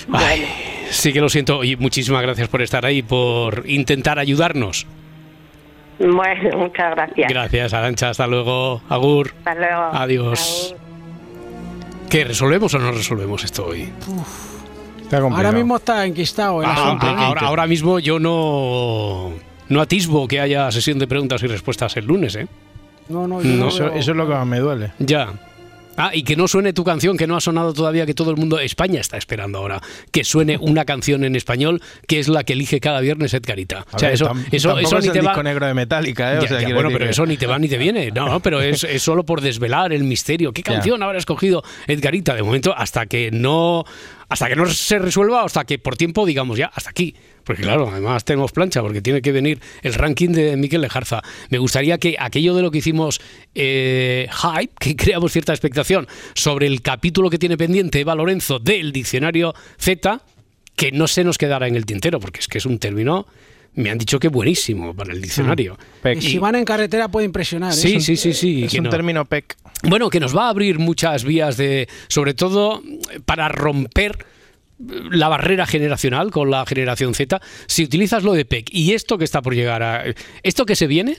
No. 0.09 0.17
Ay, 0.17 0.45
sí 0.89 1.13
que 1.13 1.21
lo 1.21 1.29
siento 1.29 1.63
y 1.63 1.75
muchísimas 1.75 2.21
gracias 2.21 2.47
por 2.47 2.61
estar 2.61 2.85
ahí, 2.85 3.01
por 3.01 3.63
intentar 3.67 4.19
ayudarnos. 4.19 4.85
Bueno, 5.99 6.57
muchas 6.57 6.91
gracias. 6.95 7.29
Gracias, 7.29 7.73
Arancha. 7.73 8.09
Hasta 8.09 8.27
luego. 8.27 8.81
Agur. 8.89 9.33
Hasta 9.39 9.55
luego. 9.55 9.83
Adiós. 9.93 10.75
¿Qué, 12.09 12.23
resolvemos 12.25 12.73
o 12.73 12.79
no 12.79 12.91
resolvemos 12.91 13.43
esto 13.43 13.65
hoy? 13.67 13.89
Ahora 15.11 15.51
mismo 15.51 15.77
está 15.77 16.05
enquistado 16.05 16.61
el 16.61 16.67
Ah, 16.69 16.73
asunto. 16.73 17.05
ah, 17.07 17.27
ahora, 17.27 17.41
ahora 17.41 17.67
mismo 17.67 17.99
yo 17.99 18.19
no, 18.19 19.31
no 19.69 19.81
atisbo 19.81 20.27
que 20.27 20.39
haya 20.39 20.71
sesión 20.71 20.99
de 20.99 21.07
preguntas 21.07 21.41
y 21.43 21.47
respuestas 21.47 21.95
el 21.97 22.05
lunes, 22.05 22.35
¿eh? 22.35 22.47
No, 23.07 23.27
no, 23.27 23.41
yo 23.41 23.49
No. 23.49 23.55
no 23.65 23.67
Eso, 23.69 23.89
es 23.93 24.07
lo 24.07 24.27
que 24.27 24.33
más 24.33 24.47
me 24.47 24.59
duele. 24.59 24.91
Ya. 24.99 25.29
Ah, 25.97 26.11
y 26.13 26.23
que 26.23 26.35
no 26.35 26.47
suene 26.47 26.73
tu 26.73 26.83
canción, 26.83 27.17
que 27.17 27.25
no 27.27 27.37
ha 27.37 27.41
sonado 27.41 27.73
todavía, 27.73 28.05
que 28.05 28.13
todo 28.13 28.31
el 28.31 28.37
mundo, 28.37 28.59
España 28.59 28.99
está 28.99 29.17
esperando 29.17 29.59
ahora, 29.59 29.81
que 30.11 30.23
suene 30.23 30.57
una 30.57 30.83
canción 30.85 31.23
en 31.23 31.35
español, 31.35 31.81
que 32.07 32.19
es 32.19 32.27
la 32.27 32.43
que 32.43 32.53
elige 32.53 32.79
cada 32.79 32.99
viernes 33.01 33.33
Edgarita. 33.33 33.85
O 33.93 33.99
sea, 33.99 34.09
ver, 34.09 34.15
eso, 34.15 34.31
eso, 34.51 34.77
eso 34.79 34.97
es 34.97 35.03
ni 35.05 35.07
el 35.09 35.13
te 35.13 35.21
va... 35.21 35.31
disco 35.31 35.43
negro 35.43 35.65
de 35.67 35.73
Metallica, 35.73 36.33
¿eh? 36.33 36.37
O 36.39 36.41
Ya, 36.41 36.47
sea, 36.47 36.57
ya, 36.59 36.65
quiero 36.65 36.75
bueno, 36.75 36.89
decir 36.89 36.99
pero 36.99 37.11
eso 37.11 37.25
ni 37.25 37.37
te 37.37 37.47
va 37.47 37.57
ni 37.59 37.67
te 37.69 37.77
viene. 37.77 38.11
No, 38.11 38.27
no, 38.27 38.39
pero 38.41 38.61
es, 38.61 38.83
es 38.83 39.01
solo 39.01 39.23
por 39.23 39.41
desvelar 39.41 39.93
el 39.93 40.03
misterio. 40.03 40.51
¿Qué 40.51 40.61
Ya. 40.65 40.73
canción 40.73 41.01
habrá 41.03 41.17
escogido 41.17 41.63
Edgarita? 41.87 42.35
De 42.35 42.43
momento, 42.43 42.73
hasta 42.75 43.05
que 43.05 43.31
no 43.31 43.85
hasta 44.29 44.47
que 44.47 44.55
no 44.55 44.65
se 44.67 44.99
resuelva, 44.99 45.43
hasta 45.43 45.65
que 45.65 45.79
por 45.79 45.97
tiempo 45.97 46.25
digamos 46.25 46.57
ya, 46.57 46.71
hasta 46.73 46.89
aquí. 46.89 47.15
Porque 47.43 47.61
claro, 47.61 47.89
además 47.89 48.25
tenemos 48.25 48.51
plancha, 48.51 48.81
porque 48.81 49.01
tiene 49.01 49.21
que 49.21 49.31
venir 49.31 49.59
el 49.83 49.93
ranking 49.93 50.29
de 50.29 50.57
Miquel 50.57 50.81
Lejarza. 50.81 51.21
Me 51.49 51.59
gustaría 51.59 51.99
que 51.99 52.15
aquello 52.19 52.55
de 52.55 52.63
lo 52.63 52.71
que 52.71 52.79
hicimos 52.79 53.21
eh, 53.53 54.27
hype, 54.31 54.73
que 54.79 54.95
creamos 54.95 55.31
cierta 55.31 55.53
expectación 55.53 56.07
sobre 56.33 56.65
el 56.67 56.81
capítulo 56.81 57.29
que 57.29 57.37
tiene 57.37 57.57
pendiente 57.57 57.99
Eva 57.99 58.15
Lorenzo 58.15 58.57
del 58.59 58.91
diccionario 58.91 59.53
Z, 59.77 60.21
que 60.75 60.91
no 60.91 61.07
se 61.07 61.23
nos 61.23 61.37
quedara 61.37 61.67
en 61.67 61.75
el 61.75 61.85
tintero, 61.85 62.19
porque 62.19 62.39
es 62.39 62.47
que 62.47 62.57
es 62.57 62.65
un 62.65 62.79
término, 62.79 63.27
me 63.75 63.91
han 63.91 63.97
dicho 63.97 64.19
que 64.19 64.27
buenísimo 64.27 64.95
para 64.95 65.13
el 65.13 65.21
diccionario. 65.21 65.77
Y 66.15 66.21
si 66.21 66.37
van 66.39 66.55
en 66.55 66.65
carretera 66.65 67.09
puede 67.09 67.25
impresionar. 67.25 67.73
¿eh? 67.73 67.75
Sí, 67.75 68.01
sí, 68.01 68.17
sí, 68.17 68.33
sí. 68.33 68.63
Es 68.63 68.71
que 68.71 68.79
un 68.79 68.85
no. 68.85 68.89
término 68.89 69.25
PEC. 69.25 69.55
Bueno, 69.83 70.09
que 70.09 70.19
nos 70.19 70.35
va 70.35 70.47
a 70.47 70.49
abrir 70.49 70.79
muchas 70.79 71.23
vías 71.23 71.57
de, 71.57 71.87
sobre 72.07 72.33
todo 72.33 72.81
para 73.25 73.49
romper 73.49 74.25
la 74.77 75.29
barrera 75.29 75.65
generacional 75.65 76.31
con 76.31 76.51
la 76.51 76.65
generación 76.65 77.13
Z, 77.13 77.39
si 77.65 77.85
utilizas 77.85 78.23
lo 78.23 78.33
de 78.33 78.43
PEC 78.43 78.67
y 78.73 78.91
esto 78.91 79.17
que 79.17 79.23
está 79.23 79.41
por 79.41 79.55
llegar 79.55 79.81
a 79.81 80.03
esto 80.43 80.65
que 80.65 80.75
se 80.75 80.85
viene 80.85 81.17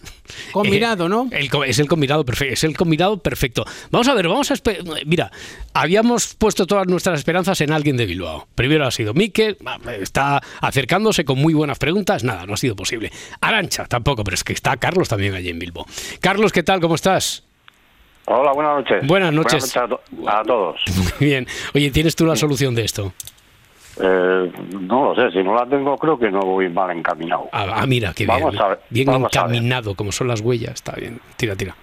Combinado, 0.53 1.07
eh, 1.07 1.09
¿no? 1.09 1.29
el 1.33 1.49
co- 1.49 1.65
es 1.65 1.79
el 1.79 1.89
combinado 1.89 2.23
perfecto, 2.27 2.53
es 2.53 2.65
el 2.65 2.77
combinado 2.77 3.17
perfecto. 3.23 3.65
Vamos 3.91 4.09
a 4.09 4.15
ver, 4.15 4.29
vamos 4.29 4.51
a 4.51 4.55
mira, 5.07 5.33
habíamos 5.73 6.35
puesto 6.35 6.67
todas 6.67 6.87
nuestras 6.87 7.19
esperanzas 7.19 7.59
en 7.63 7.73
alguien 7.73 7.97
de 7.97 8.05
Bilbao. 8.05 8.47
Primero 8.55 8.87
ha 8.87 8.91
sido 8.91 9.15
Miquel, 9.15 9.57
va, 9.67 9.79
está 9.95 10.43
acercándose 10.61 11.25
con 11.25 11.39
muy 11.39 11.55
buenas 11.55 11.79
preguntas, 11.79 12.25
nada, 12.25 12.45
no 12.45 12.53
ha 12.53 12.59
sido 12.59 12.77
posible. 12.77 13.11
Arancha 13.41 13.87
tampoco, 13.87 14.23
pero 14.23 14.35
es 14.35 14.45
que 14.45 14.53
está 14.53 14.77
Carlos 14.77 15.09
también 15.09 15.35
allí 15.35 15.49
en 15.49 15.59
Bilbao. 15.59 15.87
Carlos, 16.21 16.53
¿qué 16.53 16.63
tal? 16.63 16.81
¿Cómo 16.83 16.95
estás? 16.97 17.45
Hola, 18.27 18.53
buenas 18.53 18.77
noches. 18.79 19.07
Buenas 19.07 19.33
noches. 19.33 19.77
a, 19.77 19.87
to- 19.89 20.01
a 20.27 20.43
todos. 20.43 20.81
Muy 21.21 21.29
bien. 21.29 21.47
Oye, 21.75 21.91
¿tienes 21.91 22.15
tú 22.17 22.27
la 22.27 22.37
solución 22.37 22.75
de 22.75 22.85
esto? 22.85 23.13
Eh, 24.03 24.53
no 24.81 25.05
lo 25.05 25.15
sé, 25.15 25.31
si 25.31 25.43
no 25.43 25.55
la 25.55 25.65
tengo 25.67 25.97
creo 25.97 26.19
que 26.19 26.31
no 26.31 26.41
voy 26.41 26.69
mal 26.69 26.91
encaminado. 26.91 27.49
Ah, 27.53 27.67
ah, 27.73 27.87
mira, 27.87 28.13
qué 28.15 28.27
bien. 28.27 28.41
Vamos 28.41 28.61
a 28.61 28.69
ver, 28.69 28.81
bien 28.91 29.07
vamos 29.07 29.35
a 29.37 29.43
ver. 29.47 29.55
encaminado, 29.55 29.95
como 29.95 30.13
son 30.13 30.29
las 30.29 30.41
huellas. 30.41 30.75
Está 30.75 30.93
bien. 30.93 31.19
Tira, 31.37 31.57
tira. 31.57 31.75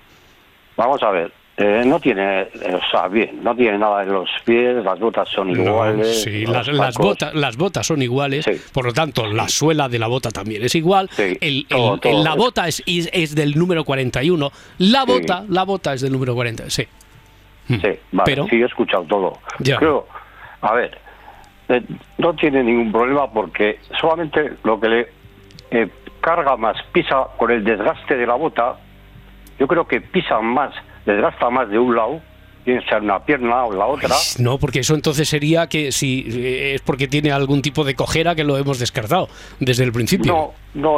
Vamos 0.78 1.02
a 1.02 1.10
ver. 1.12 1.32
Eh, 1.56 1.84
no 1.86 2.00
tiene, 2.00 2.42
eh, 2.42 2.50
o 2.74 2.82
sea, 2.90 3.08
bien, 3.08 3.44
no 3.44 3.56
tiene 3.56 3.78
nada 3.78 4.02
en 4.02 4.12
los 4.12 4.28
pies, 4.44 4.84
las 4.84 5.00
botas 5.00 5.30
son 5.30 5.54
No, 5.54 5.62
iguales. 5.64 6.24
sí, 6.24 6.48
las, 6.48 6.68
las 6.68 6.98
las 7.36 7.58
botas 7.58 7.86
son 7.86 8.02
iguales, 8.02 8.44
por 8.74 8.86
lo 8.86 8.92
tanto, 8.94 9.28
la 9.28 9.48
suela 9.48 9.88
de 9.88 10.00
la 10.00 10.08
bota 10.08 10.32
también 10.32 10.64
es 10.64 10.74
igual. 10.74 11.08
El- 11.16 11.38
el- 11.42 11.68
todo, 11.68 11.94
el- 11.94 12.00
todo. 12.00 12.24
la 12.24 12.34
bota 12.34 12.68
es, 12.68 12.82
es, 12.88 13.08
es 13.14 13.36
del 13.36 13.54
número 13.56 13.84
41. 13.84 14.52
La 14.80 15.06
bota, 15.06 15.46
la 15.48 15.64
bota 15.64 15.94
es 15.94 16.02
del 16.02 16.12
número 16.12 16.34
40. 16.34 16.72
Sí. 16.72 16.88
Sí, 17.68 17.78
vale, 18.12 18.24
Pero- 18.26 18.48
sí, 18.48 18.56
he 18.60 18.66
escuchado 18.66 19.04
todo. 19.04 19.38
Ya. 19.60 19.78
Creo, 19.78 20.08
a 20.62 20.74
ver, 20.74 20.98
eh, 21.70 21.84
no 22.18 22.34
tiene 22.34 22.64
ningún 22.64 22.92
problema 22.92 23.32
porque 23.32 23.78
solamente 24.02 24.54
lo 24.64 24.80
que 24.80 24.88
le 24.90 25.08
eh, 25.70 25.88
carga 26.20 26.58
más, 26.58 26.78
pisa 26.92 27.28
con 27.38 27.52
el 27.52 27.64
desgaste 27.64 28.18
de 28.18 28.26
la 28.26 28.34
bota, 28.34 28.76
yo 29.60 29.68
creo 29.68 29.88
que 29.88 30.02
pisa 30.02 30.40
más, 30.42 30.74
desgasta 31.06 31.50
más 31.50 31.70
de 31.70 31.78
un 31.80 31.96
lado, 31.96 32.22
bien 32.66 32.82
sea 32.88 33.00
una 33.00 33.20
pierna 33.26 33.66
o 33.66 33.74
la 33.74 33.86
otra. 33.86 34.10
No, 34.40 34.58
porque 34.58 34.80
eso 34.80 34.96
entonces 34.96 35.28
sería 35.28 35.68
que 35.68 35.92
si 35.92 36.26
eh, 36.30 36.76
es 36.76 36.82
porque 36.82 37.08
tiene 37.08 37.32
algún 37.32 37.62
tipo 37.62 37.84
de 37.84 37.94
cojera 37.96 38.36
que 38.36 38.44
lo 38.44 38.58
hemos 38.58 38.80
descartado 38.80 39.28
desde 39.60 39.84
el 39.84 39.92
principio. 39.92 40.32
No, 40.32 40.54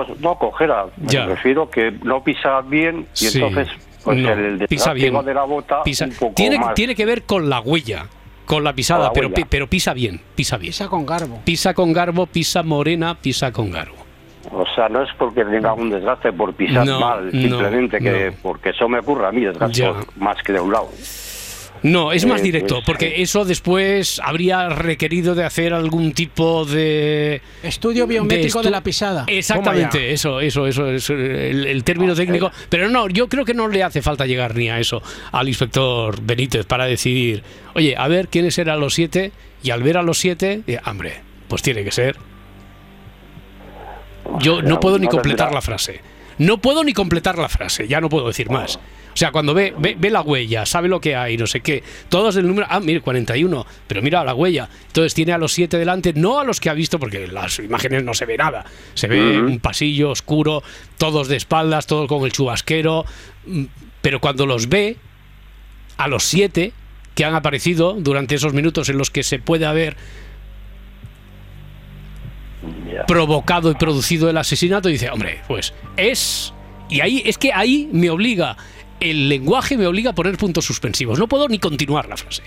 no, 0.05 0.15
no 0.19 0.37
cojera. 0.37 0.85
Ya. 0.97 1.25
Me 1.25 1.35
refiero 1.35 1.69
que 1.69 1.91
no 2.03 2.23
pisa 2.23 2.61
bien 2.61 3.07
y 3.13 3.17
Sí. 3.17 3.37
entonces 3.41 3.67
pues 4.03 4.17
No, 4.19 4.31
el 4.33 4.67
pisa 4.67 4.93
desgaste 4.93 5.09
bien. 5.11 5.25
de 5.25 5.33
la 5.33 5.43
bota 5.45 5.81
Pisa- 5.81 6.05
un 6.05 6.11
poco 6.11 6.33
tiene, 6.35 6.59
más. 6.59 6.75
tiene 6.75 6.93
que 6.93 7.05
ver 7.07 7.23
con 7.23 7.49
la 7.49 7.59
huella, 7.59 8.05
con 8.45 8.63
la 8.63 8.73
pisada, 8.73 9.05
la 9.05 9.13
pero, 9.13 9.31
pero 9.49 9.67
pisa 9.67 9.95
bien, 9.95 10.21
pisa 10.35 10.57
bien. 10.57 10.69
Pisa 10.71 10.87
con 10.87 11.07
garbo. 11.07 11.41
Pisa 11.43 11.73
con 11.73 11.91
garbo, 11.91 12.27
pisa 12.27 12.61
morena, 12.61 13.15
pisa 13.19 13.51
con 13.51 13.71
garbo. 13.71 14.04
O 14.51 14.65
sea, 14.75 14.87
no 14.89 15.01
es 15.03 15.09
porque 15.17 15.43
tenga 15.45 15.73
un 15.73 15.89
desgaste 15.89 16.31
por 16.33 16.53
pisar 16.53 16.85
No, 16.85 16.99
mal, 16.99 17.25
no, 17.25 17.31
simplemente 17.31 17.99
que 17.99 18.31
no. 18.31 18.37
porque 18.41 18.69
eso 18.69 18.87
me 18.87 18.99
ocurre 18.99 19.27
a 19.27 19.31
mí, 19.31 19.41
desgasto 19.43 19.77
Ya. 19.77 19.93
más 20.17 20.37
que 20.43 20.53
de 20.53 20.59
un 20.59 20.71
lado. 20.71 20.89
No, 21.83 22.11
es 22.11 22.25
más 22.25 22.39
Eh, 22.41 22.45
directo, 22.45 22.75
pues, 22.75 22.85
porque 22.85 23.21
eso 23.21 23.45
después 23.45 24.19
habría 24.23 24.69
requerido 24.69 25.35
de 25.35 25.43
hacer 25.43 25.71
algún 25.71 26.13
tipo 26.13 26.65
de 26.65 27.41
Estudio 27.61 28.07
biométrico 28.07 28.61
de, 28.63 28.69
estu- 28.69 28.71
la 28.71 28.81
pisada. 28.81 29.25
Exactamente, 29.27 30.11
eso, 30.11 30.39
eso, 30.39 30.65
eso 30.65 30.87
es 30.89 31.07
el, 31.11 31.67
el 31.67 31.83
término 31.83 32.15
técnico. 32.15 32.51
Pero 32.69 32.89
no, 32.89 33.07
yo 33.09 33.27
creo 33.27 33.45
que 33.45 33.53
no 33.53 33.67
le 33.67 33.83
hace 33.83 34.01
falta 34.01 34.25
llegar 34.25 34.55
ni 34.55 34.69
a 34.69 34.79
eso 34.79 35.03
al 35.31 35.47
inspector 35.47 36.15
Benítez 36.23 36.65
para 36.65 36.85
decidir, 36.85 37.43
oye, 37.75 37.95
a 37.95 38.07
ver 38.07 38.29
quiénes 38.29 38.57
eran 38.57 38.79
los 38.79 38.95
siete, 38.95 39.31
y 39.61 39.69
al 39.69 39.83
ver 39.83 39.97
a 39.97 40.01
los 40.01 40.17
siete, 40.17 40.61
eh, 40.65 40.79
hombre, 40.87 41.13
pues 41.47 41.61
tiene 41.61 41.83
que 41.83 41.91
ser. 41.91 42.15
Yo 44.39 44.61
no 44.61 44.79
puedo 44.79 44.99
ni 44.99 45.07
completar 45.07 45.53
la 45.53 45.61
frase. 45.61 46.01
No 46.37 46.57
puedo 46.57 46.83
ni 46.83 46.93
completar 46.93 47.37
la 47.37 47.47
frase, 47.47 47.87
ya 47.87 48.01
no 48.01 48.09
puedo 48.09 48.27
decir 48.27 48.49
más. 48.49 48.75
O 49.15 49.17
sea, 49.17 49.31
cuando 49.31 49.53
ve, 49.53 49.73
ve, 49.77 49.95
ve 49.97 50.09
la 50.09 50.21
huella, 50.21 50.65
sabe 50.65 50.89
lo 50.89 50.99
que 50.99 51.15
hay, 51.15 51.37
no 51.37 51.47
sé 51.47 51.61
qué, 51.61 51.81
todos 52.09 52.35
del 52.35 52.45
número, 52.45 52.67
ah, 52.69 52.81
mire, 52.81 52.99
41, 52.99 53.65
pero 53.87 54.01
mira 54.01 54.25
la 54.25 54.33
huella. 54.33 54.67
Entonces 54.87 55.13
tiene 55.13 55.31
a 55.31 55.37
los 55.37 55.53
siete 55.53 55.77
delante, 55.77 56.11
no 56.13 56.37
a 56.37 56.43
los 56.43 56.59
que 56.59 56.69
ha 56.69 56.73
visto, 56.73 56.99
porque 56.99 57.23
en 57.23 57.33
las 57.33 57.59
imágenes 57.59 58.03
no 58.03 58.13
se 58.13 58.25
ve 58.25 58.35
nada. 58.35 58.65
Se 58.93 59.07
ve 59.07 59.39
un 59.39 59.59
pasillo 59.59 60.09
oscuro, 60.09 60.63
todos 60.97 61.29
de 61.29 61.37
espaldas, 61.37 61.87
todos 61.87 62.09
con 62.09 62.25
el 62.25 62.33
chubasquero, 62.33 63.05
mm, 63.45 63.63
pero 64.01 64.19
cuando 64.19 64.45
los 64.45 64.67
ve, 64.67 64.97
a 65.95 66.09
los 66.09 66.23
siete 66.23 66.73
que 67.15 67.23
han 67.23 67.35
aparecido 67.35 67.95
durante 67.97 68.35
esos 68.35 68.53
minutos 68.53 68.89
en 68.89 68.97
los 68.97 69.11
que 69.11 69.23
se 69.23 69.39
puede 69.39 69.65
haber 69.65 69.95
provocado 73.07 73.71
y 73.71 73.75
producido 73.75 74.29
el 74.29 74.37
asesinato, 74.37 74.89
dice, 74.89 75.09
hombre, 75.09 75.39
pues 75.47 75.73
es... 75.97 76.53
Y 76.89 77.01
ahí 77.01 77.23
es 77.25 77.37
que 77.37 77.51
ahí 77.51 77.89
me 77.91 78.09
obliga, 78.11 78.55
el 78.99 79.27
lenguaje 79.27 79.77
me 79.77 79.87
obliga 79.87 80.11
a 80.11 80.13
poner 80.13 80.37
puntos 80.37 80.65
suspensivos. 80.65 81.17
No 81.17 81.27
puedo 81.27 81.47
ni 81.47 81.57
continuar 81.59 82.07
la 82.07 82.15
frase. 82.17 82.43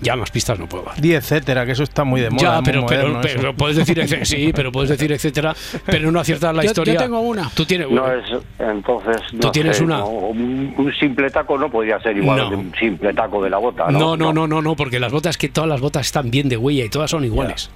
Ya 0.00 0.16
más 0.16 0.32
pistas 0.32 0.58
no 0.58 0.68
puedo 0.68 0.84
dar. 0.84 1.04
Y 1.04 1.12
etcétera, 1.14 1.64
que 1.64 1.72
eso 1.72 1.84
está 1.84 2.02
muy 2.02 2.20
de 2.20 2.30
moda. 2.30 2.56
Ya, 2.56 2.62
pero, 2.64 2.84
pero, 2.86 3.02
moderno, 3.10 3.20
eso. 3.22 3.36
pero 3.38 3.54
puedes 3.56 3.76
decir 3.76 4.26
sí, 4.26 4.50
pero 4.52 4.72
puedes 4.72 4.90
decir 4.90 5.12
etcétera, 5.12 5.54
pero 5.86 6.10
no 6.10 6.18
aciertas 6.18 6.52
la 6.54 6.62
Yo- 6.62 6.66
yo 6.66 6.70
historia. 6.70 6.96
tengo 6.96 7.20
una. 7.20 7.48
Tú 7.54 7.64
tienes 7.64 7.88
No 7.88 8.12
es, 8.12 8.24
entonces. 8.58 9.22
¿Tú 9.30 9.36
no 9.46 9.50
tienes 9.52 9.76
sé, 9.76 9.84
una? 9.84 9.98
no, 9.98 10.08
un, 10.08 10.74
un 10.76 10.92
simple 10.94 11.30
taco 11.30 11.56
no 11.56 11.70
podría 11.70 12.00
ser 12.00 12.16
igual 12.16 12.36
No. 12.38 12.50
de 12.50 12.56
un 12.56 12.72
simple 12.80 13.14
taco 13.14 13.42
de 13.44 13.50
la 13.50 13.58
bota, 13.58 13.90
¿no? 13.92 13.98
No, 13.98 14.16
no, 14.16 14.32
no, 14.32 14.48
no, 14.48 14.60
no, 14.60 14.74
porque 14.74 14.98
las 14.98 15.12
botas, 15.12 15.36
que 15.38 15.48
todas 15.48 15.70
las 15.70 15.80
botas 15.80 16.06
están 16.06 16.32
bien 16.32 16.48
de 16.48 16.56
huella 16.56 16.84
y 16.84 16.88
todas 16.88 17.08
son 17.10 17.24
iguales. 17.24 17.70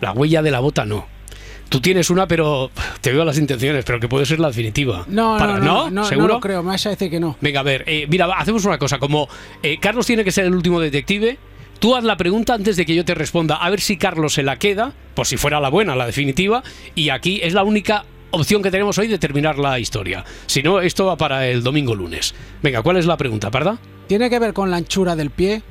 La 0.00 0.12
huella 0.12 0.42
de 0.42 0.50
la 0.50 0.60
bota 0.60 0.84
no. 0.84 1.06
Tú 1.68 1.80
tienes 1.80 2.10
una, 2.10 2.26
pero 2.26 2.70
te 3.00 3.12
veo 3.12 3.24
las 3.24 3.38
intenciones, 3.38 3.84
pero 3.84 4.00
que 4.00 4.08
puede 4.08 4.26
ser 4.26 4.40
la 4.40 4.48
definitiva. 4.48 5.04
No, 5.08 5.36
Para- 5.38 5.58
no, 5.58 5.64
no, 5.64 5.84
no, 5.84 5.90
no 5.90 6.04
¿Seguro? 6.04 6.34
lo 6.34 6.40
creo. 6.40 6.62
Me 6.64 6.70
vas 6.70 6.84
a 6.86 6.90
decir 6.90 7.10
que 7.10 7.20
no. 7.20 7.36
Venga, 7.40 7.60
a 7.60 7.62
ver, 7.62 7.84
eh, 7.86 8.06
mira, 8.08 8.26
hacemos 8.36 8.64
una 8.64 8.76
cosa. 8.78 8.98
Como 8.98 9.28
eh, 9.62 9.78
Carlos 9.78 10.04
tiene 10.06 10.24
que 10.24 10.32
ser 10.32 10.46
el 10.46 10.54
último 10.54 10.80
detective, 10.80 11.38
tú 11.78 11.94
haz 11.94 12.02
la 12.02 12.16
pregunta 12.16 12.54
antes 12.54 12.76
de 12.76 12.84
que 12.84 12.94
yo 12.96 13.04
te 13.04 13.14
responda. 13.14 13.54
A 13.56 13.70
ver 13.70 13.80
si 13.80 13.96
Carlos 13.96 14.34
se 14.34 14.42
la 14.42 14.58
queda, 14.58 14.92
por 15.14 15.28
si 15.28 15.36
fuera 15.36 15.60
la 15.60 15.68
buena, 15.68 15.94
la 15.94 16.06
definitiva. 16.06 16.64
Y 16.96 17.10
aquí 17.10 17.38
es 17.40 17.54
la 17.54 17.62
única 17.62 18.04
opción 18.32 18.62
que 18.62 18.72
tenemos 18.72 18.98
hoy 18.98 19.06
de 19.06 19.18
terminar 19.18 19.56
la 19.58 19.78
historia. 19.78 20.24
Si 20.46 20.64
no, 20.64 20.80
esto 20.80 21.06
va 21.06 21.16
para 21.16 21.46
el 21.46 21.62
domingo 21.62 21.94
lunes. 21.94 22.34
Venga, 22.62 22.82
¿cuál 22.82 22.96
es 22.96 23.06
la 23.06 23.16
pregunta, 23.16 23.50
Parda? 23.52 23.78
¿Tiene 24.08 24.28
que 24.28 24.40
ver 24.40 24.52
con 24.54 24.72
la 24.72 24.76
anchura 24.78 25.14
del 25.14 25.30
pie? 25.30 25.62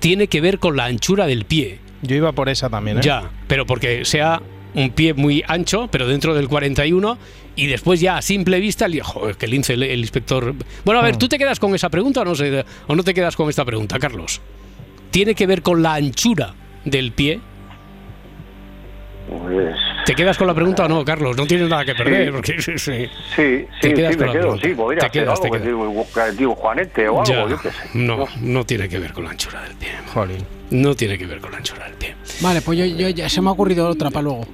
Tiene 0.00 0.26
que 0.26 0.40
ver 0.40 0.58
con 0.58 0.76
la 0.76 0.86
anchura 0.86 1.26
del 1.26 1.44
pie. 1.44 1.78
Yo 2.02 2.16
iba 2.16 2.32
por 2.32 2.48
esa 2.48 2.68
también, 2.70 2.98
¿eh? 2.98 3.02
Ya, 3.02 3.30
pero 3.46 3.66
porque 3.66 4.04
sea 4.04 4.40
un 4.74 4.90
pie 4.90 5.14
muy 5.14 5.42
ancho, 5.46 5.88
pero 5.90 6.06
dentro 6.06 6.34
del 6.34 6.48
41, 6.48 7.18
y 7.56 7.66
después 7.66 8.00
ya 8.00 8.16
a 8.16 8.22
simple 8.22 8.60
vista, 8.60 8.86
el, 8.86 9.00
joder, 9.02 9.36
que 9.36 9.46
el 9.46 9.50
lince, 9.52 9.74
el, 9.74 9.82
el 9.82 10.00
inspector... 10.00 10.54
Bueno, 10.84 11.00
a 11.00 11.04
ver, 11.04 11.14
Ah. 11.16 11.18
¿tú 11.18 11.28
te 11.28 11.38
quedas 11.38 11.58
con 11.58 11.74
esa 11.74 11.88
pregunta 11.88 12.20
o 12.20 12.24
no, 12.24 12.34
sé, 12.34 12.64
o 12.86 12.94
no 12.94 13.02
te 13.02 13.12
quedas 13.12 13.34
con 13.36 13.48
esta 13.48 13.64
pregunta, 13.64 13.98
Carlos? 13.98 14.40
¿Tiene 15.10 15.34
que 15.34 15.46
ver 15.46 15.62
con 15.62 15.82
la 15.82 15.94
anchura 15.94 16.54
del 16.84 17.10
pie? 17.12 17.40
Pues, 19.28 19.76
¿Te 20.10 20.16
quedas 20.16 20.36
con 20.36 20.48
la 20.48 20.54
pregunta 20.54 20.86
o 20.86 20.88
no, 20.88 21.04
Carlos? 21.04 21.36
No 21.36 21.46
tienes 21.46 21.68
nada 21.68 21.84
que 21.84 21.94
perder. 21.94 22.26
Sí. 22.26 22.32
Porque, 22.32 22.60
sí, 22.60 22.72
sí. 22.78 23.06
sí, 23.36 23.66
Te 23.80 23.88
sí, 23.90 23.94
quedas 23.94 24.10
sí, 24.14 24.18
con 24.18 24.26
me 24.26 24.26
la 24.26 24.32
quedo, 24.32 24.42
pregunta. 24.42 24.68
sí, 24.68 24.74
podría 24.74 25.00
Te 25.02 25.10
quedas, 25.10 25.28
algo 25.40 25.42
te 25.56 25.62
que 25.62 26.32
digo, 26.36 26.54
Juanete 26.56 27.08
o 27.08 27.20
algo, 27.20 27.24
Ya, 27.32 27.48
yo 27.48 27.60
qué 27.62 27.70
sé. 27.70 27.76
no, 27.94 28.26
no 28.40 28.66
tiene 28.66 28.88
que 28.88 28.98
ver 28.98 29.12
con 29.12 29.22
la 29.22 29.30
anchura 29.30 29.62
del 29.62 29.76
pie. 29.76 29.90
Jolín. 30.12 30.44
No 30.70 30.96
tiene 30.96 31.16
que 31.16 31.26
ver 31.26 31.38
con 31.40 31.52
la 31.52 31.58
anchura 31.58 31.84
del 31.84 31.94
pie. 31.94 32.16
Vale, 32.40 32.60
pues 32.60 32.76
yo, 32.76 32.86
yo 32.86 33.08
ya 33.10 33.28
se 33.28 33.40
me 33.40 33.50
ha 33.50 33.52
ocurrido 33.52 33.88
otra 33.88 34.10
para 34.10 34.22
luego. 34.24 34.46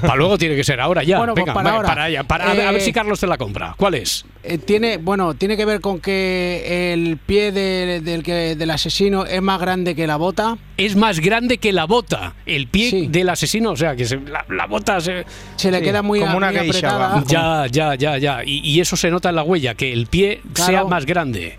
Para 0.00 0.16
luego 0.16 0.36
tiene 0.38 0.56
que 0.56 0.64
ser 0.64 0.80
ahora 0.80 1.02
ya. 1.02 1.18
Bueno, 1.18 1.34
pues 1.34 1.44
Venga, 1.44 1.54
para 1.54 1.70
ahora. 1.70 1.88
para 1.88 2.04
allá. 2.04 2.24
Para, 2.24 2.50
a 2.50 2.54
ver- 2.54 2.66
a 2.66 2.72
ver 2.72 2.80
Eh, 2.80 2.84
si 2.84 2.92
Carlos 2.92 3.20
te 3.20 3.26
la 3.26 3.36
compra. 3.38 3.74
¿Cuál 3.76 3.94
es? 3.94 4.24
Eh, 4.42 4.58
tiene, 4.58 4.96
bueno, 4.98 5.34
tiene 5.34 5.56
que 5.56 5.64
ver 5.64 5.80
con 5.80 6.00
que 6.00 6.92
el 6.92 7.16
pie 7.18 7.52
de- 7.52 8.00
del, 8.00 8.22
que, 8.22 8.54
del 8.56 8.70
asesino 8.70 9.24
es 9.26 9.42
más 9.42 9.60
grande 9.60 9.94
que 9.94 10.06
la 10.06 10.16
bota. 10.16 10.56
Es 10.76 10.96
más 10.96 11.20
grande 11.20 11.58
que 11.58 11.72
la 11.72 11.84
bota. 11.84 12.34
El 12.46 12.66
pie 12.68 13.08
del 13.08 13.28
asesino, 13.28 13.70
o 13.72 13.76
sea, 13.76 13.94
que 13.96 14.04
se- 14.04 14.16
la, 14.20 14.44
la 14.48 14.66
bota 14.66 15.00
se, 15.00 15.24
Se 15.56 15.70
le 15.70 15.80
queda 15.82 16.02
muy, 16.02 16.20
muy 16.20 16.44
apretada. 16.44 17.22
Ya, 17.26 17.66
ya, 17.70 17.94
ya, 17.94 18.18
ya. 18.18 18.44
Y, 18.44 18.60
y 18.68 18.80
eso 18.80 18.96
se 18.96 19.10
nota 19.10 19.28
en 19.28 19.36
la 19.36 19.42
huella, 19.42 19.74
que 19.74 19.92
el 19.92 20.06
pie 20.06 20.40
Claro. 20.52 20.72
sea 20.72 20.84
más 20.84 21.06
grande. 21.06 21.58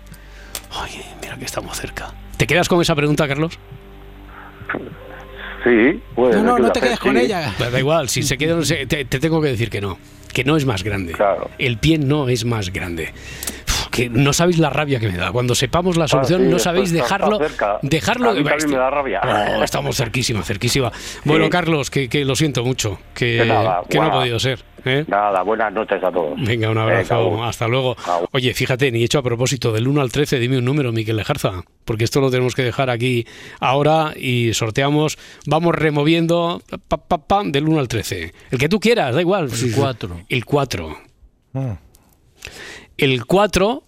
Ay, 0.72 1.00
mira 1.20 1.36
que 1.36 1.44
estamos 1.44 1.76
cerca. 1.76 2.12
¿Te 2.36 2.46
quedas 2.46 2.68
con 2.68 2.80
esa 2.80 2.94
pregunta, 2.94 3.26
Carlos? 3.28 3.58
Sí, 5.64 6.00
pues. 6.14 6.36
No, 6.36 6.42
no, 6.42 6.58
no 6.58 6.72
te 6.72 6.80
quedes 6.80 6.98
con 6.98 7.16
sí. 7.16 7.22
ella. 7.24 7.54
Pues 7.58 7.70
da 7.72 7.78
igual, 7.78 8.08
si 8.08 8.22
se 8.22 8.38
queda, 8.38 8.62
se- 8.64 8.86
te, 8.86 9.04
te 9.04 9.18
tengo 9.20 9.40
que 9.40 9.48
decir 9.48 9.70
que 9.70 9.80
no. 9.80 9.98
Que 10.32 10.44
no 10.44 10.56
es 10.56 10.64
más 10.64 10.84
grande. 10.84 11.14
El 11.58 11.78
pie 11.78 11.98
no 11.98 12.28
es 12.28 12.44
más 12.44 12.72
grande. 12.72 13.12
Que 13.90 14.08
no 14.08 14.32
sabéis 14.32 14.58
la 14.58 14.70
rabia 14.70 15.00
que 15.00 15.08
me 15.08 15.16
da. 15.16 15.32
Cuando 15.32 15.54
sepamos 15.54 15.96
la 15.96 16.06
solución, 16.06 16.42
Ah, 16.42 16.44
sí, 16.44 16.50
no 16.52 16.58
sabéis 16.58 16.92
dejarlo. 16.92 17.38
Dejarlo. 17.82 18.30
A 18.30 18.34
mí 18.34 18.44
también 18.44 18.70
me 18.70 18.76
da 18.76 18.90
rabia. 18.90 19.20
Oh, 19.58 19.64
estamos 19.64 19.96
cerquísima, 19.96 20.42
cerquísima. 20.42 20.92
Bueno, 21.24 21.46
Sí. 21.46 21.50
Carlos, 21.50 21.90
que, 21.90 22.08
que 22.08 22.24
lo 22.24 22.36
siento 22.36 22.64
mucho. 22.64 22.98
Que, 23.14 23.38
Que 23.38 23.46
nada, 23.46 23.82
que 23.88 23.98
no 23.98 24.04
ha 24.04 24.12
podido 24.12 24.38
ser. 24.38 24.64
¿eh? 24.84 25.04
Nada, 25.08 25.42
buenas 25.42 25.72
noches 25.72 26.02
a 26.02 26.10
todos. 26.12 26.40
Venga, 26.40 26.70
un 26.70 26.78
abrazo. 26.78 27.30
Venga, 27.32 27.48
Hasta 27.48 27.66
luego. 27.68 27.96
Oye, 28.32 28.54
fíjate, 28.54 28.90
ni 28.92 29.02
hecho 29.02 29.18
a 29.18 29.22
propósito, 29.22 29.72
del 29.72 29.88
1 29.88 30.00
al 30.00 30.12
13, 30.12 30.38
dime 30.38 30.58
un 30.58 30.64
número, 30.64 30.92
Miquel 30.92 31.16
Lejarza, 31.16 31.64
porque 31.84 32.04
esto 32.04 32.20
lo 32.20 32.30
tenemos 32.30 32.54
que 32.54 32.62
dejar 32.62 32.90
aquí 32.90 33.26
ahora 33.58 34.12
y 34.16 34.54
sorteamos. 34.54 35.18
Vamos 35.46 35.74
removiendo 35.74 36.62
pa, 36.88 36.96
pa, 36.96 37.18
pam, 37.18 37.50
del 37.52 37.68
1 37.68 37.80
al 37.80 37.88
13. 37.88 38.32
El 38.52 38.58
que 38.58 38.68
tú 38.68 38.78
quieras, 38.80 39.14
da 39.14 39.20
igual. 39.20 39.48
El 39.52 39.74
cuatro. 39.74 40.20
El 40.28 40.44
4. 40.44 40.96
El 43.00 43.24
4 43.24 43.82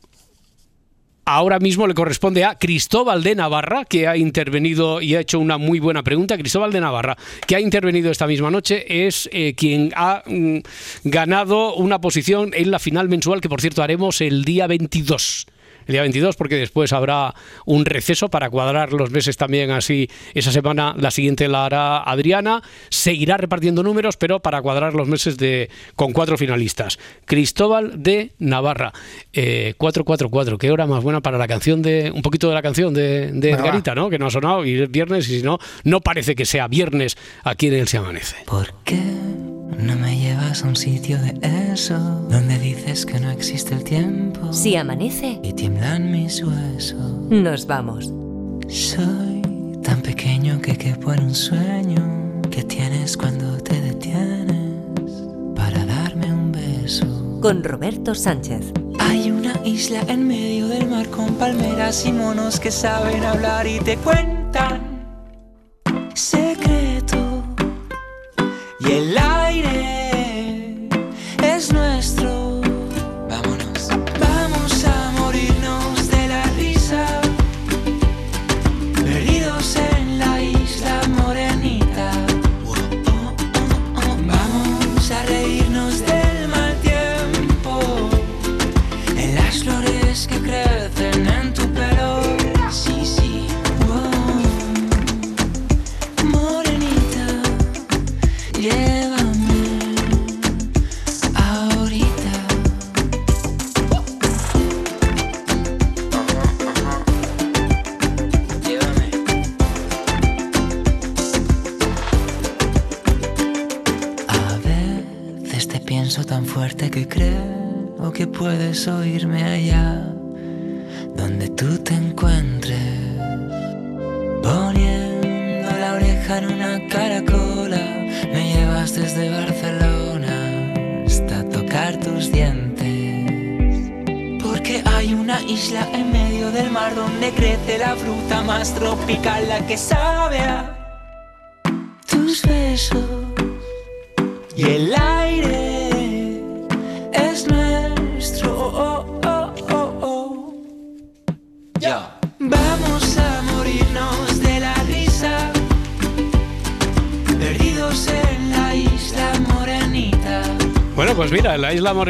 ahora 1.27 1.59
mismo 1.59 1.87
le 1.87 1.93
corresponde 1.93 2.47
a 2.47 2.55
Cristóbal 2.59 3.23
de 3.23 3.35
Navarra, 3.35 3.85
que 3.85 4.09
ha 4.09 4.17
intervenido 4.17 5.03
y 5.03 5.15
ha 5.15 5.21
hecho 5.21 5.39
una 5.39 5.59
muy 5.59 5.81
buena 5.81 6.03
pregunta. 6.03 6.39
Cristóbal 6.39 6.73
de 6.73 6.81
Navarra, 6.81 7.19
que 7.47 7.55
ha 7.55 7.61
intervenido 7.61 8.11
esta 8.11 8.27
misma 8.27 8.51
noche, 8.51 9.07
es 9.07 9.29
eh, 9.31 9.53
quien 9.55 9.93
ha 9.97 10.23
mm, 10.25 10.61
ganado 11.05 11.75
una 11.75 12.01
posición 12.01 12.53
en 12.55 12.71
la 12.71 12.79
final 12.79 13.11
mensual, 13.11 13.43
que 13.43 13.51
por 13.51 13.61
cierto 13.61 13.83
haremos 13.83 14.23
el 14.23 14.47
día 14.47 14.67
22. 14.67 15.47
El 15.87 15.93
día 15.93 16.03
22, 16.03 16.37
porque 16.37 16.57
después 16.57 16.93
habrá 16.93 17.35
un 17.67 17.85
receso 17.85 18.29
para 18.29 18.51
cuadrar 18.51 18.93
los 18.93 19.11
meses 19.11 19.37
también 19.37 19.71
así. 19.71 20.09
Esa 20.35 20.53
semana, 20.53 20.95
la 20.99 21.11
siguiente 21.11 21.49
la 21.49 21.67
hará 21.67 22.03
Adriana. 22.03 22.63
Seguirá 22.91 23.37
repartiendo 23.37 23.83
números, 23.83 24.17
pero 24.17 24.41
para 24.41 24.63
cuadrar 24.63 24.95
los 24.95 25.09
meses 25.09 25.37
de 25.39 25.71
con 25.97 26.13
cuatro 26.13 26.37
finalistas. 26.37 26.99
Cristóbal 27.25 28.03
de 28.03 28.33
Navarra. 28.39 28.93
Eh, 29.33 29.75
444. 29.79 30.59
Qué 30.59 30.71
hora 30.71 30.87
más 30.87 31.03
buena 31.03 31.21
para 31.21 31.39
la 31.39 31.49
canción 31.49 31.83
de. 31.83 32.11
Un 32.11 32.23
poquito 32.23 32.49
de 32.49 32.55
la 32.55 32.63
canción 32.63 32.95
de, 32.95 33.33
de 33.33 33.51
Edgarita, 33.51 33.95
¿no? 33.95 34.11
Que 34.11 34.19
no 34.19 34.27
ha 34.27 34.31
sonado 34.31 34.65
y 34.65 34.81
es 34.81 34.91
viernes, 34.91 35.29
y 35.29 35.39
si 35.39 35.43
no, 35.43 35.59
no 35.85 36.01
parece 36.01 36.35
que 36.35 36.45
sea 36.45 36.69
viernes 36.69 37.17
aquí 37.45 37.69
en 37.69 37.75
el 37.75 37.89
Se 37.89 37.99
Amanece. 37.99 38.37
¿Por 38.47 38.73
qué 38.85 39.62
no 39.79 39.97
me 39.97 40.17
llevas 40.19 40.65
a 40.65 40.69
un 40.69 40.77
sitio 40.77 41.19
de 41.19 41.35
eso? 41.73 41.99
Donde 42.29 42.59
dices 42.59 43.05
que 43.07 43.19
no 43.21 43.31
existe 43.31 43.75
el 43.75 43.85
tiempo. 43.85 44.53
Si 44.53 44.77
amanece, 44.77 45.41
Y 45.43 45.53
tiemblan 45.53 46.11
mis 46.11 46.43
huesos. 46.43 47.13
nos 47.31 47.67
vamos. 47.67 48.13
Soy 48.69 49.43
tan 49.83 50.01
pequeño 50.03 50.61
que 50.61 50.77
quepo 50.77 51.13
en 51.13 51.25
un 51.25 51.35
sueño 51.35 52.41
que 52.51 52.63
tienes 52.65 53.17
cuando 53.17 53.57
te 53.59 53.81
detienes 53.81 55.13
para 55.57 55.85
darme 55.85 56.33
un 56.33 56.53
beso. 56.53 57.39
Con 57.41 57.65
Roberto 57.65 58.15
Sánchez. 58.15 58.73
Hay 59.01 59.31
una 59.31 59.55
isla 59.65 60.01
en 60.09 60.27
medio 60.29 60.69
del 60.69 60.89
mar 60.89 61.09
con 61.09 61.35
palmeras 61.35 62.07
y 62.07 62.13
monos 62.13 62.61
que 62.61 62.71
saben 62.71 63.25
hablar 63.25 63.67
y 63.67 63.79
te 63.81 63.97
cuentan 63.97 64.81
secreto. 66.15 67.43
Y 68.81 68.91
el 68.93 69.19
aire 69.19 69.52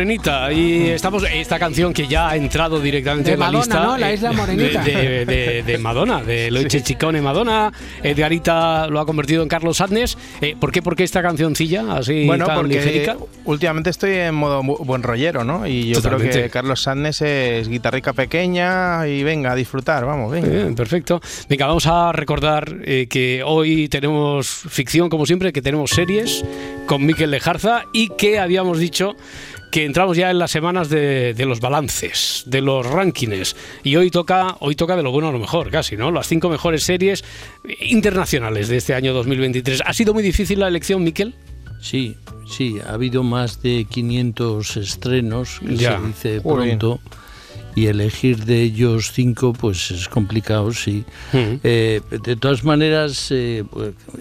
Morenita. 0.06 0.52
Y 0.52 0.88
estamos. 0.90 1.24
Esta 1.32 1.58
canción 1.60 1.92
que 1.92 2.08
ya 2.08 2.30
ha 2.30 2.36
entrado 2.36 2.80
directamente 2.80 3.30
De 3.30 3.34
en 3.34 3.40
la 3.40 3.50
lista. 3.52 3.82
¿no? 3.84 3.96
La 3.96 4.12
Isla 4.12 4.30
eh, 4.32 4.36
Morenita. 4.36 4.82
De, 4.82 4.92
de- 4.92 5.24
de- 5.26 5.62
de 5.62 5.78
Madonna, 5.78 6.22
de 6.22 6.50
Loiche 6.50 6.82
Chicone 6.82 7.20
Madonna. 7.20 7.72
Edgarita 8.02 8.88
lo 8.88 8.98
ha 9.00 9.06
convertido 9.06 9.42
en 9.44 9.48
Carlos 9.48 9.76
Sadness. 9.76 10.18
Eh, 10.40 10.56
¿Por 10.58 10.72
qué? 10.72 10.82
¿Por 10.82 10.96
qué 10.96 11.04
esta 11.04 11.22
cancioncilla 11.22 11.84
así 11.94 12.26
Bueno, 12.26 12.46
tan 12.46 12.56
porque 12.56 12.74
ligerica? 12.74 13.16
últimamente 13.44 13.90
estoy 13.90 14.14
en 14.14 14.34
modo 14.34 14.62
bu- 14.62 14.84
buen 14.84 15.02
rollero, 15.04 15.44
¿no? 15.44 15.66
Y 15.66 15.88
yo 15.94 16.02
creo 16.02 16.18
que 16.18 16.50
Carlos 16.50 16.82
Sánchez 16.82 17.22
es 17.22 17.68
guitarrica 17.68 18.12
pequeña 18.12 19.06
y 19.06 19.22
venga 19.22 19.52
a 19.52 19.54
disfrutar, 19.54 20.04
vamos, 20.04 20.32
venga. 20.32 20.48
Bien, 20.48 20.74
perfecto. 20.74 21.20
Venga, 21.48 21.66
vamos 21.66 21.86
a 21.86 22.10
recordar 22.12 22.76
eh, 22.84 23.06
que 23.08 23.42
hoy 23.44 23.88
tenemos 23.88 24.48
ficción, 24.48 25.08
como 25.08 25.26
siempre, 25.26 25.52
que 25.52 25.62
tenemos 25.62 25.90
series 25.90 26.44
con 26.86 27.06
Miquel 27.06 27.30
Lejarza 27.30 27.84
y 27.92 28.08
que 28.08 28.38
habíamos 28.40 28.78
dicho 28.78 29.14
que 29.72 29.84
entramos 29.86 30.16
ya 30.16 30.30
en 30.30 30.38
las 30.38 30.50
semanas 30.52 30.88
de, 30.90 31.34
de 31.34 31.44
los 31.46 31.58
balances, 31.58 32.44
de 32.46 32.60
los 32.60 32.86
rankings. 32.86 33.56
Y 33.82 33.96
hoy 33.96 34.10
toca, 34.10 34.56
hoy 34.60 34.76
toca 34.76 34.94
de 34.96 35.02
lo 35.02 35.10
bueno 35.10 35.28
a 35.28 35.32
lo 35.32 35.38
mejor, 35.40 35.70
casi, 35.70 35.96
¿no? 35.96 36.12
Las 36.12 36.28
cinco 36.28 36.48
mejores 36.50 36.84
series 36.84 37.24
internacionales 37.80 38.68
de 38.68 38.76
este 38.76 38.94
año 38.94 39.12
2023. 39.12 39.82
¿Ha 39.84 39.92
sido 39.92 40.14
muy 40.14 40.22
difícil 40.22 40.60
la 40.60 40.68
elección, 40.68 41.02
Miquel? 41.02 41.34
Sí, 41.80 42.16
sí, 42.48 42.76
ha 42.86 42.92
habido 42.92 43.22
más 43.22 43.62
de 43.62 43.86
500 43.90 44.76
estrenos, 44.76 45.58
que 45.66 45.76
Ya. 45.76 45.98
se 46.00 46.06
dice 46.06 46.40
Joder. 46.42 46.68
pronto, 46.78 47.00
y 47.74 47.86
elegir 47.86 48.44
de 48.44 48.62
ellos 48.62 49.12
cinco, 49.12 49.52
pues 49.52 49.90
es 49.90 50.08
complicado, 50.08 50.72
sí. 50.72 51.04
Eh, 51.32 52.00
de 52.24 52.36
todas 52.36 52.64
maneras, 52.64 53.28
eh, 53.30 53.64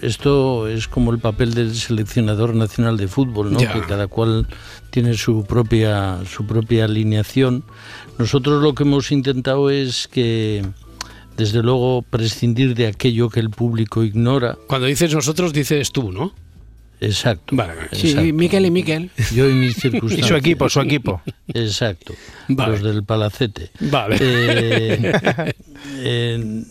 esto 0.00 0.68
es 0.68 0.88
como 0.88 1.12
el 1.12 1.18
papel 1.18 1.54
del 1.54 1.74
seleccionador 1.74 2.54
nacional 2.54 2.96
de 2.96 3.08
fútbol, 3.08 3.52
¿no? 3.52 3.58
Que 3.58 3.82
cada 3.86 4.06
cual 4.06 4.46
tiene 4.90 5.14
su 5.14 5.44
propia, 5.44 6.20
su 6.30 6.46
propia 6.46 6.86
alineación. 6.86 7.64
Nosotros 8.18 8.62
lo 8.62 8.74
que 8.74 8.84
hemos 8.84 9.12
intentado 9.12 9.70
es 9.70 10.08
que, 10.08 10.64
desde 11.36 11.62
luego, 11.62 12.02
prescindir 12.02 12.74
de 12.74 12.86
aquello 12.86 13.28
que 13.28 13.40
el 13.40 13.50
público 13.50 14.02
ignora. 14.02 14.56
Cuando 14.66 14.86
dices 14.86 15.14
nosotros, 15.14 15.52
dices 15.52 15.92
tú, 15.92 16.12
¿no? 16.12 16.32
Exacto. 17.02 17.56
Vale, 17.56 17.72
Sí, 17.92 18.10
exacto. 18.10 18.32
Miquel 18.34 18.66
y 18.66 18.70
Miquel. 18.70 19.10
Yo 19.34 19.48
y 19.50 19.54
mis 19.54 19.74
circunstancias. 19.74 20.26
Y 20.26 20.28
su 20.28 20.36
equipo, 20.36 20.68
su 20.68 20.80
equipo. 20.80 21.20
Exacto. 21.52 22.14
Vale. 22.48 22.72
Los 22.72 22.82
del 22.82 23.04
palacete. 23.04 23.70
Vale. 23.80 24.16
Eh, 24.20 25.12
eh, 25.98 26.62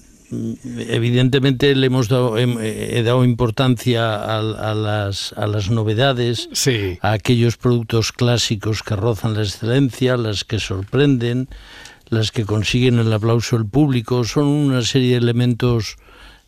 evidentemente 0.88 1.76
le 1.76 1.88
hemos 1.88 2.08
dado, 2.08 2.38
hem- 2.38 2.58
he 2.62 3.04
dado 3.04 3.24
importancia 3.26 4.16
a, 4.16 4.40
a 4.40 4.74
las, 4.74 5.34
a 5.34 5.48
las 5.48 5.70
novedades, 5.70 6.50
a 7.02 7.12
aquellos 7.12 7.58
productos 7.58 8.12
clásicos 8.12 8.84
que 8.84 8.96
rozan 8.96 9.34
la 9.34 9.42
excelencia, 9.44 10.18
las 10.18 10.44
que 10.46 10.60
sorprenden, 10.60 11.50
las 12.10 12.32
que 12.32 12.46
consiguen 12.46 13.00
el 13.00 13.12
aplauso 13.12 13.58
del 13.58 13.68
público. 13.68 14.24
Son 14.24 14.46
una 14.48 14.82
serie 14.84 15.12
de 15.12 15.18
elementos 15.18 15.98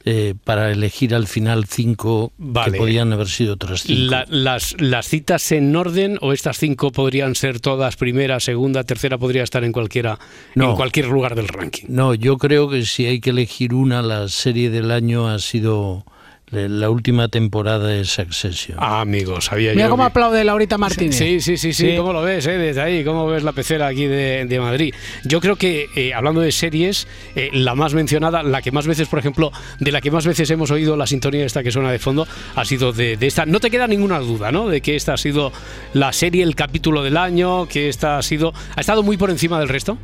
eh, 0.05 0.33
para 0.43 0.71
elegir 0.71 1.15
al 1.15 1.27
final 1.27 1.65
cinco 1.65 2.33
Vale. 2.37 2.73
que 2.73 2.77
podían 2.77 3.13
haber 3.13 3.27
sido 3.27 3.53
otras 3.53 3.83
cinco. 3.83 4.11
La- 4.11 4.25
las, 4.29 4.75
¿Las 4.79 5.07
citas 5.07 5.51
en 5.51 5.75
orden 5.75 6.17
o 6.21 6.33
estas 6.33 6.57
cinco 6.57 6.91
podrían 6.91 7.35
ser 7.35 7.59
todas 7.59 7.95
primera, 7.95 8.39
segunda, 8.39 8.83
tercera? 8.83 9.17
Podría 9.17 9.43
estar 9.43 9.63
en 9.63 9.71
cualquiera, 9.71 10.19
en 10.55 10.75
cualquier 10.75 11.07
lugar 11.07 11.35
del 11.35 11.47
ranking. 11.47 11.85
No, 11.87 12.13
yo 12.13 12.37
creo 12.37 12.69
que 12.69 12.85
si 12.85 13.05
hay 13.05 13.19
que 13.21 13.29
elegir 13.29 13.73
una, 13.73 14.01
la 14.01 14.27
serie 14.27 14.69
del 14.69 14.91
año 14.91 15.27
ha 15.29 15.39
sido 15.39 16.05
la 16.53 16.89
última 16.89 17.27
temporada 17.27 17.87
de 17.87 18.05
Succession. 18.05 18.77
Ah, 18.79 19.01
amigo, 19.01 19.41
sabía 19.41 19.71
Mira 19.73 19.85
yo. 19.85 19.89
cómo 19.91 20.03
que- 20.03 20.07
aplaude 20.07 20.43
Laurita 20.43 20.77
Martínez. 20.77 21.15
Sí, 21.17 21.39
sí, 21.41 21.57
sí, 21.57 21.73
sí, 21.73 21.91
Sí. 21.91 21.97
¿cómo 21.97 22.13
lo 22.13 22.21
ves 22.21 22.45
eh, 22.47 22.57
desde 22.57 22.81
ahí? 22.81 23.03
¿Cómo 23.03 23.25
ves 23.27 23.43
la 23.43 23.51
pecera 23.51 23.87
aquí 23.87 24.05
de, 24.05 24.45
de 24.45 24.59
Madrid? 24.59 24.93
Yo 25.25 25.41
creo 25.41 25.55
que, 25.55 25.87
eh, 25.95 26.13
hablando 26.13 26.41
de 26.41 26.51
series, 26.51 27.07
eh, 27.35 27.49
la 27.53 27.75
más 27.75 27.93
mencionada, 27.93 28.43
la 28.43 28.61
que 28.61 28.71
más 28.71 28.87
veces, 28.87 29.07
por 29.07 29.19
ejemplo, 29.19 29.51
de 29.79 29.91
la 29.91 30.01
que 30.01 30.11
más 30.11 30.25
veces 30.25 30.49
hemos 30.51 30.71
oído 30.71 30.95
la 30.95 31.07
sintonía 31.07 31.45
esta 31.45 31.63
que 31.63 31.71
suena 31.71 31.91
de 31.91 31.99
fondo, 31.99 32.27
ha 32.55 32.65
sido 32.65 32.93
de, 32.93 33.17
de 33.17 33.27
esta. 33.27 33.45
No 33.45 33.59
te 33.59 33.71
queda 33.71 33.87
ninguna 33.87 34.19
duda, 34.19 34.51
¿no? 34.51 34.67
De 34.69 34.81
que 34.81 34.95
esta 34.95 35.13
ha 35.13 35.17
sido 35.17 35.51
la 35.93 36.13
serie, 36.13 36.43
el 36.43 36.55
capítulo 36.55 37.03
del 37.03 37.17
año, 37.17 37.67
que 37.67 37.89
esta 37.89 38.17
ha 38.17 38.21
sido... 38.23 38.53
¿Ha 38.75 38.81
estado 38.81 39.03
muy 39.03 39.17
por 39.17 39.29
encima 39.29 39.59
del 39.59 39.69
resto? 39.69 39.97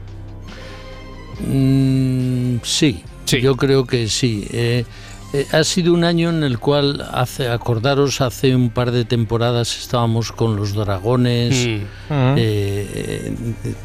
Mm, 1.41 2.57
sí, 2.63 3.03
yo 3.25 3.55
creo 3.55 3.85
que 3.85 4.07
sí. 4.07 4.47
Eh, 4.51 4.85
eh, 5.33 5.45
ha 5.51 5.63
sido 5.63 5.93
un 5.93 6.03
año 6.03 6.29
en 6.29 6.43
el 6.43 6.59
cual, 6.59 7.07
hace, 7.11 7.49
acordaros, 7.49 8.21
hace 8.21 8.55
un 8.55 8.69
par 8.69 8.91
de 8.91 9.05
temporadas 9.05 9.77
estábamos 9.77 10.31
con 10.31 10.55
los 10.55 10.73
dragones. 10.73 11.67
Mm. 11.67 11.81
eh, 12.09 12.35
eh, 12.37 13.33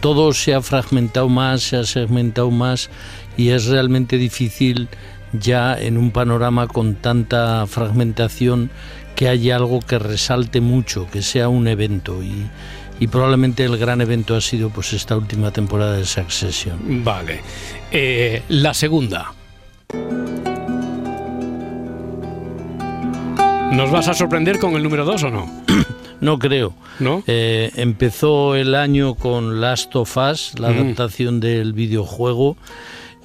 todo 0.01 0.33
se 0.33 0.55
ha 0.55 0.63
fragmentado 0.63 1.29
más, 1.29 1.63
se 1.63 1.77
ha 1.77 1.85
segmentado 1.85 2.51
más 2.51 2.91
y 3.37 3.51
es 3.51 3.67
realmente 3.67 4.17
difícil 4.17 4.89
ya 5.33 5.77
en 5.79 5.99
un 5.99 6.13
panorama 6.13 6.69
con 6.69 6.95
tanta 6.95 7.67
fragmentación 7.67 8.71
que 9.17 9.29
haya 9.29 9.57
algo 9.57 9.81
que 9.81 9.99
resalte 9.99 10.61
mucho, 10.61 11.09
que 11.11 11.23
sea 11.23 11.49
un 11.49 11.69
evento 11.69 12.23
y, 12.23 12.47
y 13.01 13.07
probablemente 13.07 13.65
el 13.65 13.77
gran 13.77 14.01
evento 14.01 14.37
ha 14.37 14.41
sido 14.41 14.71
pues 14.71 14.93
esta 14.93 15.17
última 15.17 15.51
temporada 15.51 15.97
de 15.97 16.05
Succession. 16.05 17.05
Vale. 17.05 17.41
Eh, 17.91 18.43
la 18.49 18.75
segunda. 18.75 19.33
¿Nos 23.73 23.91
vas 23.91 24.09
a 24.09 24.15
sorprender 24.15 24.59
con 24.59 24.75
el 24.77 24.83
número 24.83 25.05
2 25.05 25.23
o 25.25 25.31
no? 25.31 25.51
No 26.21 26.39
creo. 26.39 26.75
¿No? 27.01 27.23
Eh, 27.27 27.71
empezó 27.77 28.55
el 28.55 28.75
año 28.75 29.15
con 29.15 29.61
Last 29.61 29.95
of 29.97 30.17
Us, 30.17 30.55
la 30.59 30.71
Mm. 30.71 30.79
adaptación 30.79 31.41
del 31.41 31.75
videojuego. 31.75 32.57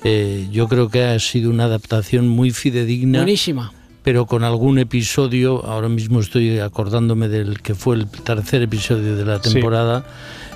Eh, 0.04 0.48
yo 0.52 0.68
creo 0.68 0.90
que 0.90 1.04
ha 1.06 1.18
sido 1.20 1.50
una 1.50 1.66
adaptación 1.66 2.28
muy 2.28 2.52
fidedigna. 2.52 3.20
Buenísima. 3.20 3.72
Pero 4.04 4.26
con 4.26 4.44
algún 4.44 4.80
episodio, 4.80 5.64
ahora 5.66 5.88
mismo 5.88 6.20
estoy 6.20 6.60
acordándome 6.60 7.30
del 7.30 7.62
que 7.62 7.74
fue 7.74 7.96
el 7.96 8.08
tercer 8.08 8.64
episodio 8.64 9.16
de 9.16 9.24
la 9.24 9.42
Sí. 9.42 9.54
temporada, 9.54 10.06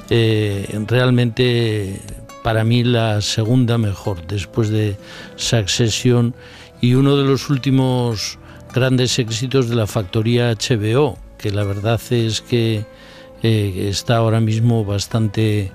eh, 0.10 0.68
realmente 0.88 2.02
para 2.44 2.66
mí 2.66 2.84
la 2.84 3.22
segunda 3.22 3.78
mejor, 3.78 4.26
después 4.28 4.70
de 4.70 4.98
Succession 5.38 6.34
y 6.82 6.96
uno 6.96 7.16
de 7.16 7.24
los 7.24 7.50
últimos 7.50 8.38
grandes 8.74 9.20
éxitos 9.20 9.70
de 9.70 9.76
la 9.76 9.88
factoría 9.88 10.52
HBO, 10.52 11.18
que 11.38 11.52
la 11.52 11.64
verdad 11.64 12.02
es 12.12 12.42
que 12.42 12.86
eh, 13.42 13.88
está 13.90 14.18
ahora 14.18 14.40
mismo 14.40 14.84
bastante 14.86 15.72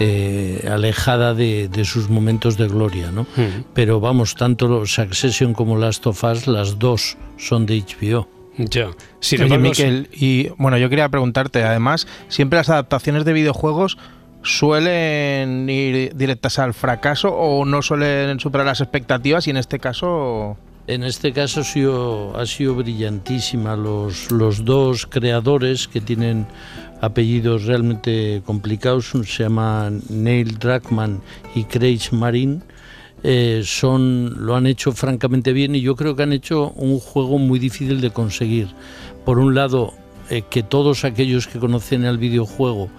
eh, 0.00 0.68
alejada 0.70 1.34
de, 1.34 1.68
de 1.68 1.84
sus 1.84 2.08
momentos 2.08 2.56
de 2.56 2.68
gloria, 2.68 3.10
¿no? 3.12 3.26
Pero 3.74 4.00
vamos, 4.00 4.34
tanto 4.34 4.66
los 4.68 4.92
Succession 4.92 5.54
como 5.54 5.76
Last 5.76 6.06
of 6.06 6.24
Us, 6.24 6.46
las 6.46 6.78
dos 6.78 7.16
son 7.36 7.66
de 7.66 7.82
HBO. 7.82 8.28
Ya. 8.56 8.90
Sin 9.20 9.42
Oye, 9.42 9.58
Miquel, 9.58 10.08
y 10.12 10.48
bueno, 10.58 10.78
yo 10.78 10.88
quería 10.88 11.08
preguntarte, 11.08 11.64
además, 11.64 12.06
siempre 12.28 12.58
las 12.58 12.70
adaptaciones 12.70 13.24
de 13.24 13.32
videojuegos 13.32 13.98
suelen 14.42 15.68
ir 15.70 16.14
directas 16.14 16.58
al 16.58 16.74
fracaso 16.74 17.30
o 17.30 17.64
no 17.64 17.82
suelen 17.82 18.38
superar 18.38 18.66
las 18.66 18.80
expectativas 18.80 19.46
y 19.46 19.50
en 19.50 19.56
este 19.56 19.78
caso 19.78 20.56
En 20.86 21.02
este 21.02 21.32
caso 21.32 21.60
ha 21.60 21.64
sido, 21.64 22.36
ha 22.36 22.44
sido 22.44 22.74
brillantísima. 22.74 23.74
Los, 23.74 24.30
los 24.30 24.66
dos 24.66 25.06
creadores 25.06 25.88
que 25.88 26.02
tienen 26.02 26.46
apellidos 27.00 27.64
realmente 27.64 28.42
complicados, 28.44 29.10
se 29.10 29.44
llama 29.44 29.90
Neil 30.10 30.58
Druckmann 30.58 31.22
y 31.54 31.64
Craig 31.64 32.00
Marin, 32.12 32.62
eh, 33.22 33.62
son, 33.64 34.34
lo 34.44 34.56
han 34.56 34.66
hecho 34.66 34.92
francamente 34.92 35.54
bien 35.54 35.74
y 35.74 35.80
yo 35.80 35.96
creo 35.96 36.14
que 36.14 36.24
han 36.24 36.34
hecho 36.34 36.72
un 36.76 36.98
juego 37.00 37.38
muy 37.38 37.58
difícil 37.58 38.02
de 38.02 38.10
conseguir. 38.10 38.68
Por 39.24 39.38
un 39.38 39.54
lado, 39.54 39.94
eh, 40.28 40.42
que 40.50 40.62
todos 40.62 41.04
aquellos 41.04 41.46
que 41.46 41.58
conocen 41.58 42.04
el 42.04 42.18
videojuego 42.18 42.90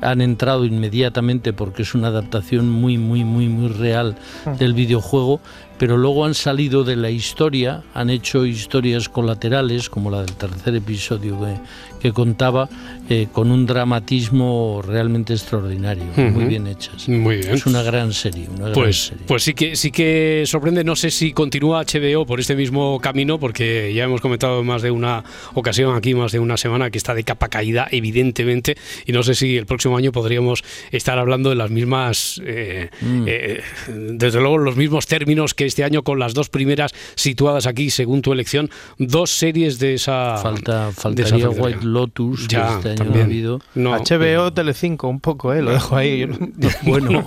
han 0.00 0.20
entrado 0.20 0.64
inmediatamente 0.64 1.52
porque 1.52 1.82
es 1.82 1.94
una 1.94 2.08
adaptación 2.08 2.70
muy, 2.70 2.98
muy, 2.98 3.24
muy, 3.24 3.48
muy 3.48 3.68
real 3.68 4.16
del 4.58 4.74
videojuego, 4.74 5.40
pero 5.84 5.98
luego 5.98 6.24
han 6.24 6.32
salido 6.32 6.82
de 6.82 6.96
la 6.96 7.10
historia, 7.10 7.82
han 7.92 8.08
hecho 8.08 8.46
historias 8.46 9.10
colaterales, 9.10 9.90
como 9.90 10.10
la 10.10 10.22
del 10.22 10.32
tercer 10.32 10.74
episodio 10.76 11.38
que, 11.38 11.56
que 12.00 12.10
contaba, 12.14 12.70
eh, 13.10 13.26
con 13.30 13.50
un 13.50 13.66
dramatismo 13.66 14.80
realmente 14.82 15.34
extraordinario, 15.34 16.04
muy 16.16 16.46
bien 16.46 16.66
hechas. 16.68 17.06
Muy 17.06 17.36
bien. 17.36 17.50
Es 17.50 17.66
una 17.66 17.82
gran 17.82 18.14
serie, 18.14 18.48
una 18.48 18.60
gran 18.60 18.72
Pues, 18.72 18.96
serie. 19.08 19.24
pues 19.26 19.42
sí 19.42 19.52
que 19.52 19.76
sí 19.76 19.90
que 19.90 20.44
sorprende. 20.46 20.84
No 20.84 20.96
sé 20.96 21.10
si 21.10 21.34
continúa 21.34 21.84
HBO 21.84 22.24
por 22.24 22.40
este 22.40 22.56
mismo 22.56 22.98
camino, 23.02 23.38
porque 23.38 23.92
ya 23.94 24.04
hemos 24.04 24.22
comentado 24.22 24.60
en 24.60 24.66
más 24.66 24.80
de 24.80 24.90
una 24.90 25.22
ocasión 25.52 25.94
aquí, 25.94 26.14
más 26.14 26.32
de 26.32 26.38
una 26.38 26.56
semana, 26.56 26.88
que 26.90 26.96
está 26.96 27.12
de 27.14 27.24
capa 27.24 27.48
caída, 27.48 27.88
evidentemente. 27.90 28.78
Y 29.04 29.12
no 29.12 29.22
sé 29.22 29.34
si 29.34 29.58
el 29.58 29.66
próximo 29.66 29.98
año 29.98 30.12
podríamos 30.12 30.64
estar 30.92 31.18
hablando 31.18 31.50
de 31.50 31.56
las 31.56 31.70
mismas, 31.70 32.40
eh, 32.42 32.88
Mm. 33.02 33.24
eh, 33.28 33.60
desde 33.88 34.40
luego, 34.40 34.56
los 34.56 34.76
mismos 34.76 35.06
términos 35.06 35.52
que 35.52 35.73
este 35.74 35.82
año 35.84 36.04
con 36.04 36.20
las 36.20 36.34
dos 36.34 36.48
primeras 36.50 36.92
situadas 37.16 37.66
aquí, 37.66 37.90
según 37.90 38.22
tu 38.22 38.32
elección, 38.32 38.70
dos 38.98 39.30
series 39.30 39.80
de 39.80 39.94
esa. 39.94 40.36
Falta, 40.38 40.86
de 40.86 40.92
faltaría 40.92 41.24
esa 41.26 41.38
franquicia. 41.50 41.64
White 41.64 41.84
Lotus, 41.86 42.46
Ya, 42.46 42.68
que 42.68 42.74
este 42.74 42.88
año 42.90 42.96
también. 42.98 43.14
no 43.14 43.20
ha 43.20 43.24
habido. 43.24 43.60
No. 43.74 43.90
HBO, 43.98 44.52
Telecinco, 44.52 45.08
un 45.08 45.18
poco, 45.18 45.52
¿eh? 45.52 45.62
Lo 45.62 45.72
dejo 45.72 45.96
ahí. 45.96 46.20
Yo 46.20 46.26
no- 46.28 46.38
Bueno, 46.82 47.24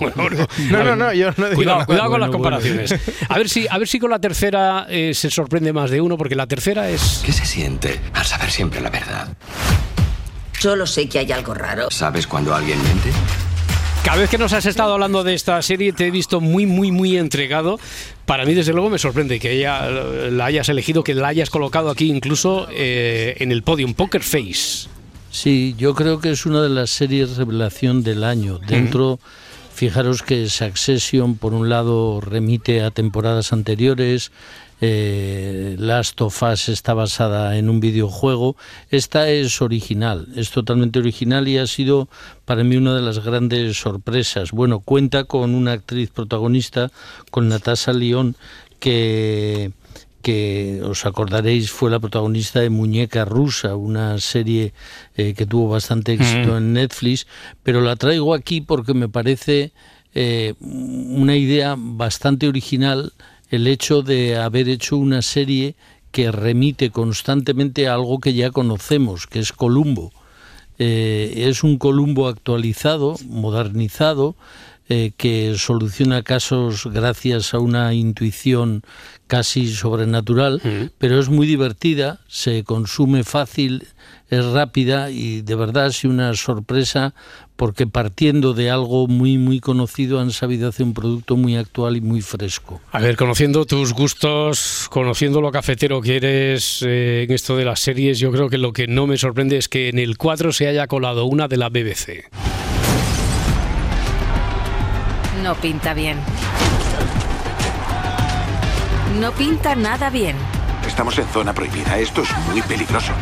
No, 0.70 0.82
no, 0.84 0.96
no, 0.96 1.12
yo 1.12 1.30
no 1.36 1.44
digo 1.44 1.56
Cuidado, 1.56 1.76
nada. 1.80 1.86
cuidado 1.86 2.10
con 2.10 2.20
las 2.20 2.30
Bueno, 2.30 2.32
comparaciones. 2.32 2.94
A 3.28 3.36
ver 3.36 3.48
si, 3.50 3.66
a 3.68 3.76
ver 3.76 3.86
si 3.86 3.98
con 3.98 4.10
la 4.10 4.18
tercera 4.18 4.86
eh, 4.88 5.12
se 5.14 5.28
sorprende 5.30 5.72
más 5.74 5.90
de 5.90 6.00
uno, 6.00 6.16
porque 6.16 6.34
la 6.34 6.46
tercera 6.46 6.88
es. 6.88 7.22
¿Qué 7.24 7.32
se 7.32 7.44
siente 7.44 8.00
al 8.14 8.24
saber 8.24 8.50
siempre 8.50 8.80
la 8.80 8.88
verdad? 8.90 9.28
Solo 10.58 10.86
sé 10.86 11.08
que 11.08 11.18
hay 11.18 11.30
algo 11.32 11.52
raro. 11.54 11.90
¿Sabes 11.90 12.26
cuando 12.26 12.54
alguien 12.54 12.82
miente? 12.82 13.10
Cada 14.04 14.20
vez 14.20 14.30
que 14.30 14.38
nos 14.38 14.52
has 14.52 14.64
estado 14.64 14.94
hablando 14.94 15.22
de 15.22 15.34
esta 15.34 15.60
serie 15.60 15.92
te 15.92 16.06
he 16.06 16.10
visto 16.10 16.40
muy, 16.40 16.66
muy, 16.66 16.90
muy 16.90 17.16
entregado. 17.16 17.78
Para 18.24 18.44
mí, 18.44 18.54
desde 18.54 18.72
luego, 18.72 18.90
me 18.90 18.98
sorprende 18.98 19.38
que 19.38 19.52
ella, 19.52 19.88
la 19.88 20.46
hayas 20.46 20.68
elegido, 20.68 21.04
que 21.04 21.14
la 21.14 21.28
hayas 21.28 21.50
colocado 21.50 21.90
aquí 21.90 22.10
incluso 22.10 22.68
eh, 22.70 23.36
en 23.38 23.52
el 23.52 23.62
podium. 23.62 23.94
Poker 23.94 24.22
Face. 24.22 24.88
Sí, 25.30 25.74
yo 25.78 25.94
creo 25.94 26.20
que 26.20 26.30
es 26.30 26.46
una 26.46 26.62
de 26.62 26.70
las 26.70 26.90
series 26.90 27.36
revelación 27.36 28.02
del 28.02 28.24
año. 28.24 28.58
Dentro, 28.58 29.20
fijaros 29.74 30.22
que 30.22 30.48
Succession, 30.48 31.36
por 31.36 31.52
un 31.52 31.68
lado, 31.68 32.20
remite 32.20 32.82
a 32.82 32.90
temporadas 32.90 33.52
anteriores. 33.52 34.32
Eh, 34.80 35.76
Last 35.78 36.20
of 36.20 36.42
Us 36.42 36.68
está 36.68 36.94
basada 36.94 37.56
en 37.56 37.68
un 37.68 37.80
videojuego. 37.80 38.56
Esta 38.90 39.28
es 39.28 39.60
original, 39.60 40.28
es 40.36 40.50
totalmente 40.50 40.98
original 40.98 41.48
y 41.48 41.58
ha 41.58 41.66
sido 41.66 42.08
para 42.44 42.64
mí 42.64 42.76
una 42.76 42.94
de 42.94 43.02
las 43.02 43.18
grandes 43.24 43.78
sorpresas. 43.78 44.52
Bueno, 44.52 44.80
cuenta 44.80 45.24
con 45.24 45.54
una 45.54 45.72
actriz 45.72 46.10
protagonista, 46.10 46.90
con 47.30 47.48
Natasha 47.48 47.92
Lyon, 47.92 48.36
que 48.78 49.72
que 50.22 50.82
os 50.84 51.06
acordaréis 51.06 51.70
fue 51.70 51.90
la 51.90 52.00
protagonista 52.00 52.60
de 52.60 52.70
Muñeca 52.70 53.24
Rusa, 53.24 53.76
una 53.76 54.18
serie 54.18 54.74
eh, 55.16 55.32
que 55.32 55.46
tuvo 55.46 55.68
bastante 55.68 56.12
éxito 56.14 56.54
Mm. 56.54 56.56
en 56.56 56.72
Netflix, 56.72 57.26
pero 57.62 57.80
la 57.80 57.94
traigo 57.96 58.34
aquí 58.34 58.60
porque 58.60 58.94
me 58.94 59.08
parece 59.08 59.72
eh, 60.14 60.54
una 60.60 61.36
idea 61.36 61.76
bastante 61.78 62.48
original 62.48 63.12
el 63.50 63.66
hecho 63.66 64.02
de 64.02 64.36
haber 64.36 64.68
hecho 64.68 64.96
una 64.96 65.22
serie 65.22 65.74
que 66.10 66.32
remite 66.32 66.90
constantemente 66.90 67.88
a 67.88 67.94
algo 67.94 68.18
que 68.20 68.34
ya 68.34 68.50
conocemos, 68.50 69.26
que 69.26 69.40
es 69.40 69.52
Columbo. 69.52 70.12
Eh, 70.78 71.44
es 71.48 71.64
un 71.64 71.78
Columbo 71.78 72.28
actualizado, 72.28 73.16
modernizado, 73.26 74.36
eh, 74.90 75.12
que 75.16 75.54
soluciona 75.58 76.22
casos 76.22 76.86
gracias 76.86 77.52
a 77.52 77.58
una 77.58 77.92
intuición 77.92 78.82
casi 79.26 79.68
sobrenatural, 79.68 80.62
pero 80.96 81.20
es 81.20 81.28
muy 81.28 81.46
divertida, 81.46 82.20
se 82.26 82.64
consume 82.64 83.22
fácil, 83.22 83.86
es 84.30 84.44
rápida 84.44 85.10
y 85.10 85.42
de 85.42 85.54
verdad 85.54 85.86
ha 85.86 85.92
sido 85.92 86.12
una 86.12 86.34
sorpresa 86.34 87.14
porque 87.56 87.86
partiendo 87.86 88.54
de 88.54 88.70
algo 88.70 89.08
muy 89.08 89.38
muy 89.38 89.60
conocido 89.60 90.20
han 90.20 90.30
sabido 90.30 90.68
hacer 90.68 90.86
un 90.86 90.94
producto 90.94 91.36
muy 91.36 91.56
actual 91.56 91.96
y 91.96 92.00
muy 92.00 92.20
fresco. 92.20 92.80
A 92.92 93.00
ver, 93.00 93.16
conociendo 93.16 93.64
tus 93.64 93.92
gustos, 93.92 94.86
conociendo 94.90 95.40
lo 95.40 95.50
cafetero 95.50 96.00
que 96.00 96.16
eres 96.16 96.82
eh, 96.86 97.24
en 97.24 97.32
esto 97.34 97.56
de 97.56 97.64
las 97.64 97.80
series, 97.80 98.18
yo 98.18 98.30
creo 98.30 98.48
que 98.48 98.58
lo 98.58 98.72
que 98.72 98.86
no 98.86 99.06
me 99.06 99.16
sorprende 99.16 99.56
es 99.56 99.68
que 99.68 99.88
en 99.88 99.98
el 99.98 100.18
4 100.18 100.52
se 100.52 100.68
haya 100.68 100.86
colado 100.86 101.24
una 101.24 101.48
de 101.48 101.56
la 101.56 101.68
BBC. 101.68 102.28
No 105.42 105.54
pinta 105.54 105.94
bien. 105.94 106.18
No 109.20 109.32
pinta 109.32 109.74
nada 109.74 110.10
bien. 110.10 110.36
Estamos 110.98 111.16
en 111.16 111.28
zona 111.28 111.54
prohibida. 111.54 111.96
Esto 111.96 112.22
es 112.22 112.28
muy 112.48 112.60
peligroso. 112.62 113.12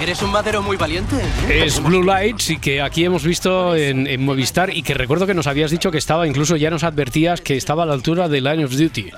Eres 0.00 0.20
un 0.22 0.32
madero 0.32 0.60
muy 0.60 0.76
valiente. 0.76 1.14
Es 1.48 1.80
Blue 1.80 2.02
Lights 2.02 2.50
y 2.50 2.58
que 2.58 2.82
aquí 2.82 3.04
hemos 3.04 3.22
visto 3.22 3.76
en, 3.76 4.08
en 4.08 4.24
Movistar 4.24 4.76
y 4.76 4.82
que 4.82 4.94
recuerdo 4.94 5.24
que 5.24 5.34
nos 5.34 5.46
habías 5.46 5.70
dicho 5.70 5.92
que 5.92 5.98
estaba, 5.98 6.26
incluso 6.26 6.56
ya 6.56 6.68
nos 6.68 6.82
advertías 6.82 7.40
que 7.40 7.56
estaba 7.56 7.84
a 7.84 7.86
la 7.86 7.92
altura 7.92 8.28
de 8.28 8.40
Line 8.40 8.64
of 8.64 8.72
Duty. 8.72 9.12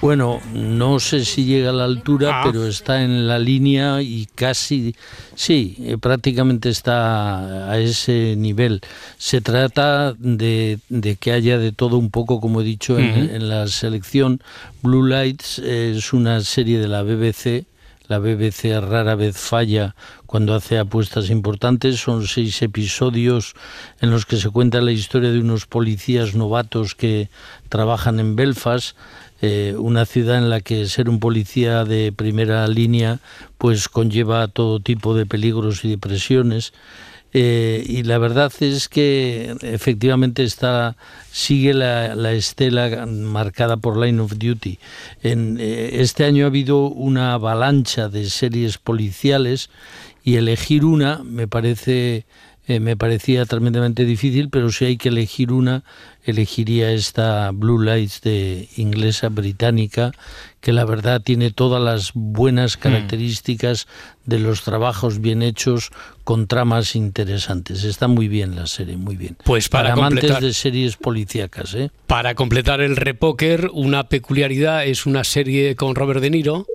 Bueno, 0.00 0.40
no 0.54 0.98
sé 0.98 1.26
si 1.26 1.44
llega 1.44 1.70
a 1.70 1.72
la 1.74 1.84
altura, 1.84 2.40
Ah. 2.40 2.42
pero 2.46 2.66
está 2.66 3.02
en 3.02 3.28
la 3.28 3.38
línea 3.38 4.00
y 4.00 4.26
casi, 4.34 4.94
sí, 5.34 5.76
eh, 5.80 5.98
prácticamente 5.98 6.70
está 6.70 7.70
a 7.70 7.78
ese 7.78 8.34
nivel. 8.36 8.80
Se 9.18 9.42
trata 9.42 10.14
de, 10.14 10.78
de 10.88 11.16
que 11.16 11.32
haya 11.32 11.58
de 11.58 11.72
todo 11.72 11.98
un 11.98 12.10
poco, 12.10 12.40
como 12.40 12.62
he 12.62 12.64
dicho 12.64 12.98
en, 12.98 13.28
en 13.28 13.48
la 13.50 13.66
selección. 13.68 14.40
Blue 14.82 15.04
Lights 15.06 15.58
es 15.58 16.14
una 16.14 16.40
serie 16.40 16.78
de 16.78 16.88
la 16.88 17.02
BBC. 17.02 17.66
La 18.08 18.18
BBC 18.18 18.80
rara 18.80 19.14
vez 19.14 19.36
falla 19.36 19.94
cuando 20.26 20.54
hace 20.54 20.78
apuestas 20.78 21.28
importantes. 21.30 22.00
Son 22.00 22.26
seis 22.26 22.60
episodios 22.62 23.54
en 24.00 24.10
los 24.10 24.24
que 24.26 24.36
se 24.38 24.48
cuenta 24.50 24.80
la 24.80 24.90
historia 24.92 25.30
de 25.30 25.38
unos 25.40 25.66
policías 25.66 26.34
novatos 26.34 26.94
que 26.96 27.28
trabajan 27.68 28.18
en 28.18 28.34
Belfast 28.34 28.96
eh, 29.42 29.74
una 29.78 30.04
ciudad 30.04 30.36
en 30.36 30.50
la 30.50 30.60
que 30.60 30.86
ser 30.86 31.08
un 31.08 31.18
policía 31.18 31.84
de 31.84 32.12
primera 32.12 32.66
línea 32.68 33.20
pues 33.56 33.88
conlleva 33.88 34.48
todo 34.48 34.80
tipo 34.80 35.14
de 35.14 35.24
peligros 35.24 35.84
y 35.84 35.90
de 35.90 35.98
presiones. 35.98 36.72
Eh, 37.32 37.84
y 37.86 38.02
la 38.02 38.18
verdad 38.18 38.52
es 38.60 38.88
que 38.88 39.54
efectivamente 39.62 40.42
está 40.42 40.96
sigue 41.30 41.72
la, 41.72 42.16
la 42.16 42.32
estela 42.32 43.06
marcada 43.06 43.76
por 43.76 43.96
Line 43.96 44.20
of 44.20 44.36
Duty. 44.36 44.78
En, 45.22 45.56
eh, 45.60 45.90
este 46.00 46.24
año 46.24 46.44
ha 46.44 46.48
habido 46.48 46.88
una 46.88 47.34
avalancha 47.34 48.08
de 48.08 48.28
series 48.28 48.78
policiales 48.78 49.70
y 50.24 50.36
elegir 50.36 50.84
una 50.84 51.22
me 51.24 51.48
parece 51.48 52.26
me 52.68 52.96
parecía 52.96 53.44
tremendamente 53.46 54.04
difícil, 54.04 54.48
pero 54.48 54.70
si 54.70 54.84
hay 54.84 54.96
que 54.96 55.08
elegir 55.08 55.50
una, 55.50 55.82
elegiría 56.24 56.92
esta 56.92 57.50
Blue 57.52 57.82
Lights 57.82 58.20
de 58.20 58.68
inglesa 58.76 59.28
británica, 59.28 60.12
que 60.60 60.72
la 60.72 60.84
verdad 60.84 61.22
tiene 61.22 61.50
todas 61.50 61.82
las 61.82 62.10
buenas 62.14 62.76
Mm. 62.76 62.80
características 62.80 63.86
de 64.26 64.38
los 64.38 64.62
trabajos 64.62 65.20
bien 65.20 65.42
hechos 65.42 65.90
con 66.24 66.46
tramas 66.46 66.94
interesantes. 66.94 67.84
Está 67.84 68.06
muy 68.08 68.28
bien 68.28 68.54
la 68.56 68.66
serie, 68.66 68.96
muy 68.96 69.16
bien. 69.16 69.36
Pues 69.44 69.68
para 69.68 69.92
amantes 69.94 70.20
completar- 70.30 70.42
de 70.42 70.52
series 70.52 70.96
policíacas, 70.96 71.74
¿eh? 71.74 71.90
Para 72.06 72.34
completar 72.34 72.80
el 72.80 72.96
repóker, 72.96 73.70
una 73.72 74.04
peculiaridad 74.08 74.84
es 74.86 75.06
una 75.06 75.24
serie 75.24 75.74
con 75.76 75.94
Robert 75.94 76.20
De 76.20 76.30
Niro. 76.30 76.66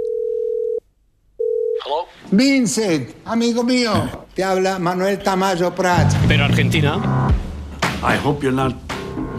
Vincent, 2.32 3.12
amigo 3.26 3.64
mío, 3.64 4.26
te 4.34 4.44
habla 4.44 4.80
Manuel 4.80 5.20
Tamayo 5.20 5.74
Prats. 5.76 6.16
Pero 6.28 6.46
Argentina. 6.46 7.30
I 8.02 8.18
hope 8.24 8.44
you're 8.44 8.56
not 8.56 8.74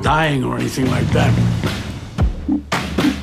dying 0.03 0.45
or 0.45 0.59
anything 0.59 0.91
like 0.91 1.07
that. 1.13 1.31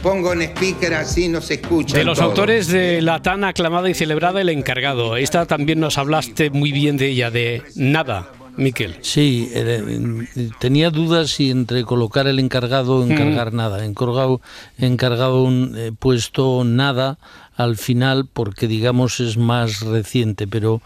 Pongo 0.01 0.33
en 0.33 0.41
speaker 0.41 0.93
así 0.95 1.29
no 1.29 1.39
se 1.39 1.55
escucha. 1.55 1.97
De 1.97 2.03
los 2.03 2.17
todo. 2.17 2.29
autores 2.29 2.67
de 2.67 3.01
la 3.01 3.21
tan 3.21 3.45
aclamada 3.45 3.89
y 3.89 3.93
celebrada 3.93 4.41
El 4.41 4.49
Encargado. 4.49 5.15
Esta 5.15 5.45
también 5.45 5.79
nos 5.79 5.97
hablaste 5.97 6.49
muy 6.49 6.73
bien 6.73 6.97
de 6.97 7.07
ella, 7.07 7.31
de 7.31 7.63
Nada, 7.75 8.29
Miquel. 8.57 8.97
Sí, 8.99 9.49
eh, 9.53 10.27
tenía 10.59 10.89
dudas 10.89 11.31
si 11.31 11.51
entre 11.51 11.83
colocar 11.85 12.27
el 12.27 12.39
encargado 12.39 12.97
o 12.97 13.03
encargar 13.03 13.53
nada. 13.53 13.85
Encargado, 13.85 14.41
encargado 14.77 15.41
un 15.41 15.73
eh, 15.77 15.91
puesto 15.97 16.63
nada 16.65 17.17
al 17.55 17.77
final 17.77 18.27
porque 18.31 18.67
digamos 18.67 19.21
es 19.21 19.37
más 19.37 19.81
reciente, 19.81 20.47
pero 20.47 20.81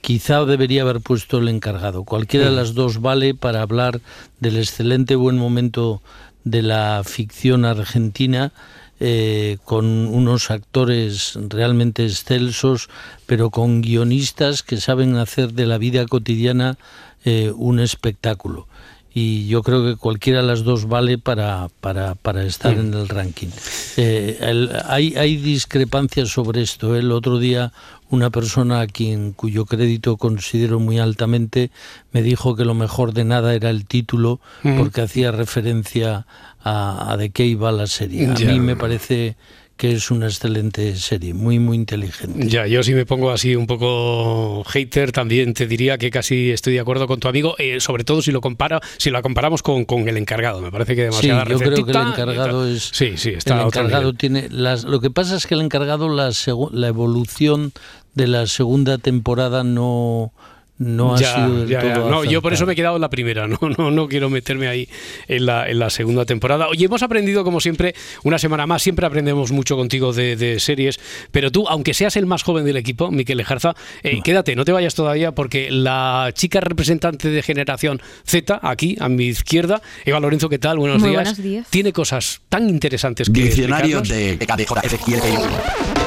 quizá 0.00 0.44
debería 0.44 0.82
haber 0.82 1.00
puesto 1.00 1.38
el 1.38 1.48
encargado. 1.48 2.04
Cualquiera 2.04 2.46
de 2.50 2.56
las 2.56 2.74
dos 2.74 3.00
vale 3.00 3.34
para 3.34 3.62
hablar 3.62 4.00
del 4.40 4.56
excelente 4.56 5.16
buen 5.16 5.36
momento 5.36 6.02
de 6.44 6.62
la 6.62 7.02
ficción 7.04 7.64
argentina 7.64 8.52
eh, 9.00 9.58
con 9.64 9.84
unos 10.08 10.50
actores 10.50 11.38
realmente 11.48 12.04
excelsos, 12.04 12.88
pero 13.26 13.50
con 13.50 13.80
guionistas 13.80 14.62
que 14.62 14.78
saben 14.78 15.16
hacer 15.16 15.52
de 15.52 15.66
la 15.66 15.78
vida 15.78 16.04
cotidiana 16.06 16.78
eh, 17.24 17.52
un 17.54 17.78
espectáculo. 17.80 18.66
Y 19.14 19.46
yo 19.48 19.62
creo 19.62 19.84
que 19.84 19.96
cualquiera 19.96 20.42
de 20.42 20.46
las 20.46 20.62
dos 20.64 20.86
vale 20.86 21.18
para, 21.18 21.68
para, 21.80 22.14
para 22.14 22.44
estar 22.44 22.74
en 22.78 22.92
el 22.94 23.08
ranking. 23.08 23.48
Eh, 23.96 24.38
el- 24.40 24.70
hay, 24.86 25.14
hay 25.16 25.36
discrepancias 25.36 26.28
sobre 26.28 26.62
esto. 26.62 26.94
El 26.94 27.10
otro 27.10 27.38
día 27.38 27.72
una 28.10 28.30
persona 28.30 28.80
a 28.80 28.86
quien 28.86 29.32
cuyo 29.32 29.64
crédito 29.66 30.16
considero 30.16 30.80
muy 30.80 30.98
altamente 30.98 31.70
me 32.12 32.22
dijo 32.22 32.56
que 32.56 32.64
lo 32.64 32.74
mejor 32.74 33.12
de 33.12 33.24
nada 33.24 33.54
era 33.54 33.70
el 33.70 33.84
título 33.86 34.40
Mm. 34.62 34.78
porque 34.78 35.02
hacía 35.02 35.30
referencia 35.30 36.26
a, 36.62 37.12
a 37.12 37.16
de 37.16 37.30
qué 37.30 37.44
iba 37.46 37.70
la 37.72 37.86
serie. 37.86 38.26
A 38.26 38.34
mí 38.52 38.60
me 38.60 38.76
parece 38.76 39.36
que 39.78 39.92
es 39.92 40.10
una 40.10 40.26
excelente 40.26 40.96
serie, 40.96 41.32
muy, 41.32 41.60
muy 41.60 41.76
inteligente. 41.76 42.48
Ya, 42.48 42.66
yo 42.66 42.82
si 42.82 42.94
me 42.94 43.06
pongo 43.06 43.30
así 43.30 43.54
un 43.54 43.68
poco 43.68 44.64
hater, 44.64 45.12
también 45.12 45.54
te 45.54 45.68
diría 45.68 45.96
que 45.98 46.10
casi 46.10 46.50
estoy 46.50 46.74
de 46.74 46.80
acuerdo 46.80 47.06
con 47.06 47.20
tu 47.20 47.28
amigo, 47.28 47.54
eh, 47.58 47.78
sobre 47.78 48.02
todo 48.02 48.20
si 48.20 48.32
lo 48.32 48.40
compara, 48.40 48.80
si 48.96 49.10
lo 49.10 49.22
comparamos 49.22 49.62
con, 49.62 49.84
con 49.84 50.08
el 50.08 50.16
encargado. 50.16 50.60
Me 50.60 50.72
parece 50.72 50.96
que 50.96 51.02
Sí, 51.12 51.28
demasiada 51.28 51.44
yo 51.44 51.58
creo 51.60 51.84
que 51.86 51.92
el 51.92 52.08
encargado 52.08 52.66
es. 52.66 52.90
Sí, 52.92 53.16
sí, 53.16 53.30
está 53.30 53.60
el 53.60 53.66
encargado 53.68 54.12
tiene 54.14 54.48
las. 54.50 54.82
Lo 54.82 55.00
que 55.00 55.10
pasa 55.10 55.36
es 55.36 55.46
que 55.46 55.54
el 55.54 55.60
encargado 55.60 56.08
la 56.08 56.32
la 56.72 56.88
evolución 56.88 57.72
de 58.14 58.26
la 58.26 58.48
segunda 58.48 58.98
temporada 58.98 59.62
no 59.62 60.32
no 60.78 61.14
ha 61.14 61.20
Ya, 61.20 61.34
sido 61.34 61.60
del 61.60 61.68
ya, 61.68 61.82
ya. 61.82 61.94
todo. 61.94 62.10
No, 62.10 62.24
yo 62.24 62.40
por 62.42 62.52
eso 62.52 62.64
me 62.66 62.72
he 62.72 62.76
quedado 62.76 62.96
en 62.96 63.00
la 63.02 63.10
primera, 63.10 63.46
no, 63.48 63.58
no, 63.76 63.90
no 63.90 64.08
quiero 64.08 64.30
meterme 64.30 64.68
ahí 64.68 64.88
en 65.26 65.46
la, 65.46 65.68
en 65.68 65.78
la 65.78 65.90
segunda 65.90 66.24
temporada. 66.24 66.68
Oye, 66.68 66.84
hemos 66.86 67.02
aprendido 67.02 67.44
como 67.44 67.60
siempre, 67.60 67.94
una 68.24 68.38
semana 68.38 68.66
más, 68.66 68.82
siempre 68.82 69.06
aprendemos 69.06 69.52
mucho 69.52 69.76
contigo 69.76 70.12
de, 70.12 70.36
de 70.36 70.60
series, 70.60 70.98
pero 71.32 71.50
tú, 71.50 71.66
aunque 71.68 71.94
seas 71.94 72.16
el 72.16 72.26
más 72.26 72.42
joven 72.42 72.64
del 72.64 72.76
equipo, 72.76 73.10
Miquel 73.10 73.40
Ejarza, 73.40 73.74
eh, 74.02 74.20
quédate, 74.22 74.56
no 74.56 74.64
te 74.64 74.72
vayas 74.72 74.94
todavía 74.94 75.32
porque 75.32 75.70
la 75.70 76.30
chica 76.34 76.60
representante 76.60 77.28
de 77.28 77.42
generación 77.42 78.00
Z, 78.24 78.58
aquí 78.62 78.96
a 79.00 79.08
mi 79.08 79.24
izquierda, 79.26 79.82
Eva 80.04 80.20
Lorenzo, 80.20 80.48
¿qué 80.48 80.58
tal? 80.58 80.78
Buenos 80.78 81.00
Muy 81.00 81.10
días. 81.10 81.22
buenos 81.24 81.42
días. 81.42 81.66
Tiene 81.70 81.92
cosas 81.92 82.40
tan 82.48 82.68
interesantes 82.68 83.28
que 83.30 83.42
Diccionario 83.42 83.98
explicarnos. 83.98 84.38
de 84.38 84.46
KDJ 84.46 84.98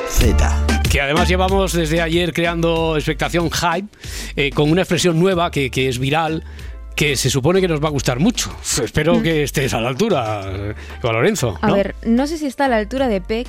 Z. 0.10 0.81
Que 0.92 1.00
además 1.00 1.30
llevamos 1.30 1.72
desde 1.72 2.02
ayer 2.02 2.34
creando 2.34 2.98
expectación 2.98 3.50
hype 3.50 3.88
eh, 4.36 4.50
con 4.50 4.70
una 4.70 4.82
expresión 4.82 5.18
nueva 5.18 5.50
que, 5.50 5.72
que 5.72 5.88
es 5.88 6.00
viral. 6.00 6.44
Que 6.98 7.16
se 7.16 7.30
supone 7.30 7.62
que 7.62 7.70
nos 7.70 7.82
va 7.82 7.88
a 7.88 7.92
gustar 7.92 8.20
mucho. 8.20 8.54
Espero 8.84 9.24
que 9.24 9.44
estés 9.44 9.74
a 9.74 9.80
la 9.80 9.88
altura, 9.88 10.44
eh, 10.46 10.76
Lorenzo. 11.02 11.58
A 11.62 11.72
ver, 11.72 11.96
no 12.06 12.28
sé 12.28 12.38
si 12.38 12.46
está 12.46 12.66
a 12.66 12.68
la 12.68 12.76
altura 12.76 13.08
de 13.08 13.22
Peck, 13.22 13.48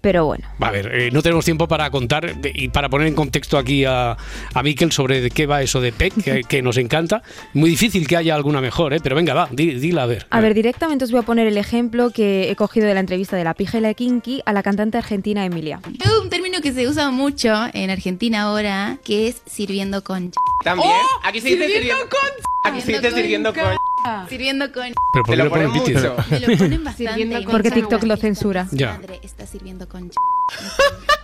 pero 0.00 0.24
bueno. 0.26 0.46
A 0.60 0.70
ver, 0.70 0.90
eh, 0.94 1.10
no 1.12 1.22
tenemos 1.22 1.44
tiempo 1.44 1.68
para 1.68 1.90
contar 1.90 2.36
de- 2.36 2.52
y 2.54 2.68
para 2.68 2.88
poner 2.88 3.06
en 3.06 3.14
contexto 3.14 3.58
aquí 3.58 3.84
a, 3.84 4.16
a 4.54 4.62
Miquel 4.62 4.92
sobre 4.92 5.20
de 5.20 5.30
qué 5.30 5.46
va 5.46 5.62
eso 5.62 5.80
de 5.80 5.92
PEC, 5.92 6.14
que, 6.22 6.40
que 6.44 6.62
nos 6.62 6.76
encanta. 6.76 7.22
Muy 7.54 7.70
difícil 7.70 8.06
que 8.06 8.16
haya 8.16 8.34
alguna 8.34 8.60
mejor, 8.60 8.92
¿eh? 8.94 9.00
pero 9.02 9.16
venga, 9.16 9.34
va, 9.34 9.48
di- 9.50 9.74
dila 9.74 10.04
a 10.04 10.06
ver. 10.06 10.26
A 10.30 10.40
ver, 10.40 10.54
directamente 10.54 11.04
os 11.04 11.10
voy 11.10 11.20
a 11.20 11.24
poner 11.24 11.46
el 11.46 11.58
ejemplo 11.58 12.10
que 12.10 12.50
he 12.50 12.56
cogido 12.56 12.86
de 12.86 12.94
la 12.94 13.00
entrevista 13.00 13.36
de 13.36 13.44
la 13.44 13.54
pija 13.54 13.78
y 13.78 13.80
la 13.80 13.94
kinky 13.94 14.42
a 14.46 14.52
la 14.52 14.62
cantante 14.62 14.98
argentina 14.98 15.44
Emilia. 15.44 15.80
Hay 15.86 16.10
un 16.22 16.30
término 16.30 16.60
que 16.60 16.72
se 16.72 16.86
usa 16.88 17.10
mucho 17.10 17.52
en 17.72 17.90
Argentina 17.90 18.42
ahora, 18.42 18.98
que 19.04 19.28
es 19.28 19.42
sirviendo 19.46 20.02
con... 20.04 20.32
También. 20.64 20.90
Aquí 21.24 21.40
se 21.40 21.48
dice 21.50 21.66
sirviendo 21.68 22.04
con. 22.08 22.20
Aquí 22.64 22.80
se 22.80 22.92
dice 22.92 23.10
sirviendo 23.10 23.52
con. 23.54 24.28
Sirviendo 24.28 24.72
con... 24.72 24.92
Pero 25.12 25.24
¿por 25.24 25.34
qué 25.34 25.36
lo 25.36 25.44
lo 25.44 25.50
ponen 25.50 25.70
mucho. 25.70 26.16
Me 26.30 26.40
lo 26.40 26.56
ponen 26.56 26.84
bastante. 26.84 27.46
Porque. 27.50 27.70
TikTok 27.70 28.02
lo 28.04 28.16
censura. 28.16 28.66
Ya. 28.72 28.94
Madre 28.94 29.20
está 29.22 29.46
sirviendo 29.46 29.88
con... 29.88 30.10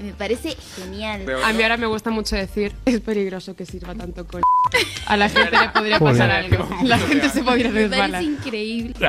Y 0.00 0.04
Me 0.04 0.12
parece 0.14 0.56
genial. 0.76 1.22
A 1.44 1.52
mí 1.52 1.62
ahora 1.62 1.76
me 1.76 1.86
gusta 1.86 2.10
mucho 2.10 2.34
decir, 2.36 2.72
es 2.86 3.00
peligroso 3.00 3.54
que 3.54 3.66
sirva 3.66 3.94
tanto 3.94 4.26
con... 4.26 4.40
A 5.06 5.16
la 5.16 5.28
gente 5.28 5.50
le 5.50 5.68
podría 5.70 5.98
pasar 5.98 6.30
algo. 6.30 6.68
La 6.84 6.96
gente 6.98 7.28
se 7.28 7.42
podría 7.42 7.68
Me 7.70 7.80
resbalar. 7.82 8.10
parece 8.12 8.30
increíble. 8.30 8.94
A, 9.06 9.08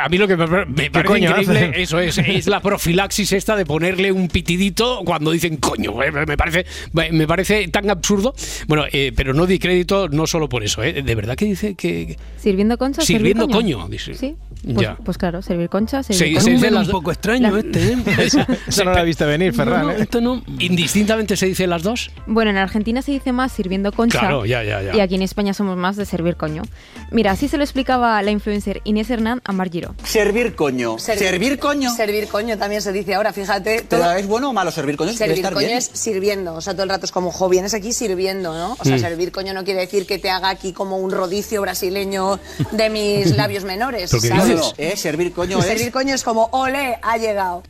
a- 0.00 0.04
a 0.04 0.08
mí 0.08 0.16
lo 0.18 0.28
que 0.28 0.36
me, 0.36 0.46
me 0.46 0.90
parece 0.90 1.04
coño 1.04 1.30
increíble, 1.30 1.58
hace? 1.70 1.82
eso 1.82 1.98
es, 1.98 2.18
es 2.18 2.46
la 2.46 2.60
profilaxis 2.60 3.32
esta 3.32 3.56
de 3.56 3.66
ponerle 3.66 4.12
un 4.12 4.28
pitidito 4.28 5.02
cuando 5.04 5.32
dicen 5.32 5.56
coño. 5.56 6.00
eh, 6.02 6.12
Me 6.12 6.36
parece, 6.36 6.64
me 7.10 7.26
parece 7.26 7.66
tan 7.68 7.90
absurdo. 7.90 8.34
Bueno, 8.68 8.84
eh, 8.92 9.12
pero 9.14 9.34
no 9.34 9.46
di 9.46 9.58
crédito 9.58 10.08
no 10.08 10.26
solo 10.26 10.48
por 10.48 10.62
eso. 10.62 10.82
eh, 10.84 11.02
De 11.02 11.14
verdad 11.14 11.34
que 11.36 11.44
dice 11.46 11.74
que. 11.74 12.16
¿Sirviendo 12.38 12.78
concha? 12.78 13.02
Sirviendo 13.02 13.48
coño, 13.48 13.88
dice. 13.88 14.14
Sí. 14.14 14.36
Pues, 14.62 14.76
Ya. 14.86 14.96
pues 14.96 15.16
claro, 15.16 15.40
servir 15.42 15.68
concha, 15.70 16.02
Se- 16.02 16.12
servir 16.12 16.38
se 16.40 16.44
concha. 16.50 16.52
dice 16.56 16.70
las 16.70 16.86
un 16.86 16.92
poco 16.92 17.10
extraño 17.12 17.50
La- 17.50 17.58
este, 17.60 17.92
¿eh? 17.92 17.96
Eso 18.68 18.84
no 18.84 18.92
lo 18.94 19.04
viste 19.04 19.24
venir, 19.24 19.54
Ferran. 19.54 19.80
No, 19.80 19.86
no, 19.86 19.92
¿eh? 19.92 20.02
esto 20.02 20.20
no. 20.20 20.42
¿Indistintamente 20.58 21.36
se 21.36 21.46
dicen 21.46 21.70
las 21.70 21.82
dos? 21.82 22.10
Bueno, 22.26 22.50
en 22.50 22.58
Argentina 22.58 23.00
se 23.02 23.12
dice 23.12 23.32
más 23.32 23.52
sirviendo 23.52 23.90
concha. 23.92 24.18
Claro, 24.18 24.44
ya, 24.44 24.62
ya, 24.62 24.82
ya. 24.82 24.94
Y 24.96 25.00
aquí 25.00 25.14
en 25.14 25.22
España 25.22 25.54
somos 25.54 25.76
más 25.76 25.96
de 25.96 26.04
servir 26.04 26.36
coño. 26.36 26.62
Mira, 27.10 27.32
así 27.32 27.48
se 27.48 27.56
lo 27.56 27.64
explicaba 27.64 28.20
la 28.22 28.30
influencer 28.30 28.80
Inés 28.84 29.08
Hernán 29.10 29.40
a 29.44 29.52
Margiro. 29.52 29.94
Servir 30.04 30.54
coño. 30.54 30.96
Servir- 30.98 31.58
coño. 31.58 31.90
Servir 31.94 32.28
coño 32.28 32.58
también 32.58 32.82
se 32.82 32.92
dice 32.92 33.14
ahora, 33.14 33.32
fíjate. 33.32 33.84
Pero 33.88 34.02
todo- 34.02 34.12
¿es 34.12 34.26
bueno 34.26 34.50
o 34.50 34.52
malo 34.52 34.70
servir 34.70 34.96
coño? 34.96 35.12
Servir 35.12 35.36
estar 35.38 35.54
coño 35.54 35.66
bien. 35.66 35.78
es 35.78 35.90
sirviendo, 35.92 36.54
o 36.54 36.60
sea, 36.60 36.74
todo 36.74 36.82
el 36.84 36.90
rato 36.90 37.06
es 37.06 37.12
como, 37.12 37.30
jo, 37.32 37.48
vienes 37.48 37.72
aquí 37.74 37.92
sirviendo, 37.92 38.52
¿no? 38.52 38.76
O 38.78 38.84
sea, 38.84 38.96
Mm. 38.96 39.00
servir 39.00 39.32
coño 39.32 39.54
no 39.54 39.64
quiere 39.64 39.80
decir 39.80 40.06
que 40.06 40.18
te 40.18 40.30
haga 40.30 40.50
aquí 40.50 40.72
como 40.72 40.98
un 40.98 41.10
rodicio 41.10 41.60
brasileño 41.62 42.38
de 42.72 42.90
mis 42.90 43.36
labios 43.36 43.64
menores, 43.64 44.10
¿Pero 44.10 44.22
qué 44.22 44.28
¿sabes? 44.28 44.49
Dices? 44.54 44.74
Eh, 44.78 44.96
servir 44.96 45.32
coño 45.32 45.58
es... 45.58 45.64
Servir 45.64 45.92
coño 45.92 46.14
es 46.14 46.22
como, 46.22 46.48
ole, 46.52 46.98
ha 47.02 47.16
llegado. 47.16 47.62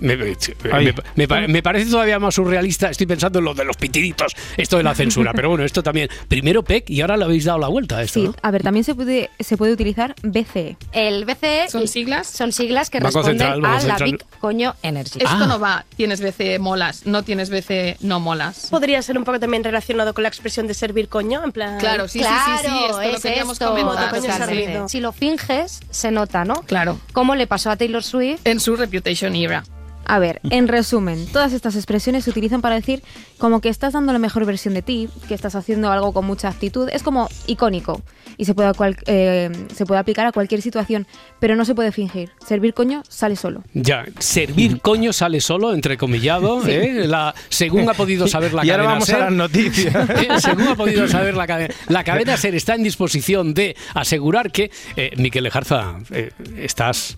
Me, 0.00 0.16
me- 0.16 0.34
me- 0.64 0.94
me 1.16 1.28
pa- 1.28 1.46
me 1.46 1.62
parece 1.62 1.90
todavía 1.90 2.18
más 2.18 2.34
surrealista. 2.34 2.90
Estoy 2.90 3.06
pensando 3.06 3.38
en 3.40 3.44
lo 3.44 3.54
de 3.54 3.64
los 3.64 3.76
pitiditos, 3.76 4.34
esto 4.56 4.76
de 4.78 4.82
la 4.82 4.94
censura. 4.94 5.32
Pero 5.34 5.50
bueno, 5.50 5.64
esto 5.64 5.82
también. 5.82 6.08
Primero 6.28 6.62
PEC 6.62 6.88
y 6.90 7.00
ahora 7.02 7.16
le 7.16 7.24
habéis 7.24 7.44
dado 7.44 7.58
la 7.58 7.68
vuelta 7.68 7.98
a 7.98 8.02
esto, 8.02 8.20
Sí, 8.20 8.26
¿no? 8.26 8.34
a 8.42 8.50
ver, 8.50 8.62
también 8.62 8.84
se 8.84 8.94
puede, 8.94 9.30
se 9.38 9.56
puede 9.56 9.72
utilizar 9.72 10.14
BCE. 10.22 10.76
El 10.92 11.24
BCE 11.24 11.68
¿Son 11.68 11.86
siglas? 11.88 12.26
son 12.26 12.52
siglas 12.52 12.88
que 12.90 13.00
Banco 13.00 13.18
responden 13.22 13.38
Central, 13.52 13.64
a 13.64 13.82
la. 13.98 14.04
Big 14.04 14.24
Coño 14.40 14.74
Energy. 14.82 15.18
Esto 15.18 15.28
Ah. 15.30 15.46
no 15.46 15.60
va, 15.60 15.84
tienes 15.96 16.20
BCE 16.20 16.58
molas, 16.58 17.06
no 17.06 17.22
tienes 17.22 17.50
BCE 17.50 17.96
no 18.00 18.18
molas. 18.20 18.68
Podría 18.70 19.02
ser 19.02 19.18
un 19.18 19.24
poco 19.24 19.38
también 19.40 19.62
relacionado 19.62 20.14
con 20.14 20.22
la 20.22 20.28
expresión 20.28 20.66
de 20.66 20.74
servir 20.74 21.08
coño, 21.08 21.42
en 21.44 21.52
plan. 21.52 21.78
Claro, 21.78 22.08
sí, 22.08 22.18
sí, 22.20 22.24
claro, 22.24 22.62
sí, 22.62 22.68
sí, 22.68 22.84
esto 22.84 23.12
lo 23.12 23.20
queríamos 23.20 23.52
esto. 23.54 23.68
comentar. 23.70 24.10
Coño 24.10 24.22
totalmente. 24.22 24.46
servido. 24.64 24.88
Si 24.88 25.00
lo 25.00 25.12
finges, 25.12 25.80
se 25.90 26.10
nota, 26.10 26.44
¿no? 26.44 26.62
Claro. 26.62 26.98
Como 27.12 27.34
le 27.34 27.46
pasó 27.46 27.70
a 27.70 27.76
Taylor 27.76 28.02
Swift. 28.02 28.40
En 28.44 28.58
su 28.60 28.74
Reputation 28.76 29.34
era. 29.36 29.62
A 30.04 30.18
ver, 30.18 30.40
en 30.50 30.68
resumen, 30.68 31.26
todas 31.32 31.52
estas 31.52 31.76
expresiones 31.76 32.24
se 32.24 32.30
utilizan 32.30 32.60
para 32.60 32.74
decir 32.74 33.02
como 33.38 33.60
que 33.60 33.68
estás 33.68 33.92
dando 33.94 34.12
la 34.12 34.18
mejor 34.18 34.44
versión 34.44 34.74
de 34.74 34.82
ti, 34.82 35.08
que 35.28 35.34
estás 35.34 35.54
haciendo 35.54 35.90
algo 35.90 36.12
con 36.12 36.24
mucha 36.26 36.48
actitud. 36.48 36.88
Es 36.92 37.02
como 37.02 37.28
icónico 37.46 38.02
y 38.36 38.44
se 38.44 38.54
puede, 38.54 38.68
a 38.68 38.72
cual- 38.74 38.96
eh, 39.06 39.50
se 39.74 39.86
puede 39.86 40.00
aplicar 40.00 40.26
a 40.26 40.32
cualquier 40.32 40.60
situación, 40.60 41.06
pero 41.38 41.54
no 41.56 41.64
se 41.64 41.74
puede 41.74 41.92
fingir. 41.92 42.30
Servir 42.44 42.74
coño 42.74 43.02
sale 43.08 43.36
solo. 43.36 43.62
Ya, 43.74 44.04
servir 44.18 44.80
coño 44.80 45.12
sale 45.12 45.40
solo, 45.40 45.72
entrecomillado, 45.72 46.62
¿eh? 46.66 47.06
La, 47.06 47.34
según 47.48 47.88
ha 47.88 47.94
podido 47.94 48.26
saber 48.26 48.52
la 48.54 48.64
Y 48.66 48.70
ahora 48.70 48.84
cadena 48.84 48.92
vamos 48.94 49.08
a 49.08 49.12
SER, 49.12 49.20
las 49.24 49.32
noticias. 49.32 50.10
¿eh? 50.10 50.28
Según 50.40 50.68
ha 50.68 50.74
podido 50.74 51.06
saber 51.08 51.36
la 51.36 51.46
cadena, 51.46 51.74
la 51.88 52.04
cadena 52.04 52.36
SER 52.36 52.54
está 52.54 52.74
en 52.74 52.82
disposición 52.82 53.54
de 53.54 53.76
asegurar 53.94 54.50
que, 54.50 54.70
eh, 54.96 55.12
Miquel 55.16 55.44
Lejarza, 55.44 55.98
eh, 56.10 56.30
estás... 56.58 57.16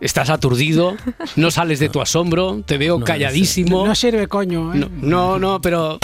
Estás 0.00 0.30
aturdido, 0.30 0.96
no 1.36 1.50
sales 1.50 1.78
de 1.78 1.88
tu 1.88 2.00
asombro, 2.00 2.62
te 2.64 2.78
veo 2.78 3.00
calladísimo. 3.00 3.86
No 3.86 3.94
sirve 3.94 4.28
coño, 4.28 4.72
¿eh? 4.74 4.78
No, 4.78 4.88
no, 5.00 5.38
no, 5.38 5.60
pero 5.60 5.98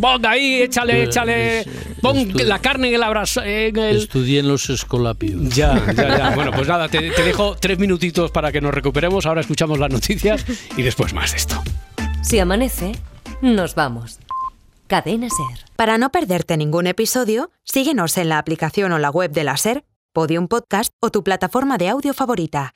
ponga 0.00 0.30
ahí, 0.30 0.62
échale, 0.62 1.04
échale, 1.04 1.60
eh, 1.60 1.66
pon 2.00 2.32
la 2.34 2.58
carne 2.60 2.88
en 2.88 2.94
el 2.94 3.02
abrazo, 3.02 3.42
en 3.42 3.76
el, 3.76 3.96
Estudié 3.98 4.40
en 4.40 4.48
los 4.48 4.70
escolapios. 4.70 5.54
ya, 5.54 5.74
ya, 5.94 6.18
ya. 6.18 6.30
Bueno, 6.34 6.52
pues 6.52 6.66
nada, 6.66 6.88
te, 6.88 7.10
te 7.10 7.22
dejo 7.22 7.54
tres 7.60 7.78
minutitos 7.78 8.30
para 8.30 8.50
que 8.50 8.60
nos 8.60 8.72
recuperemos. 8.72 9.26
Ahora 9.26 9.42
escuchamos 9.42 9.78
las 9.78 9.90
noticias 9.90 10.44
y 10.76 10.82
después 10.82 11.12
más 11.12 11.32
de 11.32 11.36
esto. 11.36 11.62
Si 12.22 12.38
amanece, 12.38 12.92
nos 13.42 13.74
vamos. 13.74 14.20
Cadena 14.86 15.28
Ser. 15.28 15.66
Para 15.76 15.98
no 15.98 16.10
perderte 16.10 16.56
ningún 16.56 16.86
episodio, 16.86 17.50
síguenos 17.62 18.16
en 18.16 18.30
la 18.30 18.38
aplicación 18.38 18.92
o 18.92 18.98
la 18.98 19.10
web 19.10 19.30
de 19.32 19.44
la 19.44 19.56
SER, 19.58 19.84
Podium 20.14 20.48
Podcast 20.48 20.92
o 21.00 21.10
tu 21.10 21.22
plataforma 21.22 21.76
de 21.76 21.88
audio 21.88 22.14
favorita. 22.14 22.72